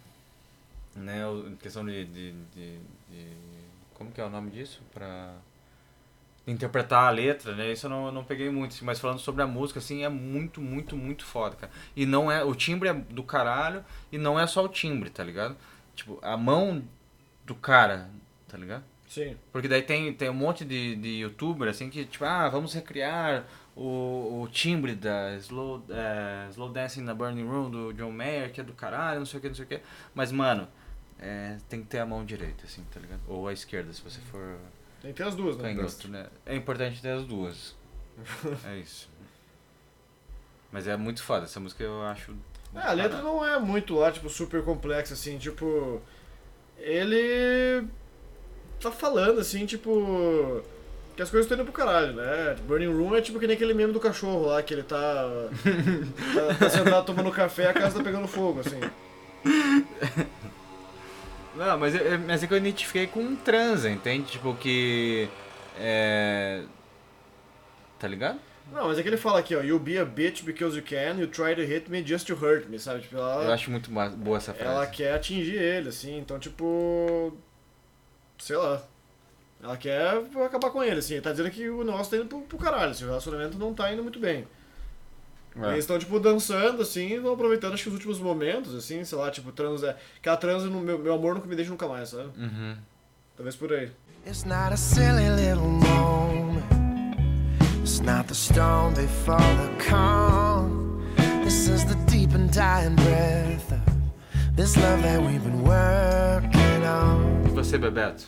[0.96, 1.22] Né,
[1.60, 2.78] questão de, de, de-
[3.10, 3.36] de-
[3.94, 4.80] Como que é o nome disso?
[4.92, 5.34] Pra
[6.46, 7.72] interpretar a letra, né?
[7.72, 10.60] Isso eu não, não peguei muito, assim, mas falando sobre a música, assim, é muito,
[10.60, 11.72] muito, muito foda, cara.
[11.96, 12.44] E não é.
[12.44, 15.56] O timbre é do caralho e não é só o timbre, tá ligado?
[15.96, 16.82] Tipo, a mão
[17.44, 18.10] do cara,
[18.48, 18.84] tá ligado?
[19.08, 19.36] Sim.
[19.52, 23.46] Porque daí tem, tem um monte de, de youtuber assim que, tipo, ah, vamos recriar
[23.76, 28.60] o, o timbre da Slow, eh, Slow Dancing na Burning Room do John Mayer, que
[28.60, 29.80] é do caralho, não sei o que, não sei o que.
[30.14, 30.68] Mas, mano,
[31.18, 33.20] é, tem que ter a mão direita, assim, tá ligado?
[33.28, 34.58] Ou a esquerda, se você for
[35.00, 35.74] Tem que ter as duas, né?
[35.74, 36.26] canhoto, né?
[36.46, 37.74] É importante ter as duas.
[38.66, 39.08] é isso.
[40.70, 42.34] Mas é muito foda, essa música eu acho.
[42.74, 46.02] É, a letra não é muito lá, tipo, super complexa, assim, tipo.
[46.78, 47.86] Ele.
[48.80, 50.62] tá falando, assim, tipo.
[51.16, 52.56] que as coisas estão indo pro caralho, né?
[52.66, 54.96] Burning Room é tipo que nem aquele meme do cachorro lá, que ele tá.
[56.34, 58.80] tá, tá sentado tomando café e a casa tá pegando fogo, assim.
[61.54, 64.32] Não, mas, eu, mas é que eu identifiquei com um transa, entende?
[64.32, 65.28] Tipo que.
[65.78, 66.62] É.
[67.98, 68.38] Tá ligado?
[68.72, 71.20] Não, mas é que ele fala aqui, ó, you be a bitch because you can,
[71.20, 73.02] you try to hit me just to hurt me, sabe?
[73.02, 74.74] Tipo, ela, Eu acho muito boa essa frase.
[74.74, 77.36] ela quer atingir ele, assim, então, tipo.
[78.38, 78.82] Sei lá.
[79.62, 81.14] Ela quer acabar com ele, assim.
[81.14, 83.72] Ele tá dizendo que o negócio tá indo pro, pro caralho, assim, o relacionamento não
[83.72, 84.46] tá indo muito bem.
[85.56, 85.68] É.
[85.68, 89.16] Eles estão, tipo, dançando, assim, e vão aproveitando, acho que os últimos momentos, assim, sei
[89.16, 89.96] lá, tipo, trans é.
[90.18, 92.30] Aquela transa no meu, meu amor nunca me deixa nunca mais, sabe?
[92.36, 92.76] Uhum.
[93.36, 93.90] Talvez por aí.
[94.26, 96.23] It's not a silly little moment.
[97.94, 101.00] It's not the storm before the calm.
[101.44, 107.44] This is the deep and dying breath of this love that we've been working on.
[107.46, 108.24] E você, Bebeto?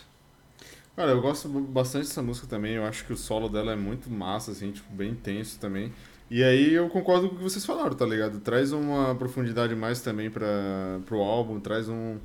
[0.94, 2.74] Cara, eu gosto bastante dessa música também.
[2.74, 5.92] Eu acho que o solo dela é muito massa, assim, tipo, bem intenso também.
[6.30, 8.38] E aí eu concordo com o que vocês falaram, tá ligado?
[8.38, 12.18] Traz uma profundidade mais também para pro álbum, traz um,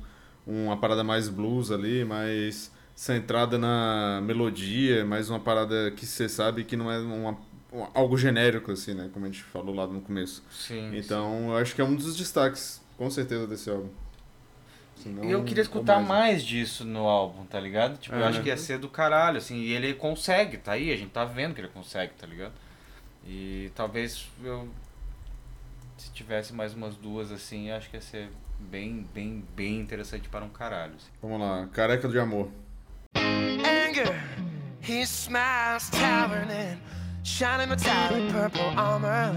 [0.46, 6.64] uma parada mais blues ali, mais centrada na melodia, mais uma parada que você sabe
[6.64, 7.32] que não é uma,
[7.72, 9.10] um- algo genérico, assim, né?
[9.12, 10.42] Como a gente falou lá no começo.
[10.50, 10.96] Sim.
[10.96, 13.88] Então, eu acho que é um dos destaques, com certeza, desse álbum.
[14.96, 17.98] Senão, eu queria escutar mais, mais disso no álbum, tá ligado?
[17.98, 18.28] Tipo, eu É.
[18.28, 21.24] acho que ia ser do caralho, assim, e ele consegue, tá aí, a gente tá
[21.24, 22.52] vendo que ele consegue, tá ligado?
[23.26, 24.68] E talvez eu
[25.96, 28.28] se tivesse mais umas duas assim, eu acho que ia ser
[28.58, 30.94] bem, bem, bem interessante para um caralho.
[30.94, 31.10] assim.
[31.20, 32.48] Vamos lá, Careca de Amor.
[33.14, 34.14] Anger,
[34.80, 36.80] he smiles, towering in
[37.22, 39.36] shining metallic purple armor.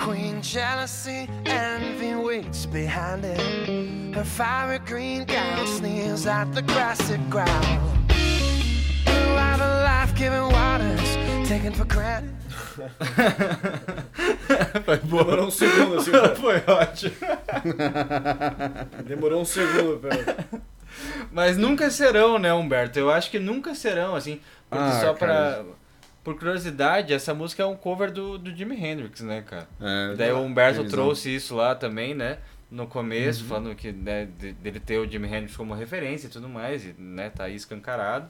[0.00, 4.14] Queen jealousy, envy waits behind it.
[4.14, 8.08] Her fiery green gown sneers at the grassy ground.
[9.04, 12.30] Blue out of life-giving waters, taken for granted.
[14.84, 16.34] Foi Demorou um segundo, assim, pra...
[16.36, 17.14] Foi ótimo.
[19.04, 20.10] Demorou um segundo pra.
[21.32, 22.98] Mas nunca serão, né, Humberto?
[22.98, 24.40] Eu acho que nunca serão, assim.
[24.70, 25.64] Porque Ah, só cara.
[25.64, 25.64] pra.
[26.22, 29.68] Por curiosidade, essa música é um cover do, do Jimi Hendrix, né, cara?
[29.78, 30.98] É, daí o Humberto tem visão.
[31.04, 32.38] trouxe isso lá também, né?
[32.70, 33.48] No começo, Uhum.
[33.48, 36.94] falando que né, de- dele ter o Jimi Hendrix como referência e tudo mais, e
[36.98, 38.26] né, tá aí escancarado.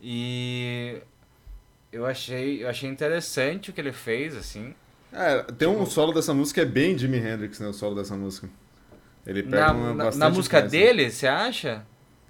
[0.00, 0.98] E
[1.92, 4.72] eu achei, eu achei interessante o que ele fez, assim.
[5.12, 7.66] É, tem um solo dessa música, é bem Jimi Hendrix, né?
[7.66, 8.48] O solo dessa música.
[9.26, 10.80] Ele pega Na, uma na, bastante na música influência.
[10.80, 11.84] dele, você acha?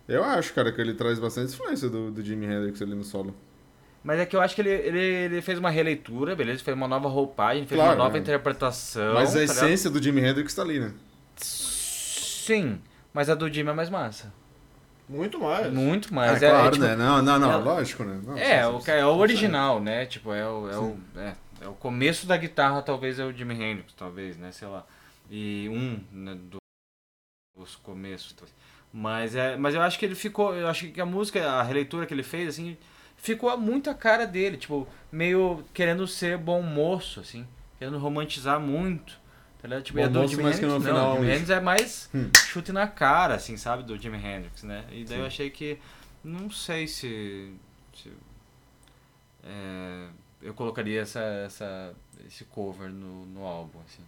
[0.09, 3.35] Eu acho, cara, que ele traz bastante influência do, do Jimi Hendrix ali no solo.
[4.05, 6.63] Mas é que eu acho que ele, ele, ele fez uma releitura, beleza?
[6.65, 8.21] Fez uma nova roupagem, fez Claro, uma nova é.
[8.21, 9.15] interpretação.
[9.15, 9.57] Mas a tá ligado?
[9.57, 10.93] essência do Jimi Hendrix tá ali, né?
[11.37, 12.81] Sim,
[13.15, 14.33] mas a do Jimmy é mais massa.
[15.09, 15.73] Muito mais.
[15.73, 16.43] Muito mais.
[16.43, 16.97] ah, é, claro, é, tipo, né?
[16.97, 18.21] Não, não, não, ela- lógico, né?
[18.25, 19.21] Não, É, sim, o, sim, ca- é o sim.
[19.21, 20.07] original, né?
[20.07, 23.55] Tipo, é o, é, o, é, é o começo da guitarra, talvez é o Jimi
[23.55, 24.51] Hendrix, talvez, né?
[24.53, 24.85] Sei lá.
[25.31, 26.59] E um né, do-
[27.57, 28.33] dos começos.
[28.33, 28.55] talvez.
[28.93, 30.55] Mas, é, mas eu acho que ele ficou.
[30.55, 32.77] Eu acho que a música, a releitura que ele fez, assim,
[33.17, 37.47] ficou muito a cara dele, tipo, meio querendo ser bom moço, assim,
[37.79, 39.19] querendo romantizar muito.
[39.63, 39.83] Tá ligado?
[39.85, 41.51] Tipo, Bom a do moço, Jimi mas que Hendrix, no não, final- o Jimi Hendrix
[41.51, 42.31] é mais Hum.
[42.35, 44.85] chute na cara, assim, sabe, do Jimi Hendrix, né?
[44.91, 45.27] E daí eu Sim.
[45.29, 45.79] achei que.
[46.25, 47.55] Não sei se.
[47.95, 48.13] se
[49.45, 50.09] é,
[50.43, 51.95] eu colocaria essa, essa,
[52.27, 54.03] esse cover no, no álbum, assim.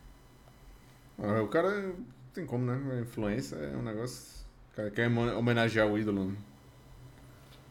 [1.18, 1.94] Ah, o cara
[2.32, 2.98] tem como, né?
[2.98, 4.43] A influência é um negócio.
[4.74, 6.26] O cara quer homenagear o ídolo.
[6.26, 6.36] né?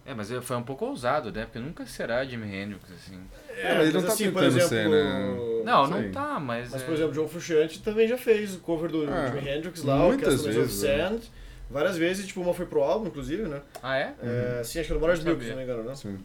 [0.05, 1.45] É, mas foi um pouco ousado, né?
[1.45, 3.21] Porque nunca será Jimi Hendrix, assim.
[3.49, 5.61] É, mas ele não tá assim, tentando exemplo, ser, né?
[5.65, 6.71] Não, não tá, mas.
[6.71, 9.83] Mas, é- por exemplo, John Frusciante também já fez o cover do Ah, Jimi Hendrix
[9.83, 11.07] lá, o muitas Castles of vezes, é.
[11.09, 11.21] Sand,
[11.69, 13.61] várias vezes, tipo, uma foi pro álbum, inclusive, né?
[13.81, 14.13] Ah, é?
[14.21, 15.95] É, sim, acho que é no Modern Não Milk, se não me engano, né?
[15.95, 16.19] Sim.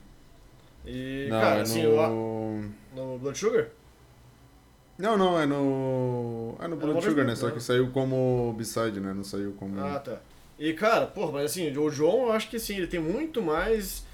[0.85, 2.65] E, Não, cara, é assim, lá no...
[2.95, 3.67] no Blood Sugar,
[4.97, 6.57] Não, não, é no.
[6.59, 7.37] É no no Blood Modern Sugar, né?
[7.37, 7.53] Só né?
[7.53, 9.13] que saiu como B-side, né?
[9.15, 9.79] Não saiu como.
[9.81, 10.19] Ah, tá.
[10.59, 14.05] E, cara, porra, mas assim, o John, eu acho que assim, ele tem muito mais.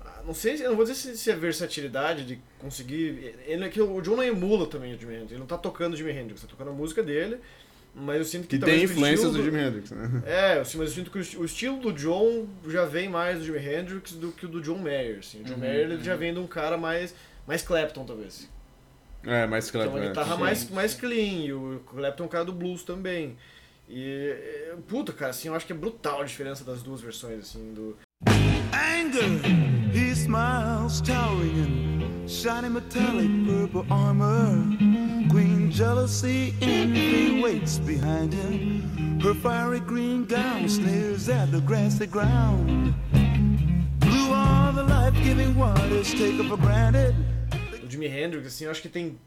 [0.00, 3.34] ah, Não sei, se- eu não vou dizer se, se é versatilidade de conseguir.
[3.46, 5.30] Ele, é que o John não emula também o Jimi Hendrix.
[5.32, 7.38] Ele não tá tocando o Jimi Hendrix, tá tocando a música dele.
[7.94, 8.58] Mas eu sinto que.
[8.58, 10.22] Que tem influências estilo do Jimi Hendrix, né?
[10.26, 13.38] É, eu, sim, mas eu sinto que o, o estilo do John já vem mais
[13.38, 15.18] do Jimi Hendrix do que o do John Mayer.
[15.18, 15.42] Assim.
[15.42, 17.14] O John Uhum, Mayer ele já vem de um cara mais,
[17.46, 18.48] mais Clapton, talvez.
[19.24, 19.90] É, mais é claro.
[19.90, 20.08] uma é.
[20.08, 20.74] guitarra sim, mais, sim.
[20.74, 21.44] mais clean.
[21.44, 23.36] E o Clapton é um cara do blues também.
[23.94, 27.40] E, é, puta, cara, assim, eu acho que é brutal a diferença das duas versões,
[27.40, 27.94] assim, do...
[28.72, 29.28] anger.
[29.92, 34.64] He smiles, towering in shiny metallic purple armor.
[35.28, 39.20] Queen jealousy, envy waits behind him.
[39.20, 42.94] Her fiery green gown sneers at the grassy ground.
[43.98, 47.14] Blue are the life-giving waters taken for granted.
[47.78, 49.18] do Jimi Hendrix, assim, eu acho que tem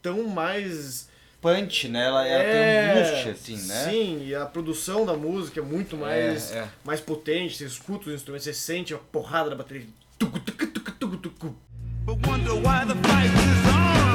[0.00, 1.08] tão mais...
[1.40, 2.04] Punch, né?
[2.06, 3.84] Ela, ela tem um boost, assim, né?
[3.90, 6.68] Sim, e a produção da música é muito mais, É, é.
[6.84, 9.86] mais potente, você escuta os instrumentos, você sente a porrada da bateria.
[10.18, 11.56] Tucu, tucu, tucu, tucu, tucu.
[12.04, 14.08] But wonder why the fight is on.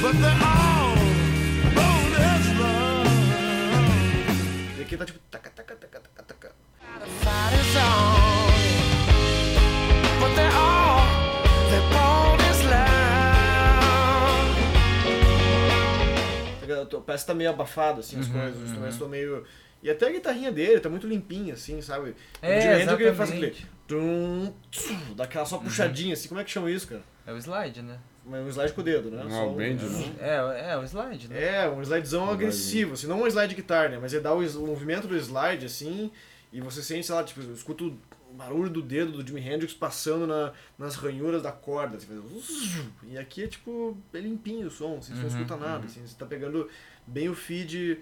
[0.00, 0.94] But they're all
[1.74, 3.08] bold as love.
[4.78, 5.18] E aqui tá tipo...
[5.30, 6.52] Taca, taca, taca, taca, taca.
[7.00, 8.21] The fight is on,
[16.86, 17.04] Tá ligado?
[17.06, 19.44] Parece que tá meio abafado, assim, Uhum, as coisas, os instrumentos estão meio...
[19.82, 22.14] E até a guitarrinha dele tá muito limpinha, assim, sabe?
[22.40, 23.46] É, o Jimi Hendrix ele faz aquele...
[23.46, 23.72] exatamente.
[23.88, 27.02] Tum, tsu, dá aquela só puxadinha, assim, como é que chama isso, cara?
[27.26, 27.98] É o slide, né?
[28.24, 29.24] Um slide com o dedo, né?
[29.24, 30.12] Não, Só um- bend, né?
[30.20, 31.42] É, é o slide, né?
[31.64, 32.34] É, um slidezão slide.
[32.44, 33.98] agressivo, assim, não um slide de guitarra, né?
[34.00, 36.12] Mas ele dá o, o movimento do slide, assim,
[36.52, 37.98] e você sente, sei lá, tipo, eu escuto
[38.32, 42.08] o barulho do dedo do Jimi Hendrix passando na, nas ranhuras da corda, assim,
[43.04, 46.06] e aqui é, tipo, é limpinho o som, assim, você não Uhum, escuta nada, assim,
[46.06, 46.68] você tá pegando
[47.06, 47.98] bem o feed,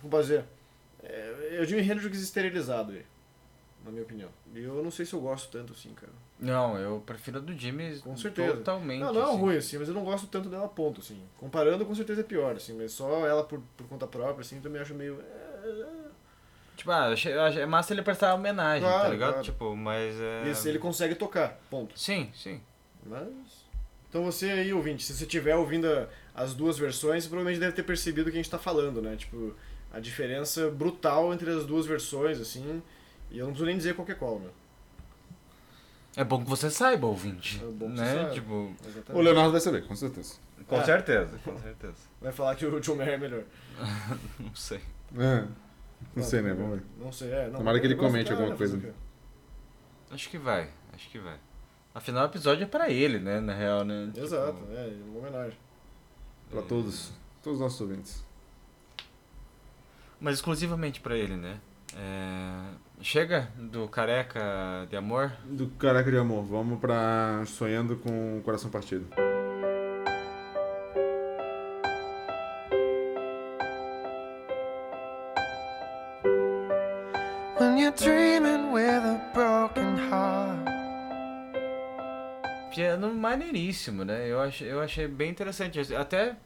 [0.00, 0.44] como fazer,
[1.02, 3.04] é, é o Jimi Hendrix esterilizado aí,
[3.84, 4.28] na minha opinião.
[4.54, 6.12] E eu não sei se eu gosto tanto, assim, cara.
[6.38, 8.56] Não, eu prefiro a do Jimmy Com certeza.
[8.56, 9.00] totalmente.
[9.00, 9.36] Não, não é assim.
[9.38, 11.22] ruim, assim, mas eu não gosto tanto dela, ponto, assim.
[11.38, 14.82] Comparando, com certeza é pior, assim, mas só ela por, por conta própria, assim, também
[14.82, 15.18] acho meio...
[16.74, 19.30] é, Tipo, ah, eu achei, eu achei- é massa ele prestar homenagem, tá Claro, ligado?
[19.32, 19.44] claro.
[19.44, 20.48] Tipo, mas é.
[20.50, 21.98] Esse ele consegue tocar, ponto.
[21.98, 22.60] Sim, sim.
[23.06, 23.28] Mas...
[24.08, 27.72] Então você aí, ouvinte, se você estiver ouvindo a- as duas versões, você provavelmente deve
[27.72, 29.16] ter percebido o que a gente tá falando, né?
[29.16, 29.54] Tipo,
[29.92, 32.82] a diferença brutal entre as duas versões, assim,
[33.30, 34.50] e eu não preciso nem dizer qual que é qual, né?
[36.16, 37.60] É bom que você saiba, ouvinte.
[37.62, 38.04] É bom que né?
[38.06, 38.30] você saiba.
[38.30, 38.72] Tipo,
[39.12, 39.20] O.
[39.20, 40.36] Leonardo vai saber, com certeza.
[40.68, 40.84] com Ah.
[40.84, 41.94] certeza, com certeza.
[42.20, 43.42] Vai falar que o John Mayer é melhor.
[44.38, 44.80] Não sei.
[45.18, 45.44] É.
[46.14, 46.54] Não sei, né?
[46.54, 46.84] Vamos ver.
[46.98, 47.48] Não sei, é.
[47.48, 48.94] Não, Tomara que ele comente alguma coisa.
[50.10, 51.36] Acho que vai, acho que vai.
[51.94, 53.40] Afinal, o episódio é pra ele, né?
[53.40, 54.10] Na real, né?
[54.12, 55.58] Tipo, Exato, é, uma homenagem.
[56.50, 57.12] Pra todos.
[57.42, 58.24] Todos os nossos ouvintes.
[60.20, 61.60] Mas exclusivamente pra ele, né?
[61.96, 65.32] É, Chega do careca de amor.
[65.44, 69.06] Do Caraca de Amor, vamos pra Sonhando com o Coração Partido.
[82.74, 84.30] Piano maneiríssimo, né?
[84.30, 85.78] Eu achei, eu achei bem interessante.
[85.94, 86.36] Até,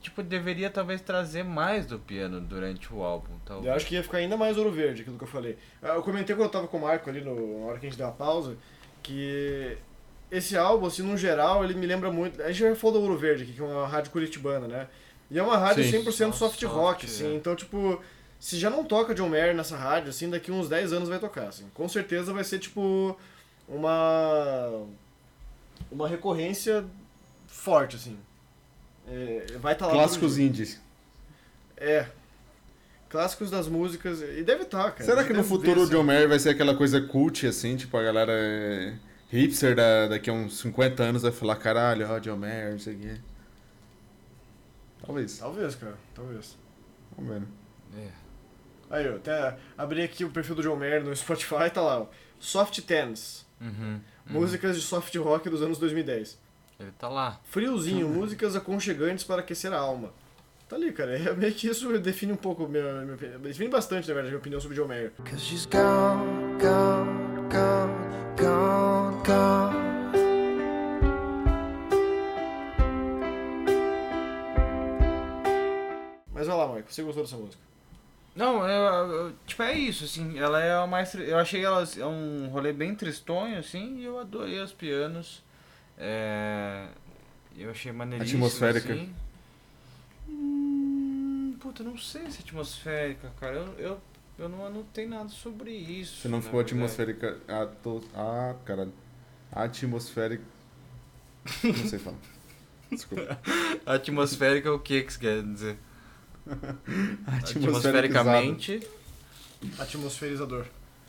[0.00, 3.32] tipo, deveria talvez trazer mais do piano durante o álbum.
[3.32, 3.74] Eu Talvez.
[3.74, 5.56] acho que ia ficar ainda mais ouro verde, aquilo que eu falei.
[5.82, 7.88] Ah, Eu comentei quando eu tava com o Marco ali, no, na hora que a
[7.88, 8.56] gente deu a pausa,
[9.02, 9.76] que
[10.30, 12.42] esse álbum, assim, no geral, ele me lembra muito...
[12.42, 14.88] A gente já falou do Ouro Verde aqui, que é uma rádio curitibana, né?
[15.30, 16.02] E é uma rádio Sim.
[16.02, 17.08] 100% Só soft soft, rock, é.
[17.08, 17.34] assim.
[17.36, 18.00] Então, tipo,
[18.38, 21.48] se já não toca John Mayer nessa rádio, assim, daqui uns 10 anos vai tocar,
[21.48, 21.68] assim.
[21.74, 23.16] Com certeza vai ser, tipo,
[23.68, 24.86] uma...
[25.90, 26.84] Uma recorrência
[27.46, 28.18] forte, assim.
[29.08, 29.92] É, vai estar lá...
[29.92, 30.80] todo Clássicos indies.
[31.76, 32.06] É.
[33.08, 34.20] Clássicos das músicas.
[34.20, 35.04] E deve estar, cara.
[35.04, 35.92] Será que no futuro ver, o assim.
[35.92, 38.94] John Mayer vai ser aquela coisa cult, assim, tipo, a galera é,
[39.30, 42.94] hipster da, daqui a uns 50 anos vai falar, caralho, ó, John Mayer, não sei
[42.94, 43.16] o quê.
[45.04, 45.38] Talvez.
[45.38, 45.94] Talvez, cara.
[46.14, 46.58] Talvez.
[47.16, 47.40] Vamos ver.
[47.40, 47.46] né?
[47.96, 48.26] É.
[48.90, 49.16] Aí, ó.
[49.16, 52.06] Até abri aqui o perfil do John Mayer no Spotify, tá lá, ó.
[52.40, 53.46] Soft Tens.
[53.60, 56.38] Uhum, Músicas de soft rock dos anos 2010.
[56.78, 57.40] Ele tá lá.
[57.44, 60.12] Friozinho, músicas aconchegantes para aquecer a alma.
[60.68, 61.16] Tá ali, cara.
[61.16, 63.40] É meio que isso define um pouco, minha, minha, opinião.
[63.40, 65.12] define bastante, na verdade, a minha opinião sobre John Mayer.
[65.24, 69.86] Cause she's gone, gone, gone, gone, gone.
[76.34, 76.92] Mas vai lá, Marco.
[76.92, 77.65] Você gostou dessa música?
[78.36, 81.10] Não, eu, eu- tipo, é isso, assim, ela é a mais.
[81.10, 85.42] tri- Eu achei ela é um rolê bem tristonho, assim, e eu adorei os pianos.
[85.96, 86.86] É,
[87.56, 88.44] eu achei maneiríssimo.
[88.44, 88.92] Atmosférica.
[88.92, 89.14] Assim.
[90.28, 93.56] Hum, puta, não sei se é atmosférica, cara.
[93.56, 94.00] Eu, eu,
[94.38, 96.20] eu não anotei nada sobre isso.
[96.20, 96.74] Se não for verdade.
[96.74, 97.38] atmosférica.
[97.48, 97.68] Ah,
[98.14, 98.92] ah, caralho.
[99.50, 100.44] Atmosférica.
[101.64, 102.18] Não sei falar.
[102.90, 103.38] Desculpa.
[103.86, 105.78] Atmosférica é o que que você quer dizer?
[107.26, 108.86] Atmosfericamente.
[109.78, 110.66] Atmosferizador.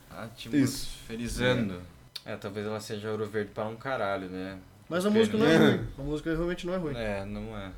[0.09, 1.81] Atmosferizando.
[2.25, 4.57] É, talvez ela seja ouro verde para um caralho, né?
[4.89, 5.87] Mas a Porque música não é ruim.
[5.97, 6.95] A música realmente não é ruim.
[6.95, 7.71] É, não é.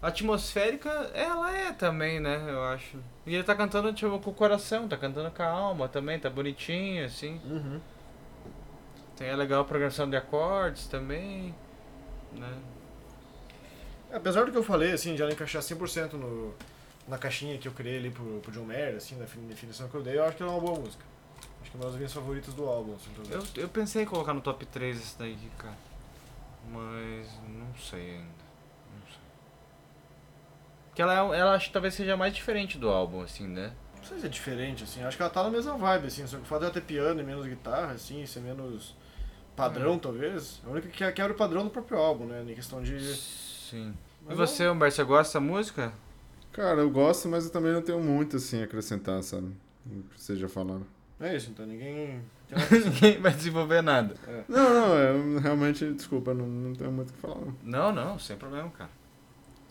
[0.00, 2.44] Atmosférica, ela é também, né?
[2.48, 2.98] Eu acho.
[3.24, 6.28] E ele tá cantando tipo, com o coração, tá cantando com a alma também, tá
[6.28, 7.40] bonitinho, assim.
[7.44, 7.80] Uhum.
[9.16, 11.54] Tem a legal progressão de acordes também,
[12.32, 12.52] né?
[14.12, 16.52] Apesar do que eu falei, assim, de ela encaixar 100% no,
[17.08, 19.94] na caixinha que eu criei ali pro, pro John Mayer, assim, na fin- definição que
[19.94, 21.04] eu dei, eu acho que ela é uma boa música.
[21.60, 24.32] Acho que é uma das minhas favoritas do álbum, assim, Eu, eu pensei em colocar
[24.34, 25.76] no top 3 esse daí, cara.
[26.70, 28.22] Mas não sei ainda.
[28.24, 29.18] Não sei.
[30.88, 33.72] Porque ela, é- ela acho que talvez seja mais diferente do álbum, assim, né?
[33.96, 36.36] Não sei se é diferente, assim, acho que ela tá na mesma vibe, assim, só
[36.36, 38.94] que o fato dela ter piano e menos guitarra, assim, ser menos
[39.54, 42.82] padrão, talvez, é a única que quebra o padrão do próprio álbum, né, em questão
[42.82, 42.98] de...
[43.14, 43.94] Sim.
[44.22, 45.92] E Mas você, Humberto, você gosta dessa música?
[46.52, 49.48] Cara, eu gosto, mas eu também não tenho muito assim a acrescentar, sabe?
[49.86, 50.86] O que vocês já falaram.
[51.20, 52.20] É isso, então ninguém...
[52.70, 54.14] Ninguém vai desenvolver nada.
[54.46, 57.36] Não, não, eu realmente, desculpa, não, não tenho muito o que falar.
[57.36, 57.54] Não.
[57.62, 58.90] Não, não, sem problema, cara.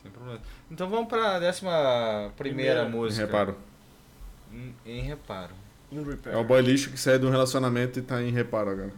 [0.02, 0.40] Sem problema.
[0.72, 2.90] Então vamos pra décima primeira Primeira.
[2.90, 3.26] música.
[3.28, 3.56] Reparo.
[4.52, 5.54] Em, em reparo.
[5.92, 6.36] In repair.
[6.36, 8.94] É o boy lixo que sai de um relacionamento e tá em reparo agora.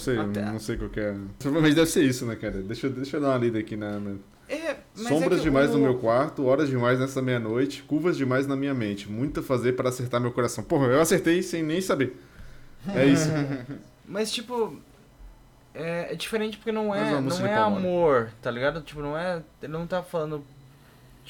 [0.00, 1.14] Sei, Até- não sei qual que é.
[1.38, 2.60] Provavelmente deve ser isso, né, cara?
[2.62, 4.00] Deixa, eu- deixa eu dar uma lida aqui na.
[4.00, 4.16] na-
[4.48, 8.48] É, mas Sombras é demais o- no meu quarto, horas demais nessa meia-noite, curvas demais
[8.48, 10.64] na minha mente, muito a fazer para acertar meu coração.
[10.64, 12.16] Porra, eu acertei sem nem saber.
[12.94, 13.28] É isso.
[14.08, 14.76] Mas tipo.
[15.72, 18.80] É, é diferente porque não é, não de é amor, tá ligado?
[18.80, 19.40] Tipo, não é.
[19.62, 20.44] Ele não tá falando.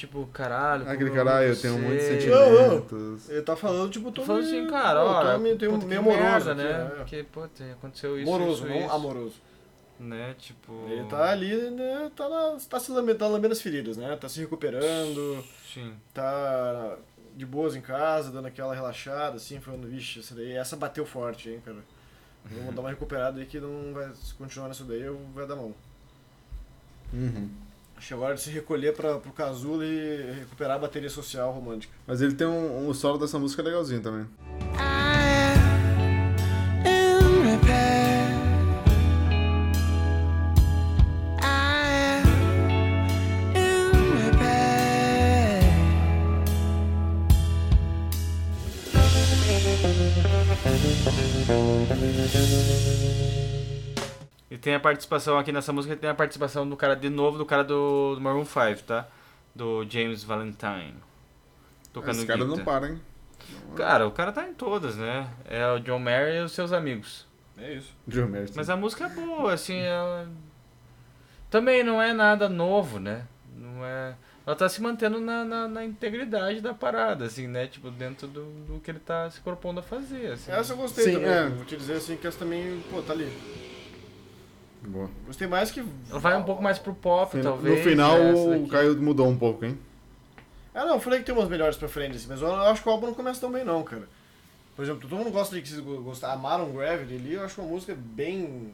[0.01, 0.89] Tipo, caralho.
[0.89, 3.29] Aquele caralho, eu tenho muitos Não, sentimentos.
[3.29, 5.23] Ele tá falando, tipo, Tô falando assim, cara, ó.
[5.23, 6.79] tá meio, um meio amoroso, merda, aqui, né?
[6.85, 6.91] né?
[6.97, 8.33] Porque, pô, tem- aconteceu isso.
[8.33, 9.35] Amoroso, isso, não isso, amoroso.
[9.99, 10.35] Né?
[10.39, 10.73] Tipo.
[10.89, 14.17] Ele tá ali, né, tá, lá, tá se lambendo, tá lambendo as feridas, né?
[14.17, 15.45] Tá se recuperando,
[15.75, 15.93] Sim.
[16.15, 16.97] tá
[17.37, 21.51] de boas em casa, dando aquela relaxada, assim, falando, vixe, essa daí, essa bateu forte,
[21.51, 21.77] hein, cara.
[22.47, 25.57] Vamos dar uma recuperada aí que não vai se continuar nisso daí, eu- vai dar
[25.57, 25.75] mão.
[27.13, 27.51] Uhum.
[28.01, 31.93] Chegou a hora de se recolher pra, pro casulo e recuperar a bateria social romântica.
[32.07, 34.27] Mas ele tem um, um solo dessa música legalzinho também.
[34.79, 35.55] I
[36.85, 38.00] am in repair.
[54.61, 57.65] Tem a participação aqui nessa música, tem a participação do cara de novo, do cara
[57.65, 59.07] do, do Maroon 5, tá?
[59.55, 60.95] Do James Valentine.
[61.93, 62.65] tocando Esse cara não guitar.
[62.65, 63.01] para, hein?
[63.74, 65.28] Cara, o cara tá em todas, né?
[65.45, 67.27] É o John Mayer e os seus amigos.
[67.59, 67.93] É isso.
[68.07, 68.49] John Mayer.
[68.55, 70.28] Mas a música é boa, assim, ela...
[71.51, 73.27] Também não é nada novo, né?
[73.57, 74.15] Não é...
[74.47, 77.66] Ela tá se mantendo na, na, na integridade da parada, assim, né?
[77.66, 80.51] Tipo, dentro do, do que ele tá se propondo a fazer, assim.
[80.51, 81.28] Essa eu gostei Sim, também.
[81.28, 81.49] é.
[81.49, 83.31] Vou te dizer assim que essa também, pô, tá ali.
[84.82, 85.11] Boa.
[85.27, 85.85] Gostei mais que.
[86.11, 87.82] Ela vai um pouco mais pro pop, No talvez.
[87.85, 88.66] final, né, o.
[88.69, 89.78] Caio mudou um pouco, hein?
[90.74, 92.89] Ah, não, eu falei que tem umas melhores pra frente, assim, mas eu acho que
[92.89, 94.09] o álbum não começa tão bem, não, cara.
[94.77, 97.69] Por exemplo, todo mundo gosta de que vocês gostar, amaram Gravity ali, eu acho uma
[97.70, 98.73] música bem.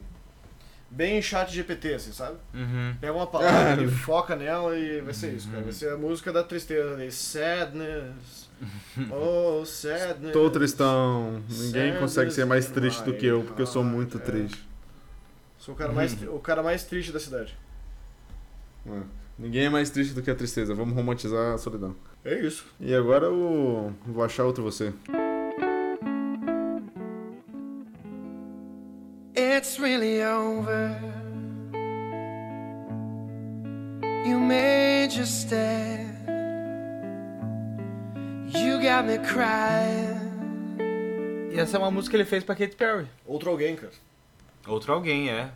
[0.90, 2.36] bem chat GPT, assim, sabe?
[2.54, 2.94] Uhum.
[3.00, 5.62] Pega uma palavra e foca nela e vai ser isso, cara.
[5.64, 7.10] Vai ser a música da tristeza ali.
[7.10, 8.46] Sadness.
[9.10, 10.32] Oh, sadness.
[10.32, 11.42] Tô tristão.
[11.48, 14.20] Ninguém Sadness consegue ser mais triste do que eu, porque eu sou muito É.
[14.20, 14.65] triste.
[15.66, 17.58] Sou o cara, mais, tri- o cara mais triste da cidade.
[18.86, 19.00] É.
[19.36, 20.72] Ninguém é mais triste do que a tristeza.
[20.76, 21.96] Vamos romantizar a solidão.
[22.24, 22.72] É isso.
[22.78, 24.92] E agora eu vou achar outro você.
[29.36, 30.96] It's really over.
[34.24, 36.14] You made your stand.
[38.54, 40.14] You got me crying.
[41.52, 43.08] E essa é uma música que ele fez pra Katy Perry.
[43.26, 43.92] Outro alguém, cara.
[44.66, 45.50] Outro alguém, é.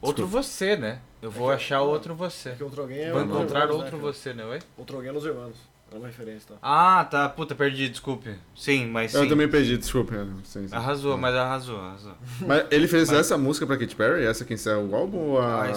[0.00, 0.98] Outro você, né?
[1.20, 2.50] Eu vou É que- achar outro você.
[2.50, 4.44] Porque outro alguém é Vou encontrar Hermanos, outro né, você, né?
[4.44, 4.58] Oi?
[4.76, 5.56] Outro alguém é Los Hermanos.
[5.92, 6.54] É uma referência, tá?
[6.62, 7.28] Ah, tá.
[7.28, 8.34] Puta, perdi, desculpe.
[8.56, 9.18] Sim, mas sim.
[9.18, 10.14] Eu também perdi, desculpa.
[10.16, 10.74] é, sim, sim.
[10.74, 12.14] Arrasou, mas arrasou, arrasou.
[12.40, 14.24] Mas ele fez essa música pra Katy Perry?
[14.24, 15.70] Essa que encerra o álbum ou a, A, a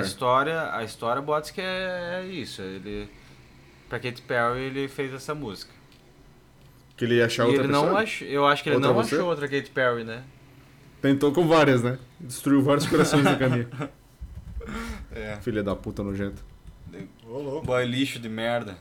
[0.00, 2.60] história, a história bots que é, é isso.
[2.60, 3.08] Ele
[3.88, 5.72] pra Katy Perry ele fez essa música.
[6.96, 7.90] Que ele ia achar e outra ele pessoa?
[7.90, 9.14] não achou, eu acho que ele Outra não você?
[9.16, 10.22] achou outra Katy Perry, né?
[11.06, 12.00] Tentou com várias, né?
[12.18, 13.68] Destruiu vários corações no caminho.
[15.12, 15.36] É.
[15.36, 16.42] Filha da puta nojenta.
[17.26, 17.64] Ô, louco.
[17.64, 18.76] Boy lixo de merda.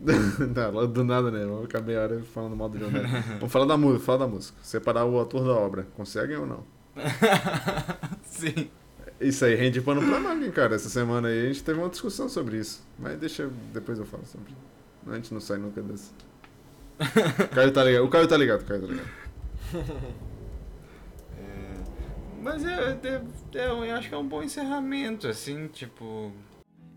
[0.72, 1.44] Lá do nada, né?
[1.44, 3.06] Vamos ficar meia hora falando mal do John Mayer.
[3.38, 4.58] Vamos falar da música, falar da música.
[4.62, 5.86] Separar o ator da obra.
[5.94, 6.64] Conseguem ou não?
[8.24, 8.70] Sim.
[9.20, 10.74] Isso aí rende pano pra manga, hein, cara.
[10.74, 12.82] Essa semana aí a gente teve uma discussão sobre isso.
[12.98, 14.52] Mas deixa, depois eu falo sobre.
[15.06, 16.10] A gente não sai nunca desse.
[16.98, 18.04] O Caio tá ligado.
[18.04, 20.26] O Caio tá ligado, o Caio tá ligado.
[22.46, 26.30] Mas é, é- é- eu acho que é um bom encerramento, assim, tipo.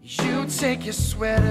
[0.03, 1.41] You take your sweaters.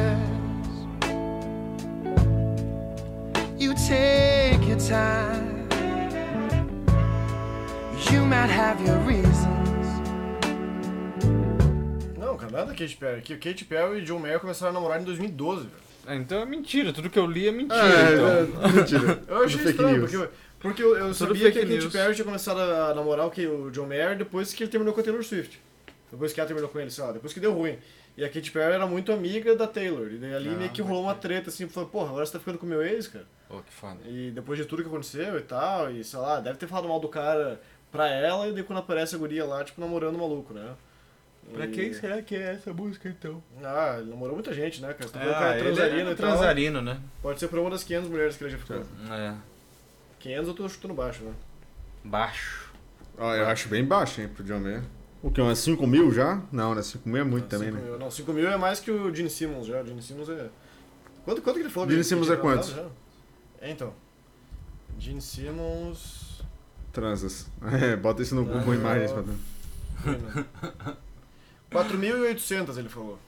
[3.59, 5.66] You take your time.
[8.12, 9.49] You might have your reasons.
[12.16, 13.20] Não, cara, nada Katy Perry.
[13.23, 15.89] Que o Katy Perry e John Mayer começaram a namorar em 2012, velho.
[16.07, 17.83] Ah, então é mentira, tudo que eu li é mentira.
[17.83, 18.29] É, então.
[18.29, 19.23] é, mentira.
[19.29, 20.11] Eu achei estranho, news.
[20.11, 20.29] porque,
[20.60, 21.89] porque eu, eu sabia que a Katy.
[21.89, 25.01] Perry tinha começado a namorar o, que, o John Mayer depois que ele terminou com
[25.01, 25.60] a Taylor Swift.
[26.10, 27.76] Depois que ela terminou com ele, sei lá, depois que deu ruim.
[28.16, 30.09] E a Katy Perry era muito amiga da Taylor.
[30.10, 32.39] E daí ali Ah, meio que rolou uma treta, assim, falou, porra, agora você tá
[32.40, 33.26] ficando com o meu ex, cara.
[33.48, 33.98] Ô, que foda.
[34.06, 36.98] E depois de tudo que aconteceu e tal, e sei lá, deve ter falado mal
[36.98, 37.60] do cara
[37.93, 40.72] pra ela, e daí quando aparece a guria lá, tipo, namorando o maluco, né?
[41.55, 43.43] Pra E- quem será que é essa música então?
[43.62, 45.06] Ah, ele namorou muita gente, né, cara?
[45.09, 46.26] Você tá Ah, cara é ele transarino é e tal.
[46.30, 47.01] transarino, né?
[47.22, 48.76] Pode ser pra uma das 500 mulheres que ele já ficou.
[48.76, 49.35] É.
[50.28, 51.32] 500 eu tô chutando baixo, né?
[52.05, 52.70] Baixo.
[53.16, 54.82] Ó, eu acho bem baixo, hein, pro John Mayer.
[55.22, 56.40] O que, umas 5 mil já?
[56.52, 56.82] Não, né?
[56.82, 57.88] 5 mil é muito também, 5 né?
[57.90, 57.98] mil.
[57.98, 59.80] Não, 5 mil é mais que o Gene Simmons já.
[59.80, 60.50] O Gene Simmons é.
[61.24, 61.88] Quanto, quanto que ele falou?
[61.90, 62.72] Gene Simmons é quanto?
[63.60, 63.92] É, então.
[64.98, 66.42] Gene Simmons.
[66.92, 67.46] Transas.
[67.82, 69.10] É, bota isso no Google Ah, Imagens.
[69.10, 69.24] eu-
[71.70, 71.84] Pra...
[71.84, 73.18] 4.800 ele falou.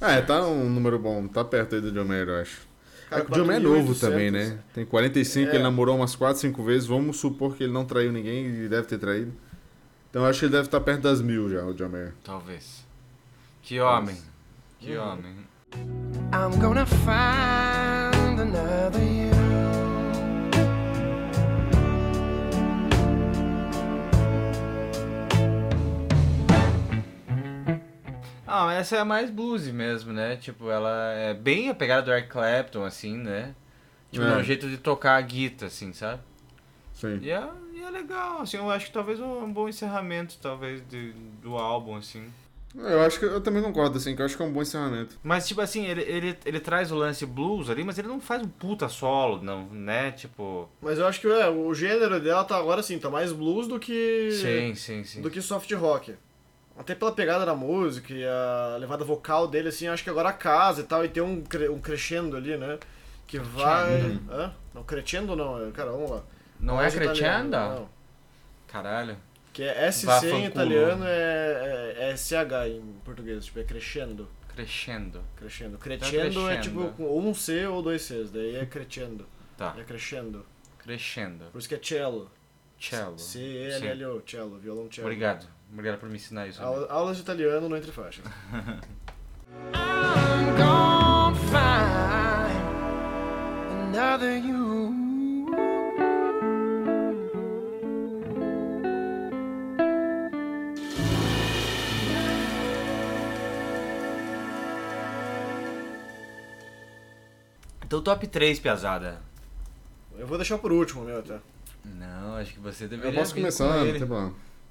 [0.00, 1.28] Ah, é, tá um número bom.
[1.28, 2.67] Tá perto aí do John Mayer, eu acho.
[3.08, 4.00] Cara, é que o John Mayer é novo 4.800.
[4.00, 4.58] também, né?
[4.74, 5.54] Tem 45, É.
[5.54, 6.86] ele namorou umas 4, 5 vezes.
[6.86, 9.32] Vamos supor que ele não traiu ninguém e deve ter traído.
[10.10, 12.14] Então eu acho que ele deve estar perto das mil já, o John Mayer.
[12.24, 12.84] Talvez.
[13.62, 14.16] Que homem.
[14.78, 15.02] Que Uhum.
[15.12, 15.34] homem.
[16.32, 19.27] I'm gonna find another you.
[28.48, 30.36] Ah, mas essa é a mais bluesy mesmo, né?
[30.36, 33.54] Tipo, ela é bem a pegada do Eric Clapton, assim, né?
[34.10, 34.32] Tipo, É.
[34.32, 34.36] é.
[34.36, 36.22] um jeito de tocar a guitarra, assim, sabe?
[36.94, 37.18] Sim.
[37.22, 41.12] E é, e é legal, assim, eu acho que talvez um bom encerramento, talvez, de,
[41.42, 42.24] do álbum, assim.
[42.74, 45.18] Eu acho que eu também concordo, assim, que eu acho que é um bom encerramento.
[45.22, 48.42] Mas, tipo assim, ele, ele, ele traz o lance blues ali, mas ele não faz
[48.42, 50.12] um puta solo, não, né?
[50.12, 50.68] Tipo...
[50.80, 53.78] Mas eu acho que é, o gênero dela tá agora sim, tá mais blues do
[53.78, 54.30] que.
[54.32, 55.22] Sim, sim, sim.
[55.22, 56.14] do que soft rock.
[56.78, 60.80] Até pela pegada da música e a levada vocal dele, assim, acho que agora casa
[60.82, 62.78] e tal, e tem um, cre- um crescendo ali, né?
[63.26, 64.18] Que vai.
[64.30, 64.54] Hã?
[64.72, 66.22] Não, crescendo não, é- cara, vamos lá.
[66.60, 67.50] Não é italiano, crescendo?
[67.50, 67.88] Não.
[68.68, 69.16] Caralho.
[69.52, 70.44] Que é SC em Vaffanculo.
[70.46, 74.28] italiano é, é, é SH em português, tipo, é crescendo.
[74.54, 75.22] Crescendo.
[75.36, 75.78] Crescendo.
[75.78, 79.26] Crescendo é tipo ou um C ou dois Cs, daí é crescendo.
[79.56, 79.74] Tá.
[79.78, 80.44] É crescendo.
[80.78, 81.46] Crescendo.
[81.52, 82.30] Por isso que é cello.
[82.78, 83.18] Cello.
[83.18, 85.06] C-E-L-L-O, cello, violão cello.
[85.08, 85.46] Obrigado.
[85.72, 86.62] Obrigado por me ensinar isso.
[86.62, 88.24] Aula- Aulas de italiano no Entre Faixas.
[89.74, 92.58] I'm gonna find
[93.94, 94.88] another you.
[107.84, 109.20] Então, top 3, piazada.
[110.18, 111.38] Eu vou deixar por último, meu, até.
[111.84, 113.98] Não, acho que você deveria Eu posso começar, com não ele.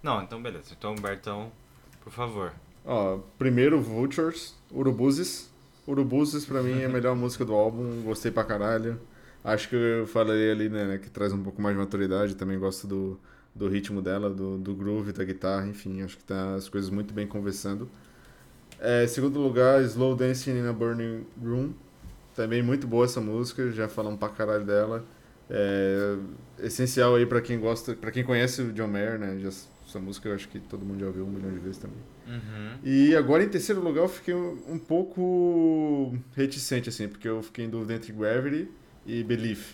[0.01, 0.73] Não, então beleza.
[0.77, 1.51] Então, Bertão,
[2.03, 2.53] por favor.
[2.85, 5.51] Ó, primeiro Vultures, Urubuzes.
[5.85, 8.99] Urubuzes pra mim é a melhor música do álbum, gostei pra caralho.
[9.43, 12.85] Acho que eu falei ali, né, que traz um pouco mais de maturidade, também gosto
[12.85, 13.19] do,
[13.55, 17.13] do ritmo dela, do, do groove, da guitarra, enfim, acho que tá as coisas muito
[17.13, 17.89] bem conversando.
[18.79, 21.73] É, segundo lugar, Slow Dancing in a Burning Room,
[22.35, 25.05] também muito boa essa música, já falamos pra caralho dela.
[25.49, 26.17] É,
[26.59, 29.49] essencial aí pra quem gosta, para quem conhece o John Mayer, né, já,
[29.97, 31.97] essa música eu acho que todo mundo já ouviu um milhão de vezes também.
[32.27, 32.77] Uhum.
[32.83, 37.65] E agora em terceiro lugar eu fiquei um, um pouco reticente, assim, porque eu fiquei
[37.65, 38.69] em dúvida entre Gravity
[39.05, 39.73] e Belief,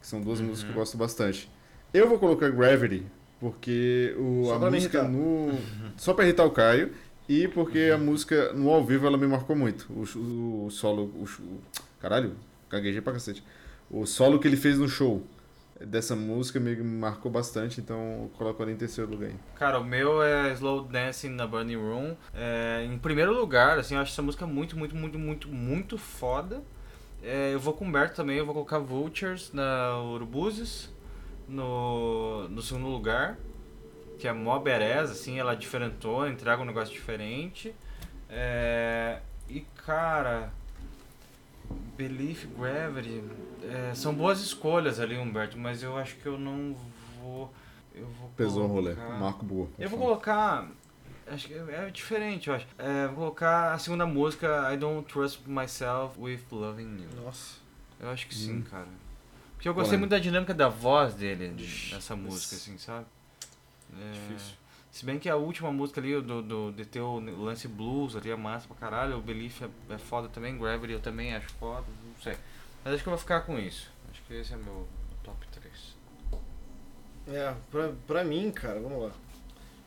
[0.00, 0.46] que são duas Uhum.
[0.46, 1.50] músicas que eu gosto bastante.
[1.94, 3.04] Eu vou colocar Gravity,
[3.38, 5.58] porque o, Só a música no.
[5.96, 6.90] Só pra irritar o Caio,
[7.28, 9.86] e porque a música no ao vivo ela me marcou muito.
[9.90, 11.04] O, o- solo.
[11.04, 11.26] O,
[12.00, 12.34] caralho,
[12.68, 13.42] gaguejei pra cacete.
[13.90, 15.24] O solo que ele fez no show
[15.80, 19.36] dessa música me marcou bastante, então coloco ela em terceiro lugar aí.
[19.56, 22.16] Cara, o meu é Slow Dancing na Burning Room.
[22.34, 26.62] É, em primeiro lugar, assim, eu acho essa música muito, muito, muito, muito, muito foda.
[27.22, 30.90] É, eu vou com o Humberto também, eu vou colocar Vultures na Urubuzes
[31.48, 33.38] no, no segundo lugar.
[34.18, 37.74] Que é mó bereza, assim, ela é diferentona, entrega um negócio diferente.
[38.28, 40.52] É, e cara,
[41.96, 43.22] Belief, Gravity,
[43.62, 46.74] é, são boas escolhas ali, Humberto, mas eu acho que eu não
[47.20, 47.52] vou.
[47.94, 48.94] Eu vou Pesou o rolê.
[48.94, 49.68] colocar- Marco Boa.
[49.78, 50.68] eu vou colocar.
[51.26, 52.66] Acho que é diferente, eu acho.
[52.78, 57.22] É, vou colocar a segunda música, I Don't Trust Myself with Loving You.
[57.24, 57.56] Nossa.
[58.00, 58.38] Eu acho que Hum.
[58.38, 58.88] sim, cara.
[59.54, 61.54] Porque eu gostei muito da dinâmica da voz dele
[61.92, 63.04] nessa música, assim, sabe?
[63.92, 64.54] É, Difícil.
[65.00, 68.30] Se bem que a última música ali, do, do, de ter o lance blues ali,
[68.30, 69.16] é massa pra caralho.
[69.16, 72.36] O Belief é, é foda também, Gravity eu também acho foda, não sei.
[72.84, 73.90] Mas acho que eu vou ficar com isso.
[74.10, 74.86] Acho que esse é meu
[75.24, 75.96] top 3.
[77.28, 79.10] É, pra, pra mim, cara, vamos lá.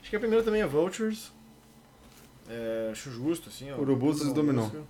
[0.02, 1.32] Acho que a primeira também é Vultures.
[2.50, 3.78] É, acho justo, assim, ó.
[3.78, 4.64] Urubuzes Puta dominou.
[4.66, 4.84] música.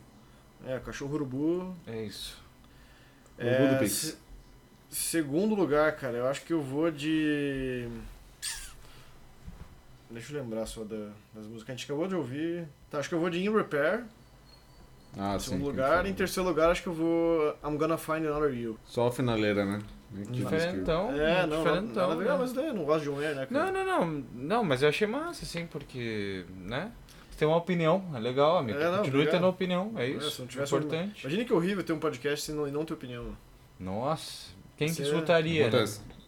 [0.65, 1.75] É, Cachorro Urubu.
[1.85, 2.41] É isso.
[3.37, 3.91] Urubu do É, Pix.
[3.91, 4.17] se-
[4.89, 7.89] segundo lugar, cara, eu acho que eu vou de.
[10.13, 12.67] Deixa eu lembrar só da- das músicas que a gente acabou de ouvir.
[12.89, 14.03] Tá, acho que eu vou de In Repair,
[15.17, 15.45] Ah, em sim.
[15.51, 16.05] segundo que lugar.
[16.05, 18.77] Em terceiro lugar, acho que eu vou I'm Gonna Find Another You.
[18.85, 19.81] Só a finaleira, né?
[20.15, 21.09] Que Diferentão.
[21.11, 22.09] é, não, diferentão.
[22.09, 22.37] nada a ver, né?
[22.37, 23.71] mas daí eu não gosto de Mayer, né, cara?
[23.71, 24.23] Não, não, não.
[24.35, 26.91] Não, mas eu achei massa, assim, porque, né?
[27.31, 28.77] Você tem uma opinião, é legal, amigo.
[28.77, 30.29] É, não, Continue tendo opinião, é É, isso.
[30.29, 31.21] se não tivesse importante.
[31.21, 33.23] Imagina que horrível ter um podcast e não, e não ter opinião.
[33.23, 33.33] né?
[33.79, 35.67] Nossa, quem que Você- escutaria?
[35.67, 35.85] né?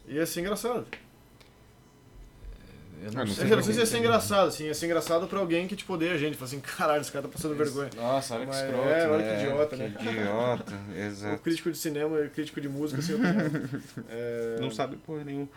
[0.08, 0.88] Ia ser engraçado.
[3.04, 3.44] Eu Ah, não não sei.
[3.48, 5.68] É eu não sei se ia ser que- engraçado, assim, ia ser engraçado pra alguém
[5.68, 6.36] que te odeia a gente.
[6.36, 7.90] Fala assim, caralho, esse cara tá passando vergonha.
[7.96, 9.44] Nossa, olha que escroto, é, olha que né?
[9.44, 10.12] idiota, Que né?
[10.12, 11.42] idiota, O exato.
[11.44, 13.36] crítico de cinema e crítico de música sem opinião.
[14.10, 15.48] É, Não sabe porra nenhuma.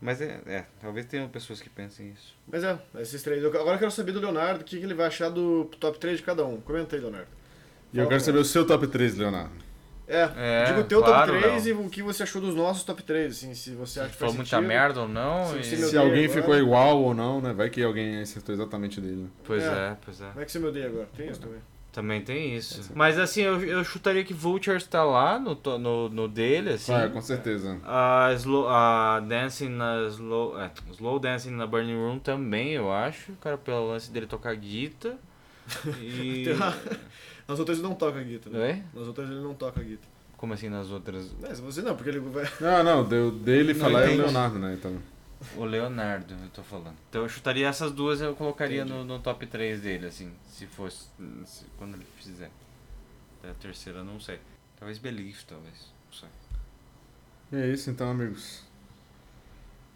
[0.00, 2.34] Mas é, é, talvez tenham pessoas que pensem isso.
[2.50, 3.42] Mas é, esses três.
[3.42, 5.98] Eu- Agora eu quero saber do Leonardo o que, que ele vai achar do top
[5.98, 6.58] 3 de cada um.
[6.60, 7.28] Comenta aí, Leonardo.
[7.92, 9.52] E eu quero saber o seu top 3, Leonardo.
[10.10, 11.82] É, É, diga o teu claro, top 3 Léo.
[11.82, 14.18] e o que você achou dos nossos top 3, assim, se você acha Se que
[14.18, 14.68] falou faz muita sentido.
[14.68, 15.46] merda ou não.
[15.62, 16.40] Se e- Se alguém agora.
[16.40, 17.52] ficou igual ou não, né?
[17.52, 19.28] Vai que alguém acertou exatamente dele.
[19.44, 19.66] Pois É.
[19.66, 20.26] é, pois é.
[20.28, 21.08] Como é que você me odeia agora?
[21.16, 21.58] Tem isso também.
[21.92, 22.92] Também tem isso.
[22.94, 26.92] Mas assim, eu, eu chutaria que Vultures tá lá no, to- no, no dele, assim.
[26.92, 27.78] Vai, com certeza.
[27.84, 30.60] A, slow, a Dancing na Slow.
[30.60, 33.32] É, slow Dancing na Burning Room também, eu acho.
[33.40, 35.18] Cara, pelo lance dele tocar guitarra.
[36.00, 36.46] E.
[37.50, 38.56] Nas outras ele não toca guitarra.
[38.58, 38.64] Né?
[38.94, 38.98] Oi?
[39.00, 40.12] Nas outras ele não toca guitarra.
[40.36, 41.34] Como assim nas outras?
[41.42, 42.44] É, se você não, porque ele vai.
[42.60, 44.22] Não, não, deu, dele Não falar é o entendi.
[44.22, 44.74] Leonardo, né?
[44.78, 44.98] Então.
[45.56, 46.96] O Leonardo, eu tô falando.
[47.08, 48.98] Então eu chutaria essas duas eu colocaria Entendi.
[48.98, 50.32] no, no top 3 dele, assim.
[50.48, 51.08] Se fosse.
[51.44, 52.50] se- quando ele fizer.
[53.42, 54.38] A terceira, não sei.
[54.78, 55.92] Talvez Belief, talvez.
[56.10, 56.28] Não sei.
[57.52, 58.62] E é isso então, amigos.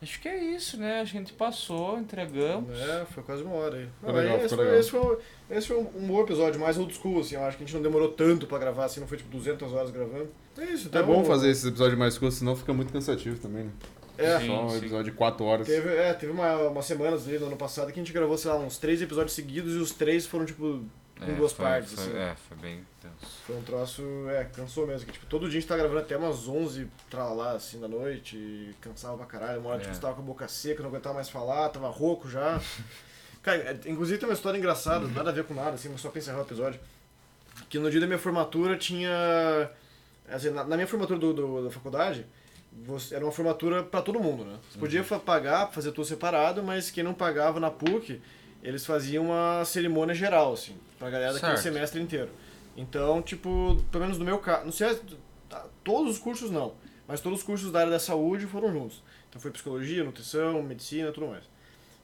[0.02, 1.00] Acho que é isso, né?
[1.00, 2.78] A gente passou, entregamos.
[2.78, 3.88] É, foi quase uma hora aí.
[4.02, 4.80] Não, legal, esse, foi, legal.
[4.80, 5.18] esse, foi,
[5.50, 7.36] esse foi um bom episódio, mais old school, assim.
[7.36, 9.72] Eu acho que a gente não demorou tanto pra gravar, assim, não foi tipo 200
[9.72, 10.28] horas gravando.
[10.58, 11.06] É isso, É então.
[11.06, 13.70] bom fazer esses episódios mais curtos, senão fica muito cansativo também, né?
[14.18, 14.46] É, Sim.
[14.46, 15.66] Só um episódio de 4 horas.
[15.66, 18.50] teve, é, teve uma, umas semanas ali no ano passado que a gente gravou, sei
[18.50, 20.84] lá, uns três episódios seguidos e os três foram, tipo,
[21.20, 22.16] em É, duas foi- partes, foi- assim.
[22.16, 23.32] É, foi bem tenso.
[23.46, 25.06] Foi um troço, é, cansou mesmo.
[25.06, 27.86] Que, tipo, todo dia a gente tá gravando até umas 11 pra lá, assim, da
[27.88, 28.74] noite.
[28.80, 29.60] Cansava pra caralho.
[29.60, 29.94] Uma hora, tipo, É.
[29.94, 32.60] você tava com a boca seca, não aguentava mais falar, tava rouco já.
[33.42, 36.08] Cara, é, inclusive tem uma história engraçada, nada a ver com nada, assim, mas só
[36.08, 36.80] pra encerrar o episódio.
[37.68, 39.70] Que no dia da minha formatura tinha...
[40.28, 42.26] Assim, na, na minha formatura do, do- da faculdade,
[42.72, 44.58] você- era uma formatura pra todo mundo, né?
[44.70, 48.20] Você podia fa- pagar, fazer tudo separado, mas quem não pagava na PUC,
[48.62, 50.74] eles faziam uma cerimônia geral, assim,
[51.04, 51.62] pra galera daquele Certo.
[51.62, 52.30] semestre inteiro.
[52.76, 54.98] Então, tipo, pelo menos no meu caso, não sei,
[55.48, 56.74] tá, todos os cursos não,
[57.06, 59.02] mas todos os cursos da área da saúde foram juntos.
[59.28, 61.44] Então foi psicologia, nutrição, medicina, tudo mais.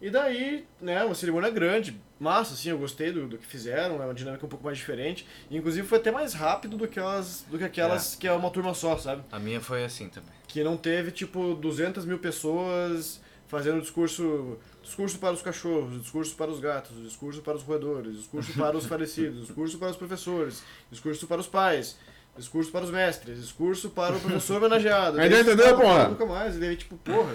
[0.02, 4.05] E daí, né, uma cerimônia grande, massa, assim, eu gostei do, do que fizeram, é
[4.05, 5.27] uma dinâmica um pouco mais diferente.
[5.51, 8.51] E, inclusive foi até mais rápido do que, elas, do que aquelas que é uma
[8.51, 9.22] turma só, sabe?
[9.32, 10.31] A minha foi assim também.
[10.47, 16.51] Que não teve, tipo, 200 mil pessoas fazendo discurso, discurso para os cachorros, discurso para
[16.51, 21.27] os gatos, discurso para os roedores, discurso para os falecidos, discurso para os professores, discurso
[21.27, 21.97] para os pais,
[22.36, 25.20] discurso para os mestres, discurso para o professor homenageado.
[25.20, 26.09] Ainda entendeu, porra?
[26.09, 27.35] Nunca mais, e daí, tipo, porra...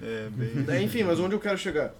[0.00, 0.62] É, bem.
[0.64, 1.92] Daí, enfim, mas onde eu quero chegar?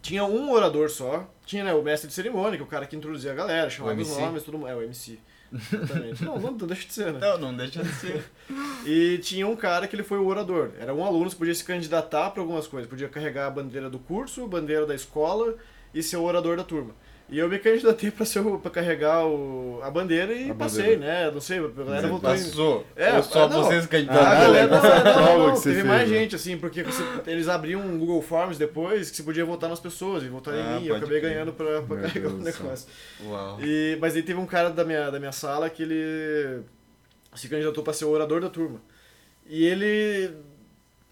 [0.00, 2.96] Tinha um orador só, tinha né, o mestre de cerimônia, que é o cara que
[2.96, 5.18] introduzia a galera, chamava os nomes, tudo É, o MC.
[5.52, 6.24] Exatamente.
[6.24, 7.18] não, não, deixa de ser, né?
[7.20, 8.24] Não, não deixa de ser.
[8.86, 10.70] E tinha um cara que ele foi o orador.
[10.78, 12.88] Era um aluno que podia se candidatar para algumas coisas.
[12.88, 15.56] Podia carregar a bandeira do curso, bandeira da escola
[15.92, 16.94] e ser o orador da turma.
[17.30, 21.26] E eu me candidatei pra, ser pra carregar o, a bandeira e A passei, bandeira.
[21.26, 21.30] né?
[21.30, 22.38] Não sei, a galera votou em...
[22.42, 22.86] Passou.
[22.96, 23.62] É, Ou só não.
[23.62, 24.24] vocês A candidatos.
[24.24, 26.18] galera, não, não, não, você teve mais né?
[26.18, 29.78] gente, assim, porque você- eles abriam um Google Forms depois que você podia votar nas
[29.78, 30.84] pessoas e votar Ah, em mim.
[30.86, 31.32] E eu acabei crer.
[31.32, 32.88] ganhando pra, pra carregar o negócio.
[33.24, 33.58] Uau.
[33.62, 36.62] E, mas aí teve um cara da minha, da minha sala que ele
[37.36, 38.80] se candidatou pra ser o orador da turma.
[39.46, 40.32] E ele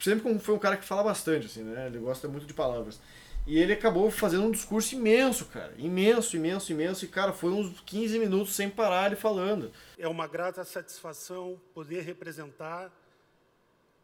[0.00, 1.86] sempre foi um cara que fala bastante, assim, né?
[1.86, 3.00] Ele gosta muito de palavras.
[3.48, 5.72] E ele acabou fazendo um discurso imenso, cara.
[5.78, 7.04] Imenso, imenso, imenso.
[7.06, 9.72] E, cara, foi uns 15 minutos sem parar ele falando.
[9.96, 12.92] É uma grata satisfação poder representar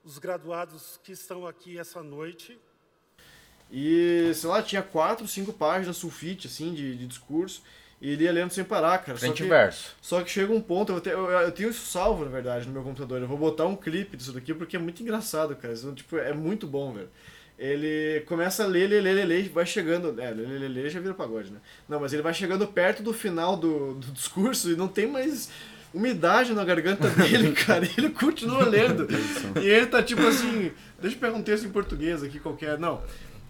[0.02, 2.58] os graduados que estão aqui essa noite.
[3.70, 7.62] E, sei lá, tinha quatro, cinco páginas sulfite, assim, de, de discurso.
[8.00, 9.18] E ele ia lendo sem parar, cara.
[9.18, 9.94] Só Frente que, e verso.
[10.00, 12.72] só que chega um ponto, eu, te- eu, eu tenho isso salvo, na verdade, no
[12.72, 13.20] meu computador.
[13.20, 15.72] Eu vou botar um clipe disso daqui porque é muito engraçado, cara.
[15.74, 17.10] Isso, tipo, é muito bom, velho.
[17.58, 20.20] Ele começa a ler, ler, ler, ler, ler, e vai chegando.
[20.20, 21.58] É, ler, ler, ler, já vira pagode, né?
[21.88, 25.50] Não, mas ele vai chegando perto do final do, do discurso e não tem mais
[25.92, 27.84] umidade na garganta dele, cara.
[27.84, 29.06] E ele continua lendo.
[29.62, 30.72] E ele tá tipo assim.
[31.00, 32.76] Deixa eu pegar um texto em português aqui qualquer.
[32.78, 33.00] Não.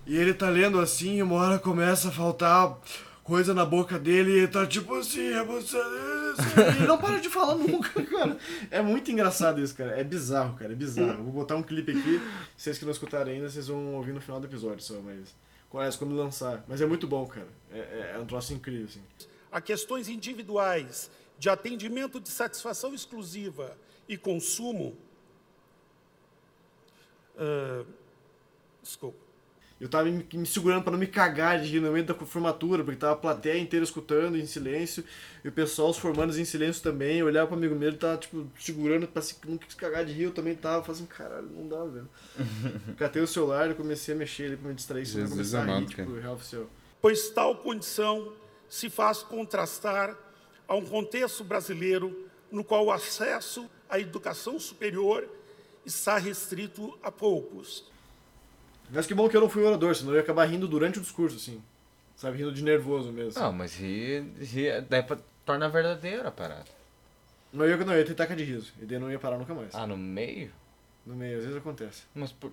[0.07, 2.77] E ele tá lendo assim, e uma hora começa a faltar
[3.25, 5.77] coisa na boca dele, e tá tipo assim, é você.
[5.77, 8.37] E ele não para de falar nunca, cara.
[8.71, 9.99] É muito engraçado isso, cara.
[9.99, 10.73] É bizarro, cara.
[10.73, 11.25] É bizarro.
[11.25, 12.21] Vou botar um clipe aqui.
[12.57, 15.35] Vocês que não escutaram ainda, vocês vão ouvir no final do episódio só, mas.
[15.73, 16.65] Aliás, quando lançar.
[16.69, 17.49] Mas é muito bom, cara.
[17.73, 19.03] É, é, é um troço incrível, assim.
[19.51, 23.77] A questões individuais de atendimento de satisfação exclusiva
[24.09, 24.97] e consumo.
[27.37, 27.85] Ah,
[28.83, 29.24] desculpa.
[29.81, 32.85] Eu tava me, me segurando pra não me cagar de rir no meio da formatura,
[32.85, 35.05] porque tava a plateia inteira escutando em silêncio,
[35.45, 37.19] e o pessoal, os formandos em silêncio também.
[37.19, 40.13] Eu olhava pro amigo meu, ele tava, tipo, segurando pra se, não quis cagar de
[40.13, 42.09] rir, eu também tava, fazendo, caralho, não dá, velho.
[42.97, 45.65] Catei o celular e comecei a mexer ele pra me distrair, senão eu começar a
[45.65, 46.67] rir, amado, tipo, real oficial.
[47.01, 48.33] pois tal condição
[48.69, 50.17] se faz contrastar
[50.67, 55.29] a um contexto brasileiro no qual o acesso à educação superior
[55.85, 57.93] está restrito a poucos.
[58.91, 61.03] Mas que bom que eu não fui orador, senão eu ia acabar rindo durante o
[61.03, 61.61] discurso, assim.
[62.17, 63.41] Sabe, rindo de nervoso mesmo.
[63.43, 66.65] Não, mas ri, ri daí pra, torna verdadeira a parada.
[67.53, 69.39] Não, eu, não, eu ia ter taca de riso, e daí eu não ia parar
[69.39, 69.75] nunca mais.
[69.75, 70.51] Ah, no meio?
[71.07, 72.03] No meio, às vezes acontece.
[72.15, 72.53] Mas por...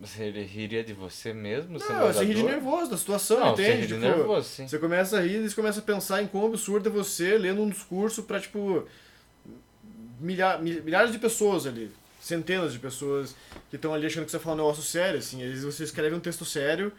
[0.00, 1.78] Você riria de você mesmo?
[1.78, 3.80] sendo Não, você ri de nervoso da situação, Não, você entende?
[3.82, 4.66] ri de Tipo, nervoso, sim.
[4.66, 7.60] Você começa a rir e você começa a pensar em quão absurdo é você lendo
[7.62, 8.86] um discurso pra, tipo,
[10.18, 11.90] milha- mil- milhares de pessoas ali.
[12.22, 13.34] Centenas de pessoas
[13.68, 15.42] que estão ali achando que você fala um negócio sério, assim.
[15.42, 16.92] Às vezes você escreve um texto sério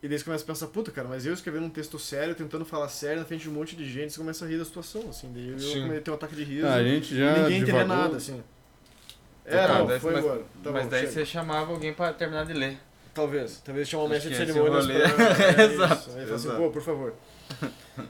[0.00, 2.64] e daí você começa a pensar, puta, cara, mas eu escrevendo um texto sério, tentando
[2.64, 5.08] falar sério na frente de um monte de gente, você começa a rir da situação,
[5.10, 5.32] assim.
[5.34, 5.80] Daí eu Sim.
[5.80, 6.66] comecei a ter um ataque de riso.
[6.66, 8.40] Ah, a gente e já ninguém entendeu nada, assim.
[9.44, 10.42] É, Tá, não, daí- foi mas, embora.
[10.62, 11.12] Tá mas bom, daí chega.
[11.12, 12.78] você chamava alguém pra terminar de ler.
[13.12, 13.60] Talvez.
[13.64, 14.94] Talvez chamar um Acho mestre de esse cerimônias pra...
[15.62, 16.18] É Exato, isso.
[16.18, 17.14] Aí assim, pô, por favor.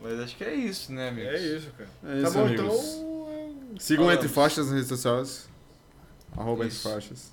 [0.00, 1.32] Mas acho que é isso, né, amigos?
[1.34, 1.90] É isso, cara.
[2.04, 2.64] É tá isso, bom, amigos.
[2.94, 3.07] então.
[3.78, 4.24] Sigam Falamos.
[4.24, 5.48] Entre Faixas nas redes sociais.
[6.36, 6.76] Arroba Entre.
[6.78, 7.32] Faixas.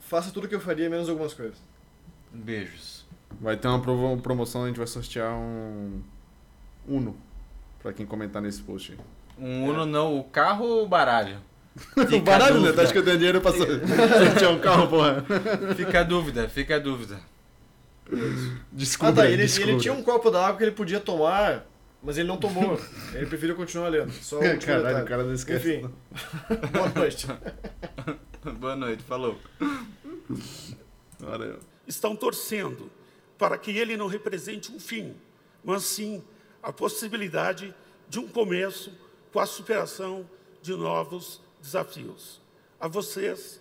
[0.00, 1.58] Faça tudo o que eu faria, menos algumas coisas.
[2.32, 3.06] Beijos.
[3.40, 3.80] Vai ter uma
[4.18, 6.00] promoção, a gente vai sortear um
[6.86, 7.16] Uno.
[7.82, 8.98] Pra quem comentar nesse post aí.
[9.38, 11.38] Um Uno não, o carro ou o baralho?
[11.76, 12.60] Fica o baralho, né?
[12.60, 12.82] Tá dúvida.
[12.82, 13.58] acho que eu tenho dinheiro pra so-
[14.26, 15.24] sortear um carro, porra.
[15.76, 17.20] Fica a dúvida, fica a dúvida.
[18.72, 19.12] Desculpa.
[19.12, 19.30] Ah, tá.
[19.30, 21.66] Ele, ele tinha um copo d'água que ele podia tomar,
[22.02, 22.80] mas ele não tomou.
[23.14, 24.12] ele preferiu continuar lendo.
[24.12, 25.02] Só Caralho, detalhe.
[25.02, 25.76] o cara não esquece.
[25.76, 25.94] Enfim.
[26.72, 27.26] Boa noite.
[28.58, 29.38] Boa noite, falou.
[31.22, 32.90] Olha, estão torcendo
[33.36, 35.14] para que ele não represente um fim,
[35.64, 36.22] mas sim
[36.62, 37.74] a possibilidade
[38.08, 38.92] de um começo
[39.32, 40.28] com a superação
[40.62, 42.40] de novos desafios.
[42.80, 43.60] A vocês,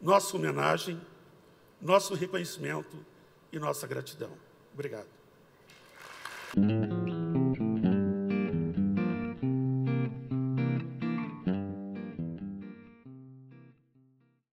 [0.00, 1.00] nossa homenagem,
[1.80, 2.96] nosso reconhecimento
[3.52, 4.30] e nossa gratidão.
[4.74, 5.06] Obrigado.